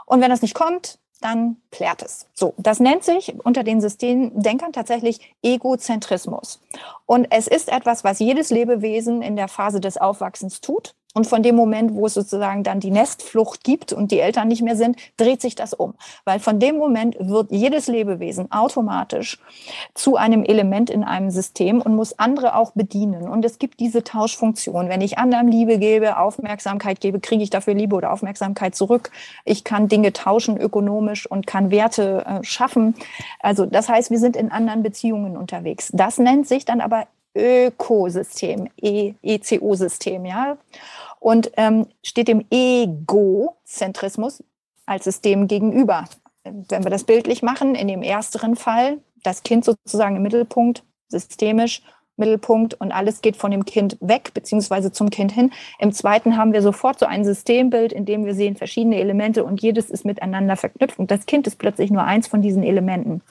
[0.05, 2.27] Und wenn das nicht kommt, dann klärt es.
[2.35, 6.61] So, das nennt sich unter den Systemdenkern tatsächlich Egozentrismus.
[7.07, 10.95] Und es ist etwas, was jedes Lebewesen in der Phase des Aufwachsens tut.
[11.17, 14.61] Und von dem Moment, wo es sozusagen dann die Nestflucht gibt und die Eltern nicht
[14.61, 15.95] mehr sind, dreht sich das um.
[16.27, 19.39] Weil von dem Moment wird jedes Lebewesen automatisch
[19.95, 23.31] zu einem Element in einem System und muss andere auch bedienen.
[23.31, 24.91] Und es gibt diese Tauschfunktion.
[24.91, 29.11] Wenn ich anderen Liebe gebe, Aufmerksamkeit gebe, kriege ich dafür Liebe oder Aufmerksamkeit zurück.
[29.47, 32.95] Ich kann Dinge tauschen ökonomisch und kann Werte äh, schaffen.
[33.41, 35.91] Also das heißt, wir sind in anderen Beziehungen unterwegs.
[35.95, 40.57] Das nennt sich dann aber Ökosystem, e ECO-System, ja
[41.21, 44.43] und ähm, steht dem Egozentrismus
[44.87, 46.05] als System gegenüber.
[46.45, 51.83] Wenn wir das bildlich machen, in dem ersteren Fall, das Kind sozusagen im Mittelpunkt, systemisch,
[52.17, 55.53] Mittelpunkt und alles geht von dem Kind weg beziehungsweise zum Kind hin.
[55.79, 59.61] Im zweiten haben wir sofort so ein Systembild, in dem wir sehen verschiedene Elemente und
[59.61, 63.23] jedes ist miteinander verknüpft und das Kind ist plötzlich nur eins von diesen Elementen.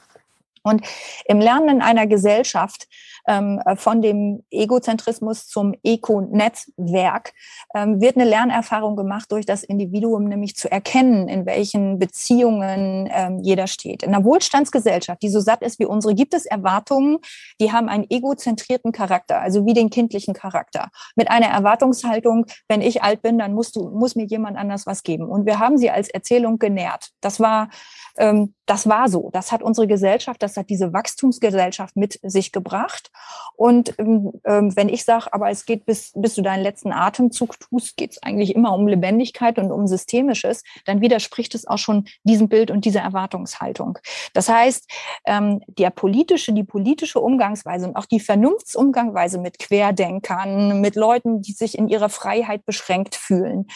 [0.66, 0.82] Und
[1.26, 2.88] im Lernen in einer Gesellschaft
[3.28, 7.34] ähm, von dem Egozentrismus zum Eko-Netzwerk
[7.74, 13.40] ähm, wird eine Lernerfahrung gemacht durch das Individuum, nämlich zu erkennen, in welchen Beziehungen ähm,
[13.42, 14.04] jeder steht.
[14.04, 17.18] In einer Wohlstandsgesellschaft, die so satt ist wie unsere, gibt es Erwartungen,
[17.60, 20.90] die haben einen egozentrierten Charakter, also wie den kindlichen Charakter.
[21.16, 25.04] Mit einer Erwartungshaltung, wenn ich alt bin, dann musst du, muss mir jemand anders was
[25.04, 25.28] geben.
[25.28, 27.10] Und wir haben sie als Erzählung genährt.
[27.22, 27.70] Das war
[28.18, 29.30] ähm, das war so.
[29.32, 33.12] Das hat unsere Gesellschaft, das hat diese Wachstumsgesellschaft mit sich gebracht.
[33.56, 37.60] Und ähm, ähm wenn ich sage, aber es geht bis, bis du deinen letzten Atemzug
[37.60, 42.06] tust, geht es eigentlich immer um Lebendigkeit und um Systemisches, dann widerspricht es auch schon
[42.24, 44.00] diesem Bild und dieser Erwartungshaltung.
[44.34, 44.90] Das heißt,
[45.26, 51.54] ähm, der politische, die politische Umgangsweise und auch die Vernunftsumgangsweise mit Querdenkern, mit Leuten, die
[51.54, 53.68] sich in ihrer Freiheit beschränkt fühlen,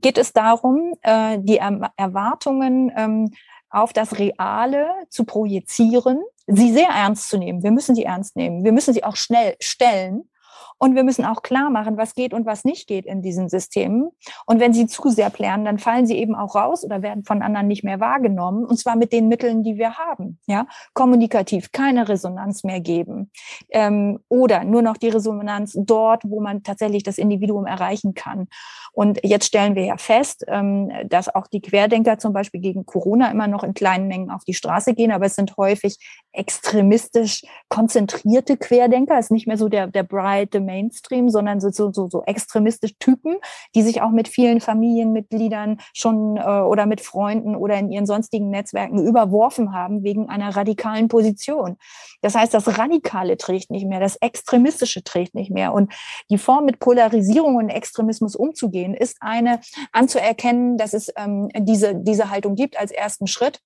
[0.00, 3.30] geht es darum, äh, die er Erwartungen ähm,
[3.74, 7.62] auf das Reale zu projizieren, sie sehr ernst zu nehmen.
[7.62, 8.64] Wir müssen sie ernst nehmen.
[8.64, 10.28] Wir müssen sie auch schnell stellen
[10.78, 14.10] und wir müssen auch klar machen, was geht und was nicht geht in diesen Systemen.
[14.46, 17.42] Und wenn sie zu sehr plären, dann fallen sie eben auch raus oder werden von
[17.42, 18.64] anderen nicht mehr wahrgenommen.
[18.64, 20.38] Und zwar mit den Mitteln, die wir haben.
[20.46, 23.30] Ja, kommunikativ keine Resonanz mehr geben.
[23.70, 28.48] Ähm, oder nur noch die Resonanz dort, wo man tatsächlich das Individuum erreichen kann.
[28.94, 33.30] Und jetzt stellen wir ja fest, ähm, dass auch die Querdenker zum Beispiel gegen Corona
[33.30, 35.98] immer noch in kleinen Mengen auf die Straße gehen, aber es sind häufig
[36.32, 39.18] extremistisch konzentrierte Querdenker.
[39.18, 42.96] Es ist nicht mehr so der, der breite Mainstream, sondern so, so, so, so extremistische
[42.98, 43.36] Typen,
[43.74, 48.50] die sich auch mit vielen Familienmitgliedern schon äh, oder mit Freunden oder in ihren sonstigen
[48.50, 51.76] Netzwerken überworfen haben wegen einer radikalen Position.
[52.22, 55.72] Das heißt, das Radikale trägt nicht mehr, das Extremistische trägt nicht mehr.
[55.72, 55.92] Und
[56.30, 59.60] die Form mit Polarisierung und Extremismus umzugehen, ist eine
[59.92, 63.60] anzuerkennen, dass es ähm, diese, diese Haltung gibt als ersten Schritt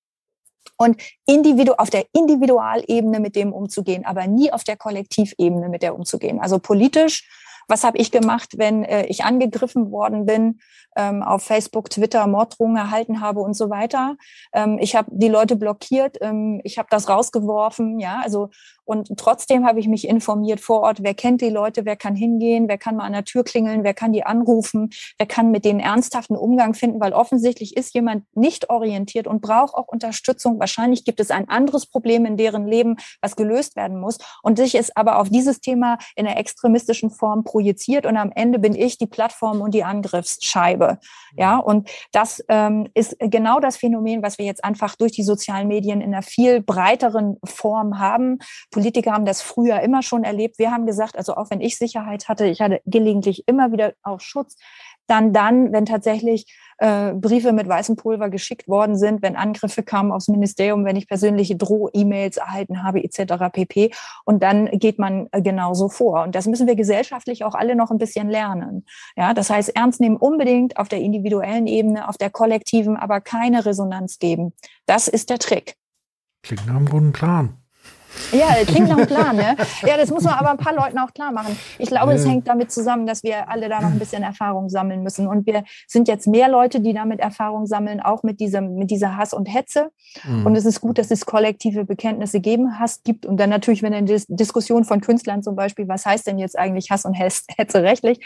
[0.76, 5.94] und individu auf der Individualebene mit dem umzugehen, aber nie auf der Kollektivebene mit der
[5.94, 6.40] umzugehen.
[6.40, 7.28] Also politisch,
[7.68, 10.60] was habe ich gemacht, wenn äh, ich angegriffen worden bin
[10.96, 14.16] ähm, auf Facebook, Twitter, Morddrohungen erhalten habe und so weiter?
[14.54, 18.48] Ähm, ich habe die Leute blockiert, ähm, ich habe das rausgeworfen, ja, also
[18.88, 22.68] und trotzdem habe ich mich informiert vor Ort, wer kennt die Leute, wer kann hingehen,
[22.68, 24.88] wer kann mal an der Tür klingeln, wer kann die anrufen,
[25.18, 29.74] wer kann mit denen ernsthaften Umgang finden, weil offensichtlich ist jemand nicht orientiert und braucht
[29.74, 30.58] auch Unterstützung.
[30.58, 34.16] Wahrscheinlich gibt es ein anderes Problem in deren Leben, was gelöst werden muss.
[34.42, 38.58] Und sich ist aber auf dieses Thema in einer extremistischen Form projiziert und am Ende
[38.58, 40.98] bin ich die Plattform und die Angriffsscheibe.
[41.36, 45.68] Ja, und das ähm, ist genau das Phänomen, was wir jetzt einfach durch die sozialen
[45.68, 48.38] Medien in einer viel breiteren Form haben.
[48.78, 50.60] Politiker haben das früher immer schon erlebt.
[50.60, 54.20] Wir haben gesagt, also auch wenn ich Sicherheit hatte, ich hatte gelegentlich immer wieder auch
[54.20, 54.54] Schutz,
[55.08, 56.46] dann dann, wenn tatsächlich
[56.78, 61.08] äh, Briefe mit weißem Pulver geschickt worden sind, wenn Angriffe kamen aufs Ministerium, wenn ich
[61.08, 63.50] persönliche Droh-E-Mails erhalten habe, etc.
[63.52, 63.90] pp.
[64.24, 66.22] Und dann geht man äh, genauso vor.
[66.22, 68.86] Und das müssen wir gesellschaftlich auch alle noch ein bisschen lernen.
[69.16, 73.66] Ja, das heißt, ernst nehmen unbedingt auf der individuellen Ebene, auf der kollektiven, aber keine
[73.66, 74.52] Resonanz geben.
[74.86, 75.74] Das ist der Trick.
[76.44, 77.56] Klingt nach einem guten Plan.
[78.32, 79.56] Ja, klingt nach einem Plan, ne?
[79.86, 81.58] Ja, das muss man aber ein paar Leuten auch klar machen.
[81.78, 85.02] Ich glaube, es hängt damit zusammen, dass wir alle da noch ein bisschen Erfahrung sammeln
[85.02, 85.26] müssen.
[85.26, 89.16] Und wir sind jetzt mehr Leute, die damit Erfahrung sammeln, auch mit diesem, mit dieser
[89.16, 89.90] Hass und Hetze.
[90.24, 90.46] Mhm.
[90.46, 93.24] Und es ist gut, dass es kollektive Bekenntnisse geben, Hass gibt.
[93.24, 96.90] Und dann natürlich, wenn eine Diskussion von Künstlern zum Beispiel, was heißt denn jetzt eigentlich
[96.90, 97.14] Hass und
[97.58, 98.20] Hetze rechtlich?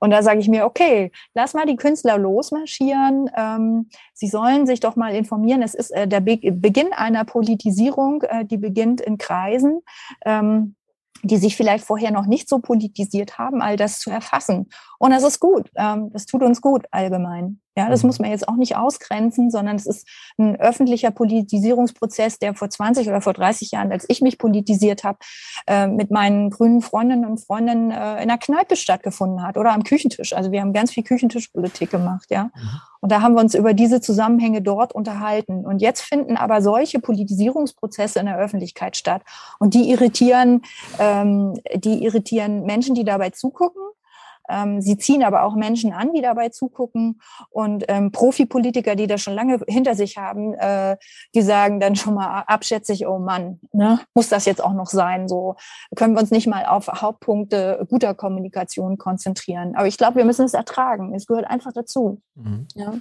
[0.00, 3.30] Und da sage ich mir, okay, lass mal die Künstler losmarschieren.
[3.36, 5.62] Ähm, sie sollen sich doch mal informieren.
[5.62, 9.80] Es ist äh, der Be Beginn einer Politisierung, äh, die beginnt in Kreisen,
[10.24, 10.76] ähm,
[11.22, 14.68] die sich vielleicht vorher noch nicht so politisiert haben, all das zu erfassen.
[14.98, 15.70] Und das ist gut.
[15.76, 17.60] Ähm, das tut uns gut allgemein.
[17.76, 18.08] Ja, das mhm.
[18.08, 20.06] muss man jetzt auch nicht ausgrenzen, sondern es ist
[20.38, 25.18] ein öffentlicher Politisierungsprozess, der vor 20 oder vor 30 Jahren, als ich mich politisiert habe,
[25.66, 29.82] äh, mit meinen grünen Freundinnen und Freunden äh, in der Kneipe stattgefunden hat oder am
[29.82, 30.34] Küchentisch.
[30.34, 32.44] Also wir haben ganz viel Küchentischpolitik gemacht, ja.
[32.44, 32.80] Mhm.
[33.00, 35.66] Und da haben wir uns über diese Zusammenhänge dort unterhalten.
[35.66, 39.20] Und jetzt finden aber solche Politisierungsprozesse in der Öffentlichkeit statt.
[39.58, 40.62] Und die irritieren,
[40.98, 43.82] ähm, die irritieren Menschen, die dabei zugucken
[44.48, 47.20] ähm, sie ziehen aber auch Menschen an, die dabei zugucken.
[47.50, 50.96] Und ähm, Profipolitiker, die das schon lange hinter sich haben, äh,
[51.34, 55.28] die sagen dann schon mal abschätzig, oh Mann, ne, muss das jetzt auch noch sein?
[55.28, 55.56] So
[55.94, 59.74] können wir uns nicht mal auf Hauptpunkte guter Kommunikation konzentrieren.
[59.74, 61.14] Aber ich glaube, wir müssen es ertragen.
[61.14, 62.20] Es gehört einfach dazu.
[62.34, 62.66] Mhm.
[62.74, 62.94] Ja.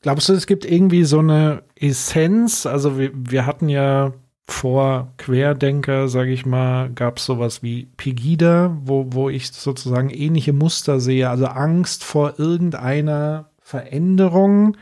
[0.00, 2.66] Glaubst du, es gibt irgendwie so eine Essenz?
[2.66, 4.12] Also wir, wir hatten ja
[4.48, 10.54] vor Querdenker, sage ich mal, gab es sowas wie Pegida, wo, wo ich sozusagen ähnliche
[10.54, 14.76] Muster sehe, also Angst vor irgendeiner Veränderung,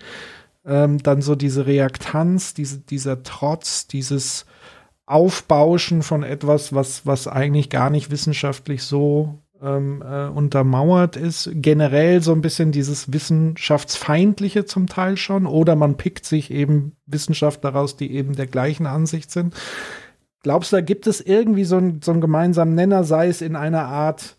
[0.65, 4.47] ähm, dann so diese Reaktanz, diese, dieser Trotz, dieses
[5.05, 11.51] Aufbauschen von etwas, was, was eigentlich gar nicht wissenschaftlich so ähm, äh, untermauert ist.
[11.55, 15.47] Generell so ein bisschen dieses Wissenschaftsfeindliche zum Teil schon.
[15.47, 19.55] Oder man pickt sich eben Wissenschaftler raus, die eben der gleichen Ansicht sind.
[20.43, 23.57] Glaubst du, da gibt es irgendwie so, ein, so einen gemeinsamen Nenner, sei es in
[23.57, 24.37] einer Art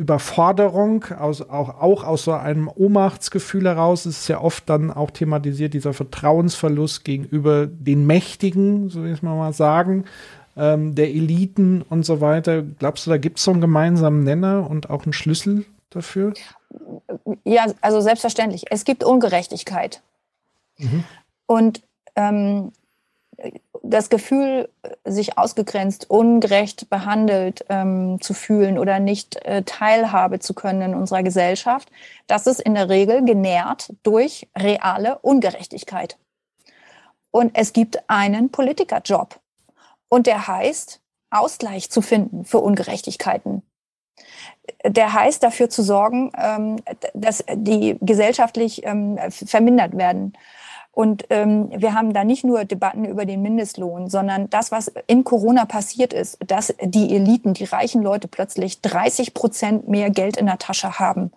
[0.00, 5.74] Überforderung, aus, auch, auch aus so einem Ohnmachtsgefühl heraus, ist ja oft dann auch thematisiert,
[5.74, 10.04] dieser Vertrauensverlust gegenüber den Mächtigen, so wie es mal sagen,
[10.56, 12.62] ähm, der Eliten und so weiter.
[12.62, 16.34] Glaubst du, da gibt es so einen gemeinsamen Nenner und auch einen Schlüssel dafür?
[17.44, 18.66] Ja, also selbstverständlich.
[18.70, 20.02] Es gibt Ungerechtigkeit.
[20.78, 21.04] Mhm.
[21.46, 21.82] Und
[22.16, 22.72] ähm,
[23.82, 24.68] das Gefühl,
[25.04, 31.22] sich ausgegrenzt, ungerecht behandelt ähm, zu fühlen oder nicht äh, Teilhabe zu können in unserer
[31.22, 31.90] Gesellschaft,
[32.26, 36.18] das ist in der Regel genährt durch reale Ungerechtigkeit.
[37.30, 39.40] Und es gibt einen Politikerjob.
[40.10, 41.00] Und der heißt,
[41.30, 43.62] Ausgleich zu finden für Ungerechtigkeiten.
[44.84, 46.76] Der heißt, dafür zu sorgen, ähm,
[47.14, 50.34] dass die gesellschaftlich ähm, vermindert werden.
[51.00, 55.24] Und ähm, wir haben da nicht nur Debatten über den Mindestlohn, sondern das, was in
[55.24, 60.44] Corona passiert ist, dass die Eliten, die reichen Leute plötzlich 30 Prozent mehr Geld in
[60.44, 61.32] der Tasche haben.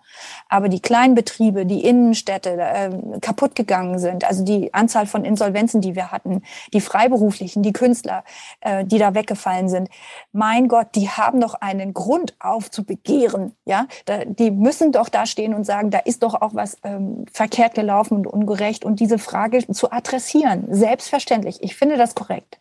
[0.50, 2.90] Aber die kleinen Betriebe, die Innenstädte äh,
[3.22, 6.42] kaputt gegangen sind, also die Anzahl von Insolvenzen, die wir hatten,
[6.74, 8.22] die Freiberuflichen, die Künstler,
[8.60, 9.88] äh, die da weggefallen sind.
[10.32, 13.52] Mein Gott, die haben doch einen Grund auf zu begehren.
[13.64, 17.24] Ja, da, die müssen doch da stehen und sagen, da ist doch auch was ähm,
[17.32, 18.84] verkehrt gelaufen und ungerecht.
[18.84, 20.66] Und diese Frage Frage zu adressieren.
[20.70, 21.62] Selbstverständlich.
[21.62, 22.58] Ich finde das korrekt.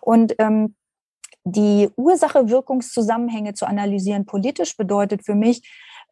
[0.00, 0.74] Und ähm,
[1.44, 5.62] die Ursache-Wirkungszusammenhänge zu analysieren politisch bedeutet für mich,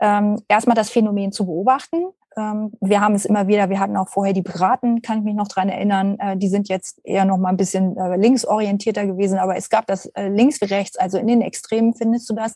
[0.00, 2.06] ähm, erstmal das Phänomen zu beobachten.
[2.36, 5.34] Ähm, wir haben es immer wieder, wir hatten auch vorher die Piraten, kann ich mich
[5.34, 9.38] noch dran erinnern, äh, die sind jetzt eher noch mal ein bisschen äh, linksorientierter gewesen,
[9.38, 12.54] aber es gab das äh, links wie rechts, also in den Extremen findest du das.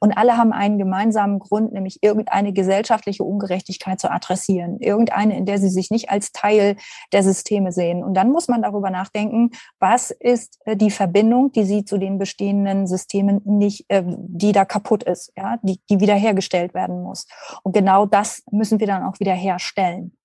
[0.00, 4.78] Und alle haben einen gemeinsamen Grund, nämlich irgendeine gesellschaftliche Ungerechtigkeit zu adressieren.
[4.80, 6.76] Irgendeine, in der sie sich nicht als Teil
[7.12, 8.02] der Systeme sehen.
[8.02, 12.18] Und dann muss man darüber nachdenken, was ist äh, die Verbindung, die sie zu den
[12.18, 17.26] bestehenden Systemen nicht, äh, die da kaputt ist, ja, die, die wiederhergestellt werden muss.
[17.62, 20.16] Und genau das müssen wir dann auch wiederherstellen.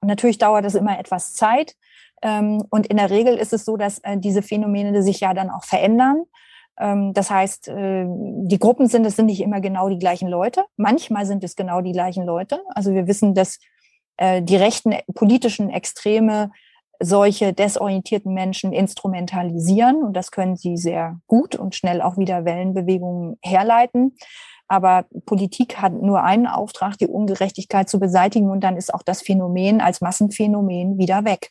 [0.00, 1.76] Und natürlich dauert das immer etwas Zeit.
[2.22, 5.50] Ähm, und in der Regel ist es so, dass äh, diese Phänomene sich ja dann
[5.50, 6.24] auch verändern.
[6.78, 10.64] Ähm, das heißt, äh, die Gruppen sind, es sind nicht immer genau die gleichen Leute.
[10.76, 12.60] Manchmal sind es genau die gleichen Leute.
[12.74, 13.58] Also wir wissen, dass
[14.16, 16.50] äh, die rechten politischen Extreme
[17.00, 20.02] solche desorientierten Menschen instrumentalisieren.
[20.02, 24.16] Und das können sie sehr gut und schnell auch wieder Wellenbewegungen herleiten.
[24.66, 28.50] Aber Politik hat nur einen Auftrag, die Ungerechtigkeit zu beseitigen.
[28.50, 31.50] Und dann ist auch das Phänomen als Massenphänomen wieder weg.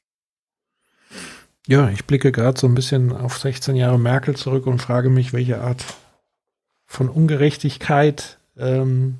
[1.68, 5.31] Ja, ich blicke gerade so ein bisschen auf 16 Jahre Merkel zurück und frage mich,
[5.31, 5.85] welche Art
[6.85, 9.19] von Ungerechtigkeit ähm,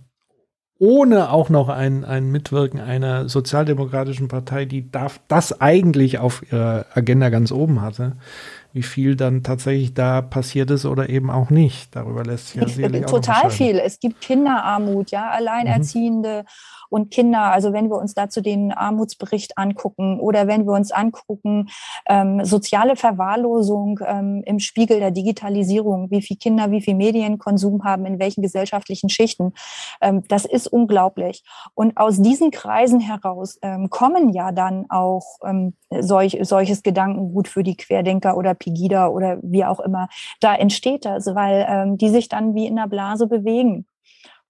[0.78, 6.86] ohne auch noch ein, ein Mitwirken einer sozialdemokratischen Partei, die darf, das eigentlich auf ihrer
[6.94, 8.18] Agenda ganz oben hatte,
[8.74, 11.95] wie viel dann tatsächlich da passiert ist oder eben auch nicht.
[11.95, 13.80] Darüber lässt sich ja sicherlich Total viel.
[13.80, 16.44] Es gibt Kinderarmut, ja, Alleinerziehende.
[16.44, 16.48] Mhm
[16.94, 17.52] und Kinder.
[17.52, 21.70] Also wenn wir uns dazu den Armutsbericht angucken oder wenn wir uns angucken,
[22.07, 28.06] ähm, soziale Verwahrlosung ähm, im Spiegel der Digitalisierung, wie viele Kinder, wie viel Medienkonsum haben,
[28.06, 29.53] in welchen gesellschaftlichen Schichten,
[30.02, 31.44] ähm, das ist unglaublich.
[31.74, 37.64] Und aus diesen Kreisen heraus ähm, kommen ja dann auch ähm, solch, solches Gedankengut für
[37.64, 40.10] die Querdenker oder Pegida oder wie auch immer.
[40.41, 43.88] Da entsteht das, weil ähm, die sich dann wie in einer Blase bewegen.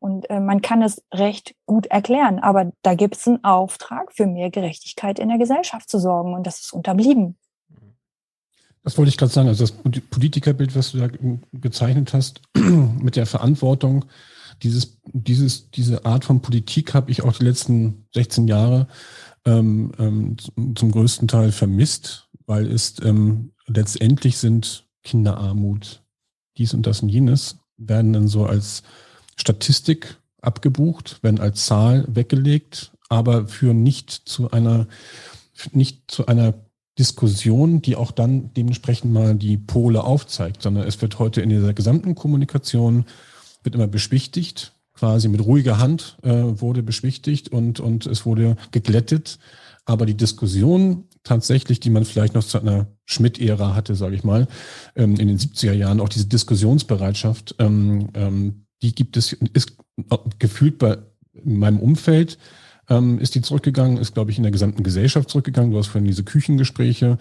[0.03, 4.27] Und äh, man kann es recht gut erklären, aber da gibt es einen Auftrag, für
[4.27, 7.37] mehr Gerechtigkeit in der Gesellschaft zu sorgen und das ist unterblieben.
[8.83, 9.47] Das wollte ich gerade sagen.
[9.47, 11.07] Also das Politikerbild, was du da
[11.53, 14.03] gezeichnet hast, mit der Verantwortung,
[14.61, 18.89] dieses, dieses, diese Art von Politik habe ich auch die letzten 16 Jahre
[19.45, 20.35] ähm, ähm,
[20.75, 26.03] zum größten Teil vermisst, weil es ähm, letztendlich sind Kinderarmut,
[26.57, 28.83] dies und das und jenes, werden dann so als
[29.35, 34.87] Statistik abgebucht, werden als Zahl weggelegt, aber führen nicht zu einer,
[35.71, 36.53] nicht zu einer
[36.99, 41.73] Diskussion, die auch dann dementsprechend mal die Pole aufzeigt, sondern es wird heute in dieser
[41.73, 43.05] gesamten Kommunikation
[43.63, 49.39] wird immer beschwichtigt, quasi mit ruhiger Hand äh, wurde beschwichtigt und, und es wurde geglättet.
[49.85, 54.47] Aber die Diskussion tatsächlich, die man vielleicht noch zu einer Schmidt-Ära hatte, sage ich mal,
[54.95, 59.77] ähm, in den 70er Jahren, auch diese Diskussionsbereitschaft, ähm, ähm, die gibt es, ist
[60.37, 60.99] gefühlt bei
[61.33, 62.37] in meinem Umfeld
[62.89, 65.71] ähm, ist die zurückgegangen, ist, glaube ich, in der gesamten Gesellschaft zurückgegangen.
[65.71, 67.17] Du hast vorhin diese Küchengespräche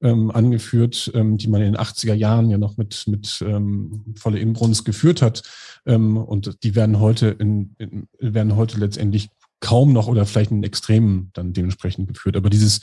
[0.00, 4.38] ähm, angeführt, ähm, die man in den 80er Jahren ja noch mit, mit ähm, voller
[4.38, 5.42] Inbrunst geführt hat.
[5.84, 9.30] Ähm, und die werden heute in, in, werden heute letztendlich
[9.60, 12.36] kaum noch oder vielleicht in Extremen dann dementsprechend geführt.
[12.36, 12.80] Aber dieses,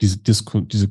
[0.00, 0.90] diese Disku, diese,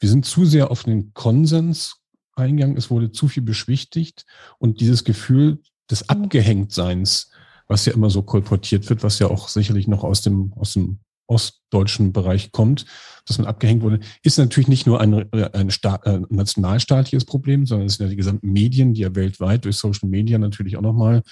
[0.00, 2.00] wir sind zu sehr auf den Konsens
[2.34, 4.26] eingegangen, es wurde zu viel beschwichtigt
[4.58, 5.60] und dieses Gefühl
[5.90, 6.08] des.
[6.08, 7.30] Abgehängtseins,
[7.68, 10.98] was ja immer so kolportiert wird, was ja auch sicherlich noch aus dem, aus dem
[11.26, 12.86] ostdeutschen Bereich kommt,
[13.26, 17.86] dass man abgehängt wurde, ist natürlich nicht nur ein, ein Staat, äh, nationalstaatliches Problem, sondern
[17.86, 21.22] es sind ja die gesamten Medien, die ja weltweit durch Social Media natürlich auch nochmal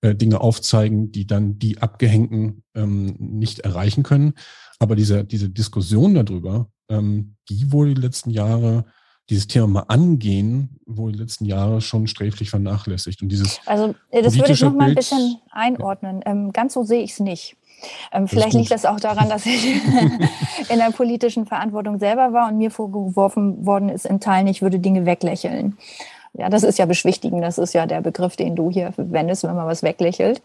[0.00, 4.34] äh, Dinge aufzeigen, die dann die Abgehängten ähm, nicht erreichen können.
[4.78, 8.86] Aber diese, diese Diskussion darüber, ähm, die wohl die letzten Jahre
[9.30, 13.22] dieses Thema mal angehen, wo die letzten Jahre schon sträflich vernachlässigt.
[13.22, 16.20] Und dieses also das würde ich noch mal ein bisschen einordnen.
[16.26, 17.56] Ähm, ganz so sehe ich es nicht.
[18.12, 19.64] Ähm, vielleicht liegt das auch daran, dass ich
[20.68, 24.78] in der politischen Verantwortung selber war und mir vorgeworfen worden ist, in Teilen, ich würde
[24.78, 25.76] Dinge weglächeln.
[26.36, 27.40] Ja, das ist ja beschwichtigen.
[27.40, 30.42] Das ist ja der Begriff, den du hier verwendest, wenn man was weglächelt.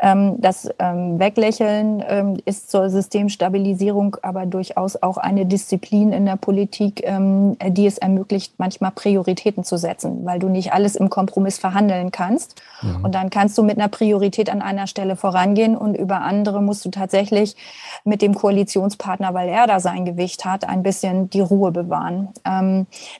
[0.00, 6.36] Ähm, das ähm, Weglächeln ähm, ist zur Systemstabilisierung aber durchaus auch eine Disziplin in der
[6.36, 12.10] Politik, die es ermöglicht, manchmal Prioritäten zu setzen, weil du nicht alles im Kompromiss verhandeln
[12.10, 12.62] kannst.
[12.82, 13.04] Mhm.
[13.04, 16.84] Und dann kannst du mit einer Priorität an einer Stelle vorangehen und über andere musst
[16.84, 17.56] du tatsächlich
[18.04, 22.28] mit dem Koalitionspartner, weil er da sein Gewicht hat, ein bisschen die Ruhe bewahren.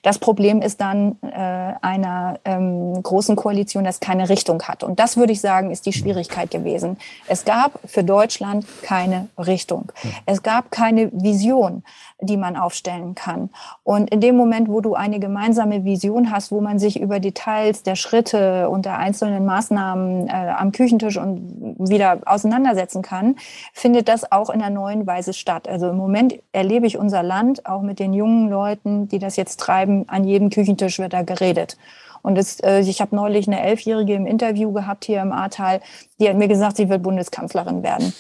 [0.03, 4.83] Das Problem ist dann äh, eine einer ähm, großen Koalition, das keine Richtung hat.
[4.83, 6.99] Und das würde ich sagen, ist die Schwierigkeit gewesen.
[7.27, 9.93] Es gab für Deutschland keine Richtung.
[10.25, 11.83] Es gab keine Vision,
[12.21, 13.51] die man aufstellen kann.
[13.83, 17.83] Und in dem Moment, wo du eine gemeinsame Vision hast, wo man sich über Details
[17.83, 23.37] der Schritte und der einzelnen Maßnahmen äh, am Küchentisch und wieder auseinandersetzen kann,
[23.73, 25.69] findet das auch in einer neuen Weise statt.
[25.69, 29.61] Also im Moment erlebe ich unser Land auch mit den jungen Leuten, die das jetzt
[29.61, 31.77] treiben, an jedem Küchentisch wird da geredet.
[32.23, 35.81] Und es, äh, ich habe neulich eine Elfjährige im Interview gehabt hier im Ahrtal,
[36.19, 38.13] die hat mir gesagt, sie wird Bundeskanzlerin werden.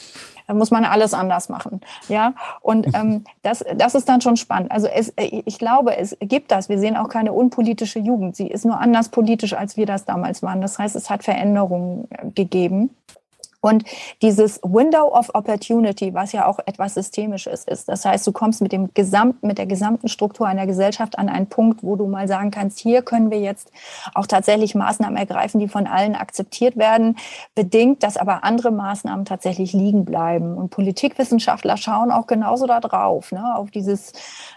[0.46, 1.80] Da muss man alles anders machen.
[2.08, 4.70] Ja, und ähm, das, das ist dann schon spannend.
[4.70, 6.68] Also es, äh, ich glaube, es gibt das.
[6.68, 8.36] Wir sehen auch keine unpolitische Jugend.
[8.36, 10.60] Sie ist nur anders politisch, als wir das damals waren.
[10.60, 12.90] Das heißt, es hat Veränderungen äh, gegeben.
[13.66, 13.82] Und
[14.22, 18.70] dieses Window of Opportunity, was ja auch etwas Systemisches ist, das heißt, du kommst mit
[18.70, 22.52] dem gesamten, mit der gesamten Struktur einer Gesellschaft an einen Punkt, wo du mal sagen
[22.52, 23.72] kannst, hier können wir jetzt
[24.14, 27.16] auch tatsächlich Maßnahmen ergreifen, die von allen akzeptiert werden,
[27.56, 30.56] bedingt, dass aber andere Maßnahmen tatsächlich liegen bleiben.
[30.56, 34.12] Und Politikwissenschaftler schauen auch genauso da drauf, ne, auf dieses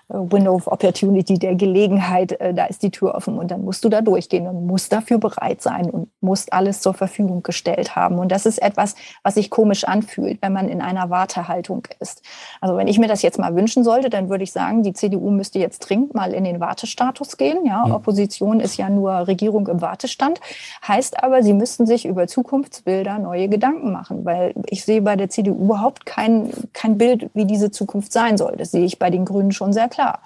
[0.10, 3.90] Window of Opportunity, der Gelegenheit, äh, da ist die Tür offen und dann musst du
[3.90, 8.18] da durchgehen und musst dafür bereit sein und musst alles zur Verfügung gestellt haben.
[8.18, 12.24] Und das ist etwas, was sich komisch anfühlt, wenn man in einer Wartehaltung ist.
[12.60, 15.30] Also wenn ich mir das jetzt mal wünschen sollte, dann würde ich sagen, die CDU
[15.30, 17.66] müsste jetzt dringend mal in den Wartestatus gehen.
[17.66, 17.86] Ja.
[17.86, 20.42] Opposition ist ja nur Regierung im Wartestand.
[20.88, 25.30] Heißt aber, sie müssten sich über Zukunftsbilder neue Gedanken machen, weil ich sehe bei der
[25.30, 28.56] CDU überhaupt kein, kein Bild, wie diese Zukunft sein soll.
[28.58, 30.22] Das sehe ich bei den Grünen schon sehr klar klar,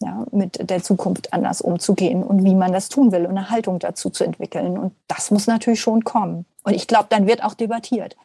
[0.00, 3.80] ja, mit der Zukunft anders umzugehen und wie man das tun will und eine Haltung
[3.80, 4.78] dazu zu entwickeln.
[4.78, 6.44] Und das muss natürlich schon kommen.
[6.62, 8.16] Und ich glaube, dann wird auch debattiert.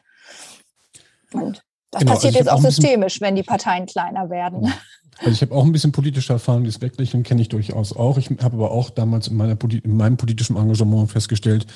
[1.31, 4.71] Und das genau, passiert also jetzt auch systemisch, wenn die Parteien kleiner werden.
[5.19, 8.17] Also ich habe auch ein bisschen politische Erfahrung, das Weglächeln kenne ich durchaus auch.
[8.17, 11.67] Ich habe aber auch damals in, meiner, in meinem politischen Engagement festgestellt,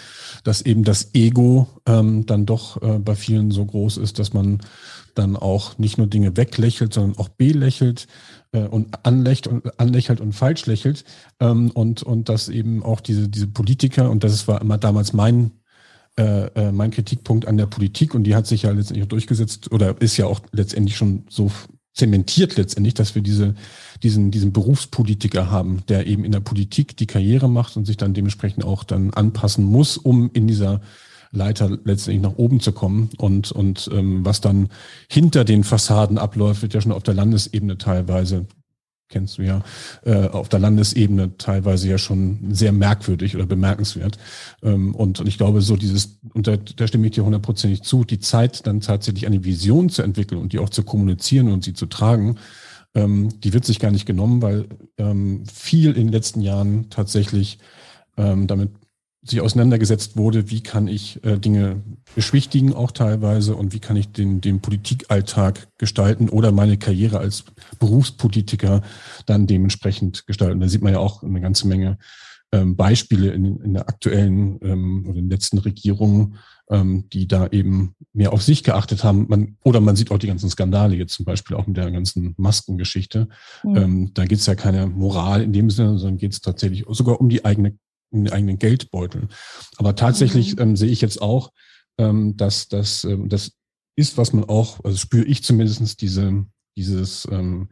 [0.44, 4.60] dass eben das Ego ähm, dann doch äh, bei vielen so groß ist, dass man
[5.14, 8.08] dann auch nicht nur Dinge weglächelt, sondern auch belächelt
[8.52, 11.04] äh, und anlächelt und anlächelt und falsch lächelt.
[11.40, 15.52] Ähm, und, und dass eben auch diese, diese Politiker, und das war immer damals mein
[16.20, 19.72] äh, äh, mein Kritikpunkt an der Politik und die hat sich ja letztendlich auch durchgesetzt
[19.72, 21.52] oder ist ja auch letztendlich schon so
[21.94, 23.56] zementiert letztendlich, dass wir diese,
[24.02, 28.14] diesen, diesen Berufspolitiker haben, der eben in der Politik die Karriere macht und sich dann
[28.14, 30.82] dementsprechend auch dann anpassen muss, um in dieser
[31.32, 33.10] Leiter letztendlich nach oben zu kommen.
[33.18, 34.70] Und, und ähm, was dann
[35.10, 38.46] hinter den Fassaden abläuft, wird ja schon auf der Landesebene teilweise
[39.10, 39.64] kennst du ja,
[40.06, 44.18] äh, auf der Landesebene teilweise ja schon sehr merkwürdig oder bemerkenswert.
[44.62, 48.04] Ähm, und, und ich glaube, so dieses, und da, da stimme ich dir hundertprozentig zu,
[48.04, 51.74] die Zeit dann tatsächlich eine Vision zu entwickeln und die auch zu kommunizieren und sie
[51.74, 52.38] zu tragen,
[52.96, 54.68] ähm, die wird sich gar nicht genommen, weil
[54.98, 57.60] ähm, viel in den letzten Jahren tatsächlich
[58.18, 58.72] ähm, damit
[59.30, 61.82] sich auseinandergesetzt wurde, wie kann ich äh, Dinge
[62.16, 67.46] beschwichtigen auch teilweise und wie kann ich den, den Politikalltag gestalten oder meine Karriere als
[67.80, 68.82] Berufspolitiker
[69.26, 70.60] dann dementsprechend gestalten.
[70.60, 71.98] Da sieht man ja auch eine ganze Menge
[72.52, 76.36] ähm, Beispiele in, in der aktuellen ähm, oder in den letzten Regierungen,
[76.70, 79.26] ähm, die da eben mehr auf sich geachtet haben.
[79.28, 82.36] Man, oder man sieht auch die ganzen Skandale jetzt zum Beispiel auch mit der ganzen
[82.38, 83.28] Maskengeschichte.
[83.64, 83.76] Mhm.
[83.76, 87.20] Ähm, da geht es ja keine Moral in dem Sinne, sondern geht es tatsächlich sogar
[87.20, 87.78] um die eigene
[88.10, 89.28] um den eigenen Geldbeutel.
[89.78, 90.62] Aber tatsächlich mhm.
[90.62, 91.52] ähm, sehe ich jetzt auch,
[91.98, 93.54] ähm, dass das, ähm, das
[93.96, 97.70] ist, was man auch, also spüre ich zumindestens diese, dieses, ähm,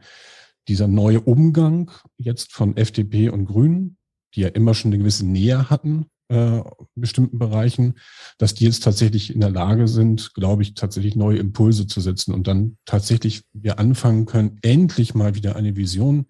[0.68, 3.96] dieser neue Umgang jetzt von FDP und Grünen,
[4.34, 6.64] die ja immer schon eine gewisse Nähe hatten äh, in
[6.96, 7.94] bestimmten Bereichen,
[8.38, 12.34] dass die jetzt tatsächlich in der Lage sind, glaube ich, tatsächlich neue Impulse zu setzen
[12.34, 16.26] und dann tatsächlich wir anfangen können, endlich mal wieder eine Vision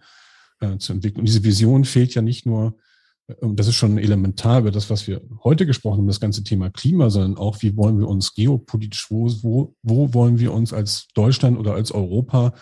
[0.60, 1.20] äh, zu entwickeln.
[1.20, 2.76] Und diese Vision fehlt ja nicht nur
[3.28, 7.10] das ist schon elementar über das, was wir heute gesprochen haben, das ganze Thema Klima,
[7.10, 11.58] sondern auch, wie wollen wir uns geopolitisch, wo, wo, wo wollen wir uns als Deutschland
[11.58, 12.54] oder als Europa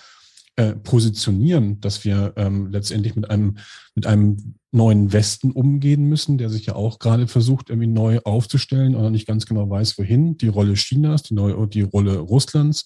[0.57, 3.59] äh, positionieren, dass wir ähm, letztendlich mit einem,
[3.95, 8.95] mit einem neuen Westen umgehen müssen, der sich ja auch gerade versucht, irgendwie neu aufzustellen
[8.95, 10.39] oder nicht ganz genau weiß, wohin.
[10.39, 12.85] Die Rolle Chinas, die, neue, die Rolle Russlands.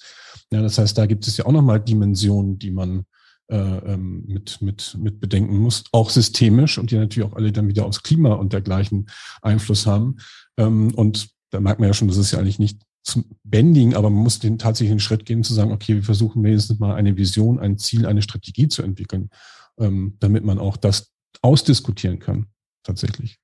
[0.51, 3.05] Ja, das heißt, da gibt es ja auch nochmal Dimensionen, die man
[3.51, 7.69] äh, ähm, mit, mit, mit bedenken muss, auch systemisch und die natürlich auch alle dann
[7.69, 9.09] wieder aufs Klima und dergleichen
[9.43, 10.17] Einfluss haben.
[10.57, 14.11] Ähm, und da merkt man ja schon, das ist ja eigentlich nicht zum Bending, aber
[14.11, 17.59] man muss den tatsächlichen Schritt gehen, zu sagen, okay, wir versuchen wenigstens mal eine Vision,
[17.59, 19.31] ein Ziel, eine Strategie zu entwickeln,
[19.79, 21.11] ähm, damit man auch das
[21.41, 22.49] ausdiskutieren kann,
[22.83, 23.39] tatsächlich.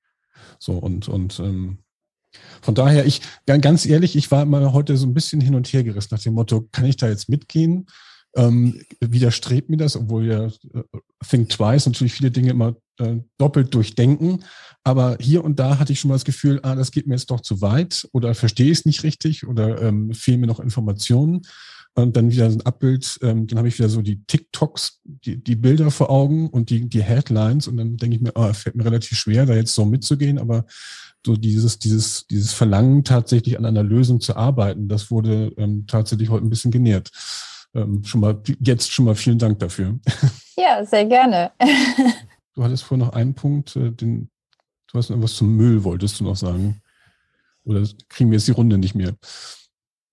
[0.59, 1.39] So, und, und
[2.61, 5.83] von daher, ich, ganz ehrlich, ich war mal heute so ein bisschen hin und her
[5.83, 7.87] gerissen nach dem Motto, kann ich da jetzt mitgehen?
[8.35, 10.83] Ähm, widerstrebt mir das, obwohl ja äh,
[11.27, 14.43] Think Twice natürlich viele Dinge immer äh, doppelt durchdenken.
[14.83, 17.31] Aber hier und da hatte ich schon mal das Gefühl, ah, das geht mir jetzt
[17.31, 21.41] doch zu weit oder verstehe ich es nicht richtig oder ähm, fehlen mir noch Informationen.
[21.97, 25.55] Und dann wieder ein Abbild, ähm, dann habe ich wieder so die TikToks, die, die
[25.55, 27.69] Bilder vor Augen und die, die Headlines.
[27.69, 30.37] Und dann denke ich mir, ah, fällt mir relativ schwer, da jetzt so mitzugehen.
[30.37, 30.65] Aber
[31.25, 36.29] so dieses, dieses, dieses Verlangen, tatsächlich an einer Lösung zu arbeiten, das wurde ähm, tatsächlich
[36.29, 37.11] heute ein bisschen genährt
[37.75, 39.99] ähm, schon mal jetzt schon mal vielen Dank dafür.
[40.57, 41.51] Ja, sehr gerne.
[42.53, 44.29] du hattest vorhin noch einen Punkt, äh, den,
[44.89, 46.81] du hast irgendwas zum Müll, wolltest du noch sagen.
[47.65, 49.15] Oder kriegen wir jetzt die Runde nicht mehr?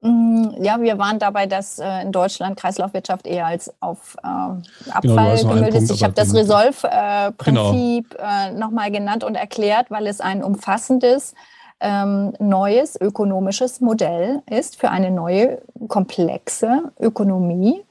[0.01, 4.63] Mm, ja, wir waren dabei, dass äh, in Deutschland Kreislaufwirtschaft eher als auf äh, genau,
[4.91, 5.91] Abfall genau, gemüllt ist.
[5.93, 8.59] Ich habe das Resolve-Prinzip äh, genau.
[8.59, 11.35] nochmal genannt und erklärt, weil es ein umfassendes
[11.83, 17.83] ähm, neues ökonomisches Modell ist für eine neue komplexe Ökonomie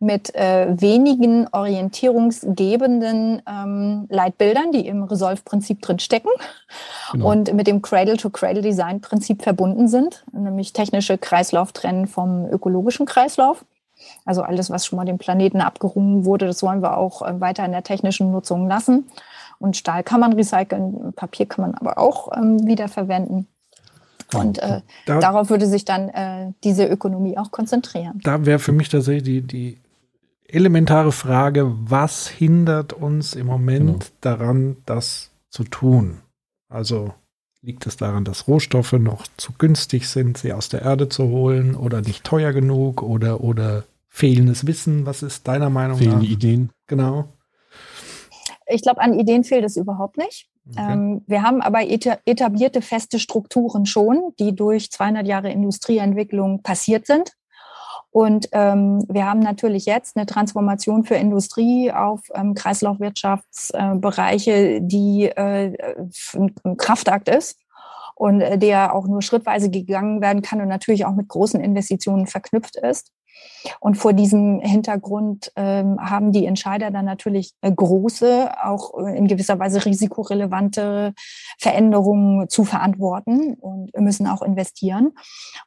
[0.00, 6.30] mit äh, wenigen orientierungsgebenden ähm, Leitbildern, die im Resolve-Prinzip drinstecken
[7.12, 7.30] genau.
[7.30, 13.64] und mit dem Cradle-to-Cradle-Design-Prinzip verbunden sind, nämlich technische Kreislauftrennen vom ökologischen Kreislauf.
[14.24, 17.66] Also alles, was schon mal dem Planeten abgerungen wurde, das wollen wir auch äh, weiter
[17.66, 19.06] in der technischen Nutzung lassen.
[19.60, 23.46] Und Stahl kann man recyceln, Papier kann man aber auch ähm, wiederverwenden.
[24.34, 28.20] Und äh, da, darauf würde sich dann äh, diese Ökonomie auch konzentrieren.
[28.24, 29.78] Da wäre für mich tatsächlich die, die
[30.48, 34.04] elementare Frage, was hindert uns im Moment genau.
[34.20, 36.20] daran, das zu tun?
[36.68, 37.12] Also
[37.60, 41.74] liegt es daran, dass Rohstoffe noch zu günstig sind, sie aus der Erde zu holen
[41.74, 45.04] oder nicht teuer genug oder, oder fehlendes Wissen?
[45.06, 46.22] Was ist deiner Meinung Fehlende nach?
[46.22, 46.70] Fehlende Ideen.
[46.86, 47.28] Genau.
[48.70, 50.48] Ich glaube, an Ideen fehlt es überhaupt nicht.
[50.70, 50.92] Okay.
[50.92, 57.32] Ähm, wir haben aber etablierte feste Strukturen schon, die durch 200 Jahre Industrieentwicklung passiert sind.
[58.12, 65.26] Und ähm, wir haben natürlich jetzt eine Transformation für Industrie auf ähm, Kreislaufwirtschaftsbereiche, äh, die
[65.26, 65.76] äh,
[66.34, 67.60] ein Kraftakt ist
[68.16, 72.26] und äh, der auch nur schrittweise gegangen werden kann und natürlich auch mit großen Investitionen
[72.26, 73.12] verknüpft ist.
[73.80, 79.26] Und vor diesem Hintergrund ähm, haben die Entscheider dann natürlich äh, große, auch äh, in
[79.26, 81.14] gewisser Weise risikorelevante
[81.58, 85.12] Veränderungen zu verantworten und müssen auch investieren.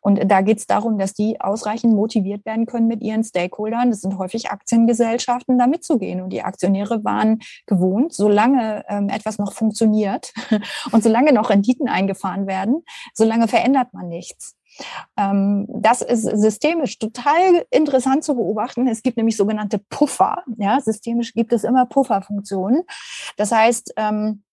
[0.02, 4.02] Und da geht es darum, dass die ausreichend motiviert werden können, mit ihren Stakeholdern, das
[4.02, 6.22] sind häufig Aktiengesellschaften, da mitzugehen.
[6.22, 10.34] Und die Aktionäre waren gewohnt, solange ähm, etwas noch funktioniert
[10.92, 12.84] und solange noch Renditen eingefahren werden,
[13.14, 14.56] solange verändert man nichts.
[15.18, 18.88] Ähm, das ist systemisch total interessant zu beobachten.
[18.88, 20.44] Es gibt nämlich sogenannte Puffer.
[20.58, 22.84] Ja, systemisch gibt es immer Pufferfunktionen.
[23.38, 24.44] Das heißt, ähm,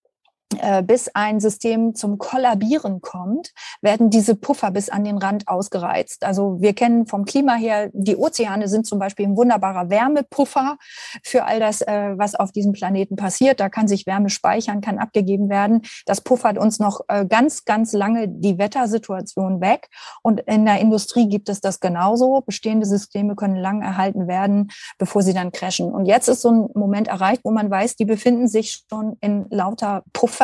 [0.85, 3.51] bis ein System zum Kollabieren kommt,
[3.81, 6.23] werden diese Puffer bis an den Rand ausgereizt.
[6.23, 10.77] Also wir kennen vom Klima her, die Ozeane sind zum Beispiel ein wunderbarer Wärmepuffer
[11.23, 13.59] für all das, äh, was auf diesem Planeten passiert.
[13.59, 15.81] Da kann sich Wärme speichern, kann abgegeben werden.
[16.05, 19.89] Das puffert uns noch äh, ganz, ganz lange die Wettersituation weg.
[20.21, 22.41] Und in der Industrie gibt es das genauso.
[22.41, 25.91] Bestehende Systeme können lang erhalten werden, bevor sie dann crashen.
[25.91, 29.45] Und jetzt ist so ein Moment erreicht, wo man weiß, die befinden sich schon in
[29.49, 30.40] lauter Puffer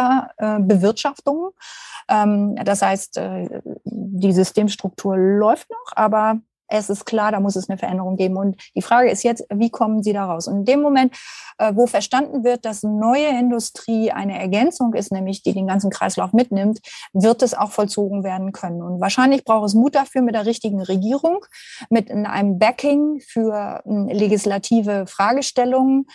[0.59, 1.51] Bewirtschaftung.
[2.09, 7.69] Ähm, das heißt, äh, die Systemstruktur läuft noch, aber es ist klar, da muss es
[7.69, 8.35] eine Veränderung geben.
[8.35, 10.47] Und die Frage ist jetzt, wie kommen Sie da raus?
[10.47, 11.15] Und in dem Moment,
[11.59, 16.33] äh, wo verstanden wird, dass neue Industrie eine Ergänzung ist, nämlich die den ganzen Kreislauf
[16.33, 16.79] mitnimmt,
[17.13, 18.81] wird es auch vollzogen werden können.
[18.81, 21.45] Und wahrscheinlich braucht es Mut dafür mit der richtigen Regierung,
[21.89, 26.07] mit einem Backing für hm, legislative Fragestellungen,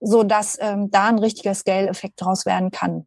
[0.00, 3.06] so dass ähm, da ein richtiger Scale-Effekt draus werden kann.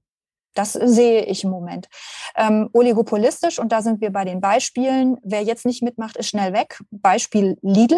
[0.59, 1.87] Das sehe ich im Moment.
[2.35, 5.15] Ähm, oligopolistisch, und da sind wir bei den Beispielen.
[5.23, 6.81] Wer jetzt nicht mitmacht, ist schnell weg.
[6.91, 7.97] Beispiel Lidl.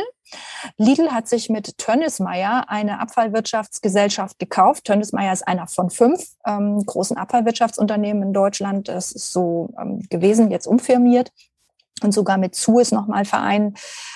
[0.77, 4.85] Lidl hat sich mit Tönnismeier eine Abfallwirtschaftsgesellschaft gekauft.
[4.85, 8.89] Tönnismeier ist einer von fünf ähm, großen Abfallwirtschaftsunternehmen in Deutschland.
[8.89, 11.31] Das ist so ähm, gewesen, jetzt umfirmiert
[12.03, 13.76] und sogar mit Suez nochmal Verein,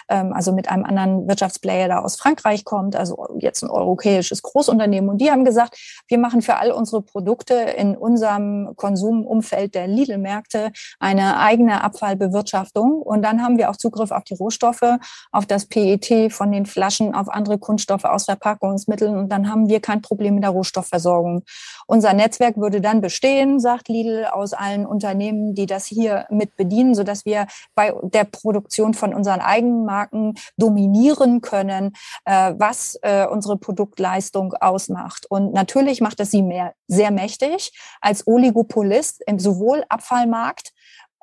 [0.10, 5.10] ähm, also mit einem anderen Wirtschaftsplayer, der aus Frankreich kommt, also jetzt ein europäisches Großunternehmen.
[5.10, 10.72] Und die haben gesagt, wir machen für all unsere Produkte in unserem Konsumumfeld der Lidl-Märkte
[11.00, 13.02] eine eigene Abfallbewirtschaftung.
[13.02, 14.98] Und dann haben wir auch Zugriff auf die Rohstoffe,
[15.32, 19.18] auf das PET von den Flaschen, auf andere Kunststoffe aus Verpackungsmitteln.
[19.18, 21.44] Und dann haben wir kein Problem mit der Rohstoffversorgung.
[21.88, 26.96] Unser Netzwerk würde dann bestehen, sagt Lidl, aus allen Unternehmen, die das hier mit bedienen,
[26.96, 31.94] sodass wir bei der Produktion von unseren eigenen Marken dominieren können,
[32.24, 35.26] äh, was äh, unsere Produktleistung ausmacht.
[35.30, 37.72] Und natürlich macht es sie mehr, sehr mächtig
[38.02, 40.72] als Oligopolist im sowohl Abfallmarkt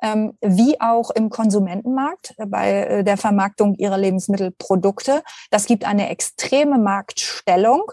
[0.03, 5.23] ähm, wie auch im Konsumentenmarkt bei äh, der Vermarktung ihrer Lebensmittelprodukte.
[5.49, 7.83] Das gibt eine extreme Marktstellung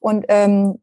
[0.00, 0.78] und ähm,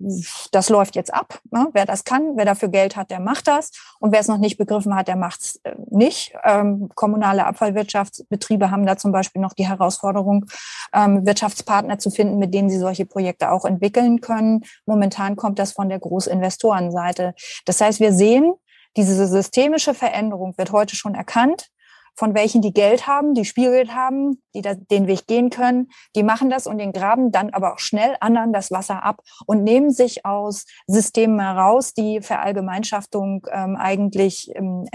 [0.52, 1.40] das läuft jetzt ab.
[1.52, 1.68] Ne?
[1.74, 4.58] Wer das kann, wer dafür Geld hat, der macht das und wer es noch nicht
[4.58, 6.34] begriffen hat, der macht es äh, nicht.
[6.46, 10.46] Ähm, kommunale Abfallwirtschaftsbetriebe haben da zum Beispiel noch die Herausforderung,
[10.94, 14.64] ähm, Wirtschaftspartner zu finden, mit denen sie solche Projekte auch entwickeln können.
[14.86, 17.36] Momentan kommt das von der Großinvestorenseite.
[17.66, 18.54] Das heißt, wir sehen,
[18.98, 21.70] diese systemische Veränderung wird heute schon erkannt
[22.18, 25.90] von welchen die Geld haben, die Spielgeld haben, die da den Weg gehen können.
[26.16, 29.64] Die machen das und den graben dann aber auch schnell anderen das Wasser ab und
[29.64, 34.86] nehmen sich aus Systemen heraus, die Verallgemeinschaftung ähm, eigentlich ähm,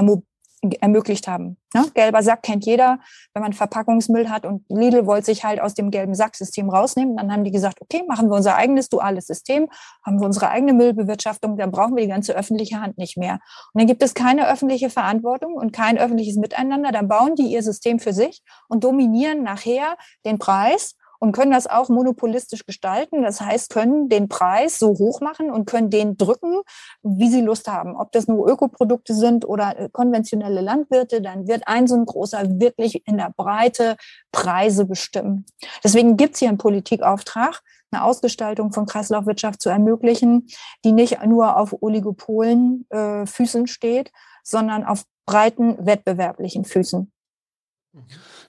[0.80, 1.56] ermöglicht haben.
[1.74, 1.84] Ne?
[1.94, 2.98] Gelber Sack kennt jeder,
[3.34, 7.16] wenn man Verpackungsmüll hat und Lidl wollte sich halt aus dem gelben Sacksystem rausnehmen.
[7.16, 9.68] Dann haben die gesagt, okay, machen wir unser eigenes duales System,
[10.04, 13.40] haben wir unsere eigene Müllbewirtschaftung, dann brauchen wir die ganze öffentliche Hand nicht mehr.
[13.72, 16.92] Und dann gibt es keine öffentliche Verantwortung und kein öffentliches Miteinander.
[16.92, 21.68] Dann bauen die ihr System für sich und dominieren nachher den Preis und können das
[21.68, 23.22] auch monopolistisch gestalten.
[23.22, 26.62] Das heißt, können den Preis so hoch machen und können den drücken,
[27.04, 27.94] wie sie Lust haben.
[27.94, 32.58] Ob das nur Ökoprodukte sind oder äh, konventionelle Landwirte, dann wird ein so ein großer
[32.58, 33.96] wirklich in der Breite
[34.32, 35.46] Preise bestimmen.
[35.84, 37.62] Deswegen gibt es hier einen Politikauftrag,
[37.92, 40.48] eine Ausgestaltung von Kreislaufwirtschaft zu ermöglichen,
[40.84, 44.10] die nicht nur auf Oligopolen äh, Füßen steht,
[44.42, 47.12] sondern auf breiten wettbewerblichen Füßen.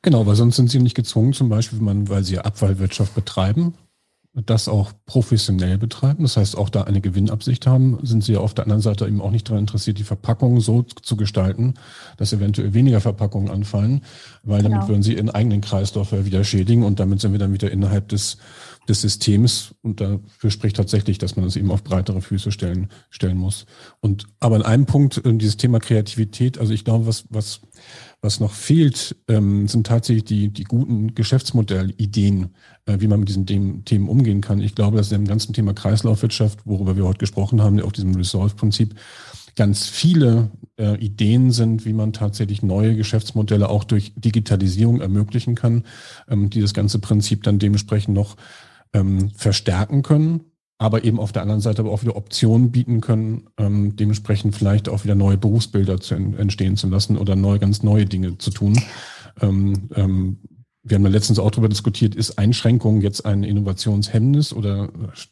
[0.02, 3.74] Genau, weil sonst sind sie nicht gezwungen, zum Beispiel, weil sie Abfallwirtschaft betreiben,
[4.34, 8.64] das auch professionell betreiben, das heißt auch da eine Gewinnabsicht haben, sind sie auf der
[8.64, 11.76] anderen Seite eben auch nicht daran interessiert, die Verpackung so zu gestalten,
[12.18, 14.02] dass eventuell weniger Verpackungen anfallen,
[14.42, 14.90] weil damit genau.
[14.90, 18.38] würden sie ihren eigenen Kreislauf wieder schädigen und damit sind wir dann wieder innerhalb des,
[18.90, 23.38] des Systems und dafür spricht tatsächlich, dass man das eben auf breitere Füße stellen, stellen
[23.38, 23.68] muss.
[24.02, 27.62] Und aber in einem Punkt, äh, dieses Thema Kreativität, also ich glaube, was, was
[28.24, 32.56] was noch fehlt, ähm, sind tatsächlich die, die guten Geschäftsmodellideen,
[32.86, 34.62] äh, wie man mit diesen Themen umgehen kann.
[34.62, 38.96] Ich glaube, dass im ganzen Thema Kreislaufwirtschaft, worüber wir heute gesprochen haben, auf diesem Resolve-Prinzip,
[39.56, 45.84] ganz viele äh, Ideen sind, wie man tatsächlich neue Geschäftsmodelle auch durch Digitalisierung ermöglichen kann,
[46.30, 48.38] ähm, die das ganze Prinzip dann dementsprechend noch
[48.94, 50.46] ähm, verstärken können,
[50.84, 54.90] aber eben auf der anderen Seite aber auch wieder Optionen bieten können, ähm, dementsprechend vielleicht
[54.90, 58.78] auch wieder neue Berufsbilder zu entstehen zu lassen oder neue, ganz neue Dinge zu tun.
[59.40, 60.40] Ähm, ähm,
[60.84, 64.90] wir haben ja letztens auch darüber diskutiert, ist Einschränkung jetzt ein Innovationshemmnis oder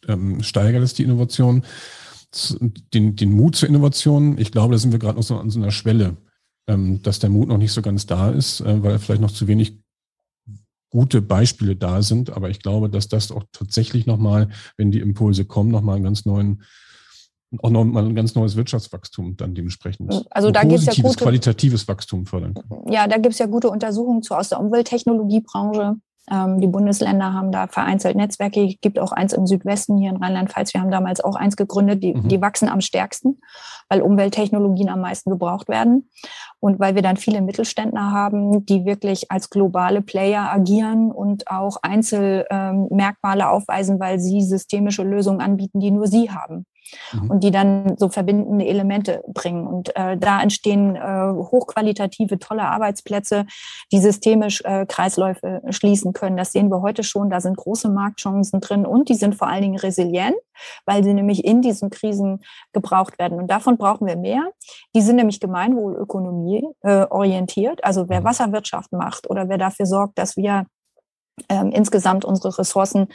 [0.08, 1.64] ähm, steigert es die Innovation?
[2.94, 5.60] Den, den Mut zur Innovation, ich glaube, da sind wir gerade noch so an so
[5.60, 6.16] einer Schwelle,
[6.68, 9.48] ähm, dass der Mut noch nicht so ganz da ist, äh, weil vielleicht noch zu
[9.48, 9.81] wenig
[10.92, 12.30] gute Beispiele da sind.
[12.30, 16.26] Aber ich glaube, dass das auch tatsächlich nochmal, wenn die Impulse kommen, nochmal einen ganz
[16.26, 16.62] neuen
[17.62, 20.26] auch nochmal ein ganz neues Wirtschaftswachstum dann dementsprechend.
[20.30, 22.54] Also da gibt es ja gute, qualitatives Wachstum fördern.
[22.88, 25.96] Ja, da gibt es ja gute Untersuchungen zu aus der Umwelttechnologiebranche.
[26.30, 28.66] Ähm, die Bundesländer haben da vereinzelt Netzwerke.
[28.66, 30.74] Es gibt auch eins im Südwesten hier in Rheinland-Pfalz.
[30.74, 32.04] Wir haben damals auch eins gegründet.
[32.04, 32.28] Die, mhm.
[32.28, 33.40] die wachsen am stärksten,
[33.90, 36.10] weil Umwelttechnologien am meisten gebraucht werden.
[36.60, 41.78] Und weil wir dann viele Mittelständler haben, die wirklich als globale Player agieren und auch
[41.82, 46.66] Einzelmerkmale aufweisen, weil sie systemische Lösungen anbieten, die nur sie haben
[47.14, 47.32] mhm.
[47.32, 49.68] und die dann so verbindende Elemente bringen.
[49.68, 53.46] Und äh, da entstehen äh, hochqualitative, tolle Arbeitsplätze,
[53.92, 56.38] die systemisch äh, Kreisläufe schließen können.
[56.38, 57.30] Das sehen wir heute schon.
[57.30, 60.36] Da sind große Marktchancen drin und die sind vor allen Dingen resilient,
[60.86, 62.42] weil sie nämlich in diesen Krisen
[62.74, 63.40] gebraucht werden.
[63.40, 64.44] Und davon brauchen wir mehr.
[64.96, 67.84] Die sind nämlich Gemeinwohlökonomie äh, orientiert.
[67.84, 68.26] Also wer mhm.
[68.26, 70.66] Wasserwirtschaft macht oder wer dafür sorgt, dass wir
[71.50, 73.08] ähm, insgesamt unsere Ressourcen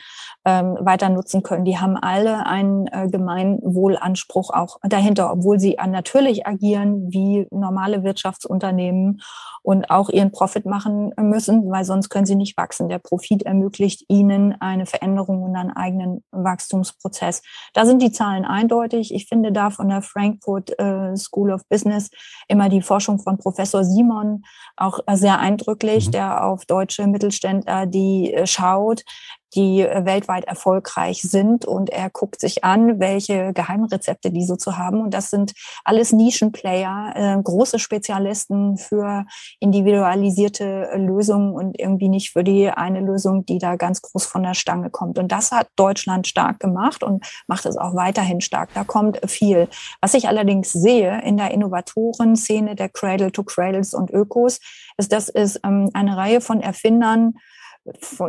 [0.45, 1.65] ähm, weiter nutzen können.
[1.65, 9.21] Die haben alle einen äh, Gemeinwohlanspruch auch dahinter, obwohl sie natürlich agieren wie normale Wirtschaftsunternehmen
[9.63, 12.89] und auch ihren Profit machen müssen, weil sonst können sie nicht wachsen.
[12.89, 17.43] Der Profit ermöglicht ihnen eine Veränderung und einen eigenen Wachstumsprozess.
[17.75, 19.13] Da sind die Zahlen eindeutig.
[19.13, 22.11] Ich finde da von der Frankfurt äh, School of Business
[22.47, 24.45] immer die Forschung von Professor Simon
[24.77, 26.13] auch sehr eindrücklich, mhm.
[26.13, 29.03] der auf deutsche Mittelständler, die äh, schaut,
[29.55, 31.65] die äh, weltweit erfolgreich sind.
[31.65, 35.01] Und er guckt sich an, welche Geheimrezepte die so zu haben.
[35.01, 35.53] Und das sind
[35.85, 39.25] alles Nischenplayer, äh, große Spezialisten für
[39.61, 44.55] individualisierte Lösungen und irgendwie nicht für die eine Lösung, die da ganz groß von der
[44.55, 45.19] Stange kommt.
[45.19, 48.71] Und das hat Deutschland stark gemacht und macht es auch weiterhin stark.
[48.75, 49.69] Da kommt viel.
[50.01, 54.61] Was ich allerdings sehe in der Innovatoren-Szene der Cradle to Cradles und Ökos,
[54.99, 57.35] ist, dass es ähm, eine Reihe von Erfindern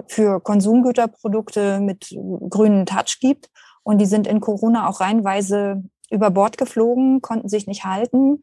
[0.07, 2.15] für Konsumgüterprodukte mit
[2.49, 3.49] grünen Touch gibt.
[3.83, 8.41] Und die sind in Corona auch reinweise über Bord geflogen, konnten sich nicht halten.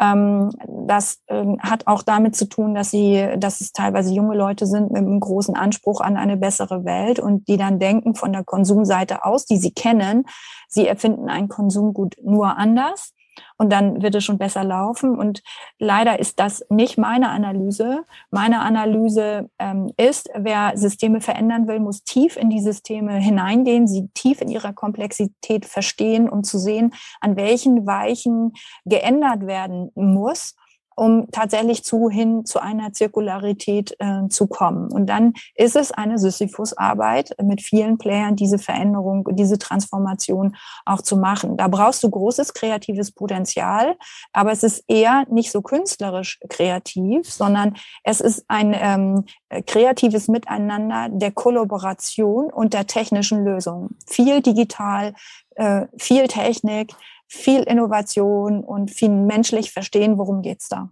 [0.00, 0.50] Ähm,
[0.86, 4.90] das ähm, hat auch damit zu tun, dass sie, dass es teilweise junge Leute sind
[4.90, 9.24] mit einem großen Anspruch an eine bessere Welt und die dann denken von der Konsumseite
[9.24, 10.24] aus, die sie kennen,
[10.68, 13.12] sie erfinden ein Konsumgut nur anders
[13.58, 15.16] und dann wird es schon besser laufen.
[15.18, 15.42] Und
[15.78, 18.04] leider ist das nicht meine Analyse.
[18.30, 24.08] Meine Analyse ähm, ist, wer Systeme verändern will, muss tief in die Systeme hineingehen, sie
[24.14, 28.52] tief in ihrer Komplexität verstehen, um zu sehen, an welchen Weichen
[28.84, 30.54] geändert werden muss
[30.96, 34.90] um tatsächlich zu hin zu einer Zirkularität äh, zu kommen.
[34.90, 41.16] Und dann ist es eine Sisyphus-Arbeit mit vielen Playern, diese Veränderung, diese Transformation auch zu
[41.16, 41.56] machen.
[41.56, 43.96] Da brauchst du großes kreatives Potenzial,
[44.32, 49.24] aber es ist eher nicht so künstlerisch kreativ, sondern es ist ein ähm,
[49.66, 53.90] kreatives Miteinander der Kollaboration und der technischen Lösung.
[54.06, 55.14] Viel digital,
[55.56, 56.94] äh, viel Technik,
[57.32, 60.90] viel Innovation und viel menschlich verstehen, worum geht es da.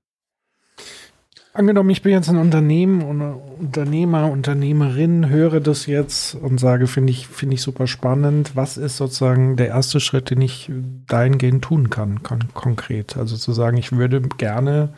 [1.52, 7.10] Angenommen, ich bin jetzt ein Unternehmen und Unternehmer, Unternehmerin, höre das jetzt und sage, finde
[7.10, 8.52] ich, finde ich super spannend.
[8.54, 10.70] Was ist sozusagen der erste Schritt, den ich
[11.06, 13.18] dahingehend tun kann, kon konkret?
[13.18, 14.94] Also zu sagen, ich würde gerne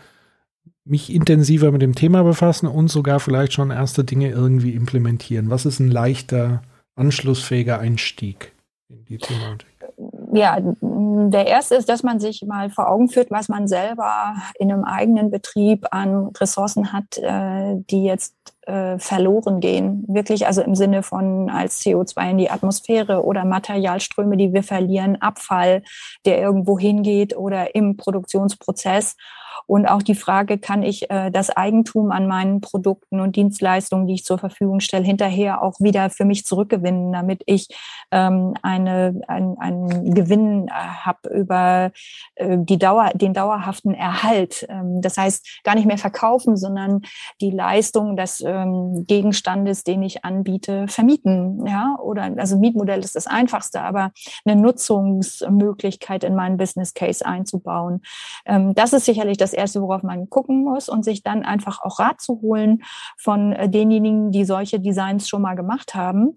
[0.84, 5.50] mich intensiver mit dem Thema befassen und sogar vielleicht schon erste Dinge irgendwie implementieren.
[5.50, 6.62] Was ist ein leichter,
[6.94, 8.52] anschlussfähiger Einstieg
[8.88, 9.71] in die Thematik?
[10.32, 14.72] Ja, der erste ist, dass man sich mal vor Augen führt, was man selber in
[14.72, 18.34] einem eigenen Betrieb an Ressourcen hat, äh, die jetzt
[18.66, 20.04] äh, verloren gehen.
[20.08, 25.20] Wirklich also im Sinne von als CO2 in die Atmosphäre oder Materialströme, die wir verlieren,
[25.20, 25.82] Abfall,
[26.24, 29.16] der irgendwo hingeht oder im Produktionsprozess
[29.66, 34.14] Und auch die Frage, kann ich äh, das Eigentum an meinen Produkten und Dienstleistungen, die
[34.14, 37.68] ich zur Verfügung stelle, hinterher auch wieder für mich zurückgewinnen, damit ich
[38.10, 41.92] ähm, eine, ein, einen Gewinn äh, habe über
[42.34, 44.66] äh, die Dauer, den dauerhaften Erhalt.
[44.68, 47.02] Ähm, das heißt, gar nicht mehr verkaufen, sondern
[47.40, 51.66] die Leistung des ähm, Gegenstandes, den ich anbiete, vermieten.
[51.66, 54.12] Ja, oder also Mietmodell ist das einfachste, aber
[54.44, 58.02] eine Nutzungsmöglichkeit in meinen Business Case einzubauen.
[58.46, 61.98] Ähm, das ist sicherlich das Erste, worauf man gucken muss und sich dann einfach auch
[61.98, 62.82] Rat zu holen
[63.18, 66.36] von äh, denjenigen, die solche Designs schon mal gemacht haben.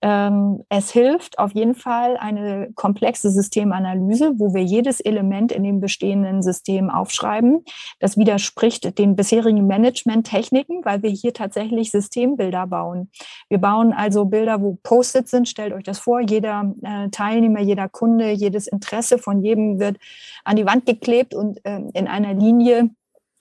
[0.00, 5.80] Ähm, es hilft auf jeden Fall eine komplexe Systemanalyse, wo wir jedes Element in dem
[5.80, 7.64] bestehenden System aufschreiben.
[8.00, 13.10] Das widerspricht den bisherigen Management-Techniken, weil wir hier tatsächlich Systembilder bauen.
[13.48, 15.48] Wir bauen also Bilder, wo Post-its sind.
[15.48, 19.98] Stellt euch das vor, jeder äh, Teilnehmer, jeder Kunde, jedes Interesse von jedem wird
[20.44, 22.51] an die Wand geklebt und äh, in einer Linie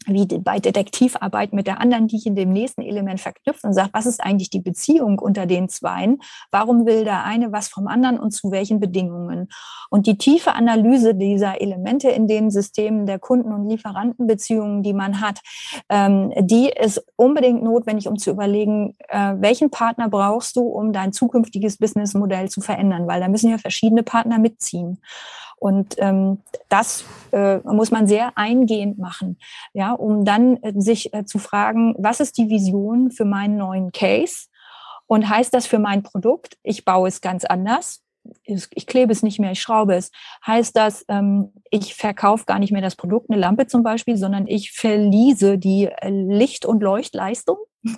[0.08, 3.94] wie bei Detektivarbeit mit der anderen, die ich in dem nächsten Element verknüpft und sagt,
[3.94, 6.20] was ist eigentlich die Beziehung unter den Zweien?
[6.50, 9.50] Warum will der eine was vom anderen und zu welchen Bedingungen?
[9.90, 15.22] Und die tiefe Analyse dieser Elemente in den Systemen der Kunden- und Lieferantenbeziehungen, die man
[15.22, 15.40] hat,
[15.90, 21.14] ähm, die ist unbedingt notwendig, um zu überlegen, äh, welchen Partner brauchst du, um dein
[21.14, 25.00] zukünftiges Businessmodell zu verändern, weil da müssen ja verschiedene Partner mitziehen.
[25.62, 26.40] Und ähm,
[26.70, 29.38] das äh, muss man sehr eingehend machen,
[29.74, 33.92] ja, um dann äh, sich äh, zu fragen, was ist die Vision für meinen neuen
[33.92, 34.48] Case?
[35.06, 38.02] Und heißt das für mein Produkt, ich baue es ganz anders?
[38.44, 40.12] ich klebe es nicht mehr, ich schraube es.
[40.46, 44.46] Heißt das, ähm, ich verkaufe gar nicht mehr das Produkt, eine Lampe zum Beispiel, sondern
[44.46, 47.58] ich verliese die äh, Licht- und Leuchtleistung?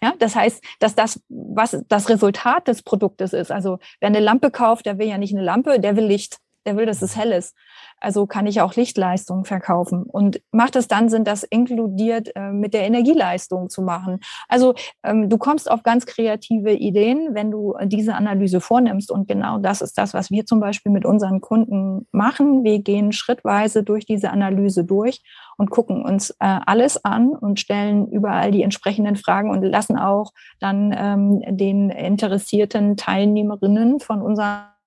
[0.00, 3.52] Ja, das heißt, dass das, was das Resultat des Produktes ist.
[3.52, 6.76] Also wer eine Lampe kauft, der will ja nicht eine Lampe, der will Licht der
[6.76, 7.54] will, dass es hell ist.
[8.00, 10.04] Also kann ich auch Lichtleistung verkaufen.
[10.04, 14.20] Und macht es dann Sinn, das inkludiert äh, mit der Energieleistung zu machen?
[14.48, 19.10] Also ähm, du kommst auf ganz kreative Ideen, wenn du diese Analyse vornimmst.
[19.10, 22.64] Und genau das ist das, was wir zum Beispiel mit unseren Kunden machen.
[22.64, 25.22] Wir gehen schrittweise durch diese Analyse durch
[25.56, 30.32] und gucken uns äh, alles an und stellen überall die entsprechenden Fragen und lassen auch
[30.60, 34.77] dann ähm, den interessierten Teilnehmerinnen von unseren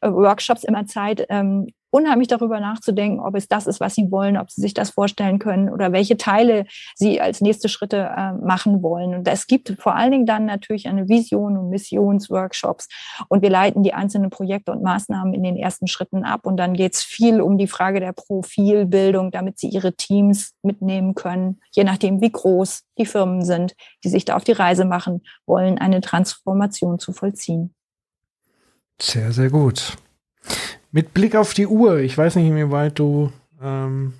[0.00, 4.50] Workshops immer Zeit, ähm, unheimlich darüber nachzudenken, ob es das ist, was sie wollen, ob
[4.50, 9.14] sie sich das vorstellen können oder welche Teile sie als nächste Schritte äh, machen wollen.
[9.14, 12.88] Und es gibt vor allen Dingen dann natürlich eine Vision- und Missionsworkshops
[13.28, 16.44] und wir leiten die einzelnen Projekte und Maßnahmen in den ersten Schritten ab.
[16.44, 21.14] Und dann geht es viel um die Frage der Profilbildung, damit sie ihre Teams mitnehmen
[21.14, 23.74] können, je nachdem, wie groß die Firmen sind,
[24.04, 27.75] die sich da auf die Reise machen wollen, eine Transformation zu vollziehen.
[29.00, 29.96] Sehr, sehr gut.
[30.90, 33.32] Mit Blick auf die Uhr, ich weiß nicht, inwieweit du
[33.62, 34.14] ähm,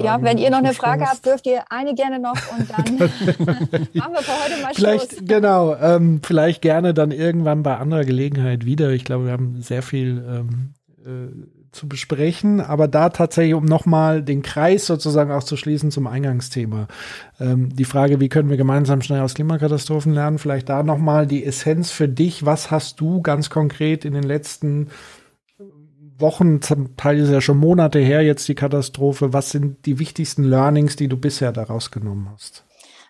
[0.00, 4.12] ja, wenn ihr noch eine Frage habt, dürft ihr eine gerne noch und dann machen
[4.12, 5.24] wir für heute mal vielleicht, Schluss.
[5.24, 8.90] Genau, ähm, vielleicht gerne dann irgendwann bei anderer Gelegenheit wieder.
[8.90, 14.22] Ich glaube, wir haben sehr viel ähm, äh, zu besprechen, aber da tatsächlich, um nochmal
[14.22, 16.88] den Kreis sozusagen auch zu schließen zum Eingangsthema.
[17.40, 20.38] Ähm, die Frage, wie können wir gemeinsam schnell aus Klimakatastrophen lernen?
[20.38, 22.46] Vielleicht da nochmal die Essenz für dich.
[22.46, 24.88] Was hast du ganz konkret in den letzten
[26.18, 29.32] Wochen, zum Teil ist ja schon Monate her jetzt die Katastrophe.
[29.32, 32.64] Was sind die wichtigsten Learnings, die du bisher daraus genommen hast?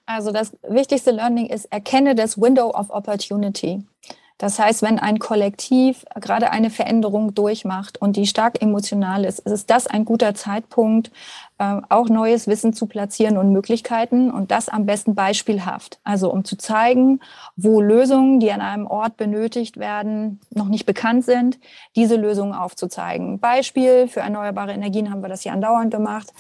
[0.05, 3.85] Also das wichtigste Learning ist, erkenne das Window of Opportunity.
[4.39, 9.69] Das heißt, wenn ein Kollektiv gerade eine Veränderung durchmacht und die stark emotional ist, ist
[9.69, 11.11] das ein guter Zeitpunkt,
[11.59, 15.99] äh, auch neues Wissen zu platzieren und Möglichkeiten und das am besten beispielhaft.
[16.05, 17.21] Also um zu zeigen,
[17.57, 21.59] wo Lösungen, die an einem Ort benötigt werden, noch nicht bekannt sind,
[21.97, 23.39] diese Lösungen aufzuzeigen.
[23.39, 26.33] Beispiel für erneuerbare Energien haben wir das ja andauernd gemacht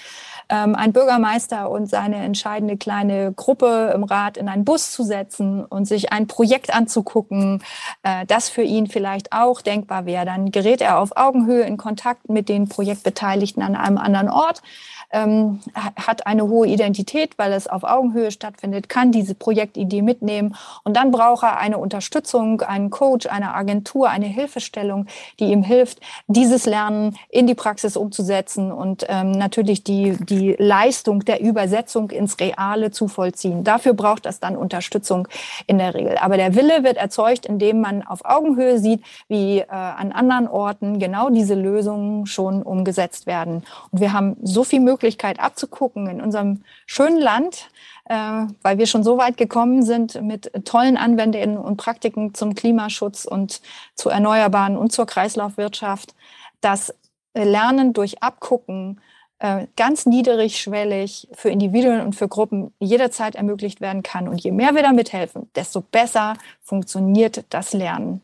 [0.49, 5.65] ähm, ein Bürgermeister und seine entscheidende kleine Gruppe im Rat in einen Bus zu setzen
[5.65, 7.63] und sich ein Projekt anzugucken,
[8.03, 10.25] äh, das für ihn vielleicht auch denkbar wäre.
[10.25, 14.63] Dann gerät er auf Augenhöhe in Kontakt mit den Projektbeteiligten an einem anderen Ort
[15.11, 20.55] ähm, hat eine hohe Identität, weil es auf Augenhöhe stattfindet, kann diese Projektidee mitnehmen
[20.85, 25.07] und dann braucht er eine Unterstützung, einen Coach, eine Agentur, eine Hilfestellung,
[25.41, 31.25] die ihm hilft, dieses Lernen in die Praxis umzusetzen und ähm, natürlich die, die Leistung
[31.25, 33.65] der Übersetzung ins Reale zu vollziehen.
[33.65, 35.29] Dafür braucht das dann Unterstützung
[35.67, 36.19] in der Regel.
[36.19, 40.99] Aber der Wille wird erzeugt, indem man auf Augenhöhe sieht, wie äh, an anderen Orten
[40.99, 43.65] genau diese Lösungen schon umgesetzt werden.
[43.91, 47.71] Und wir haben so viel Möglichkeiten, Möglichkeit abzugucken in unserem schönen Land,
[48.07, 48.15] äh,
[48.63, 53.61] weil wir schon so weit gekommen sind mit tollen Anwendungen und Praktiken zum Klimaschutz und
[53.95, 56.15] zu Erneuerbaren und zur Kreislaufwirtschaft,
[56.61, 56.93] dass
[57.33, 59.01] Lernen durch Abgucken
[59.39, 64.27] äh, ganz niedrigschwellig für Individuen und für Gruppen jederzeit ermöglicht werden kann.
[64.27, 68.21] Und je mehr wir damit helfen, desto besser funktioniert das Lernen.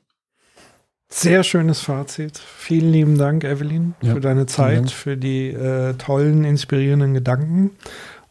[1.15, 2.39] Sehr schönes Fazit.
[2.39, 7.71] Vielen lieben Dank, Evelyn, ja, für deine Zeit, für die äh, tollen, inspirierenden Gedanken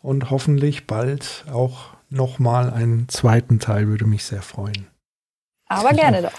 [0.01, 4.88] und hoffentlich bald auch nochmal einen zweiten Teil, würde mich sehr freuen.
[5.68, 6.31] Aber gerne doch.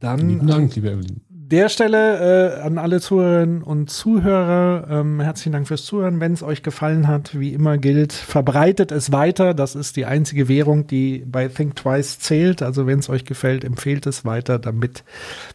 [0.00, 5.52] Dann, lieben Dank, liebe Evelyn der Stelle äh, an alle Zuhörerinnen und Zuhörer ähm, herzlichen
[5.52, 6.18] Dank fürs Zuhören.
[6.18, 9.54] Wenn es euch gefallen hat, wie immer gilt, verbreitet es weiter.
[9.54, 12.62] Das ist die einzige Währung, die bei Think Twice zählt.
[12.62, 15.04] Also wenn es euch gefällt, empfehlt es weiter, damit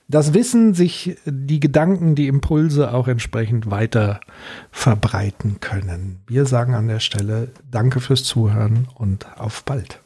[0.08, 4.22] das Wissen sich die Gedanken, die Impulse auch entsprechend weiter
[4.72, 6.22] verbreiten können.
[6.28, 10.00] Wir sagen an der Stelle Danke fürs Zuhören und auf bald.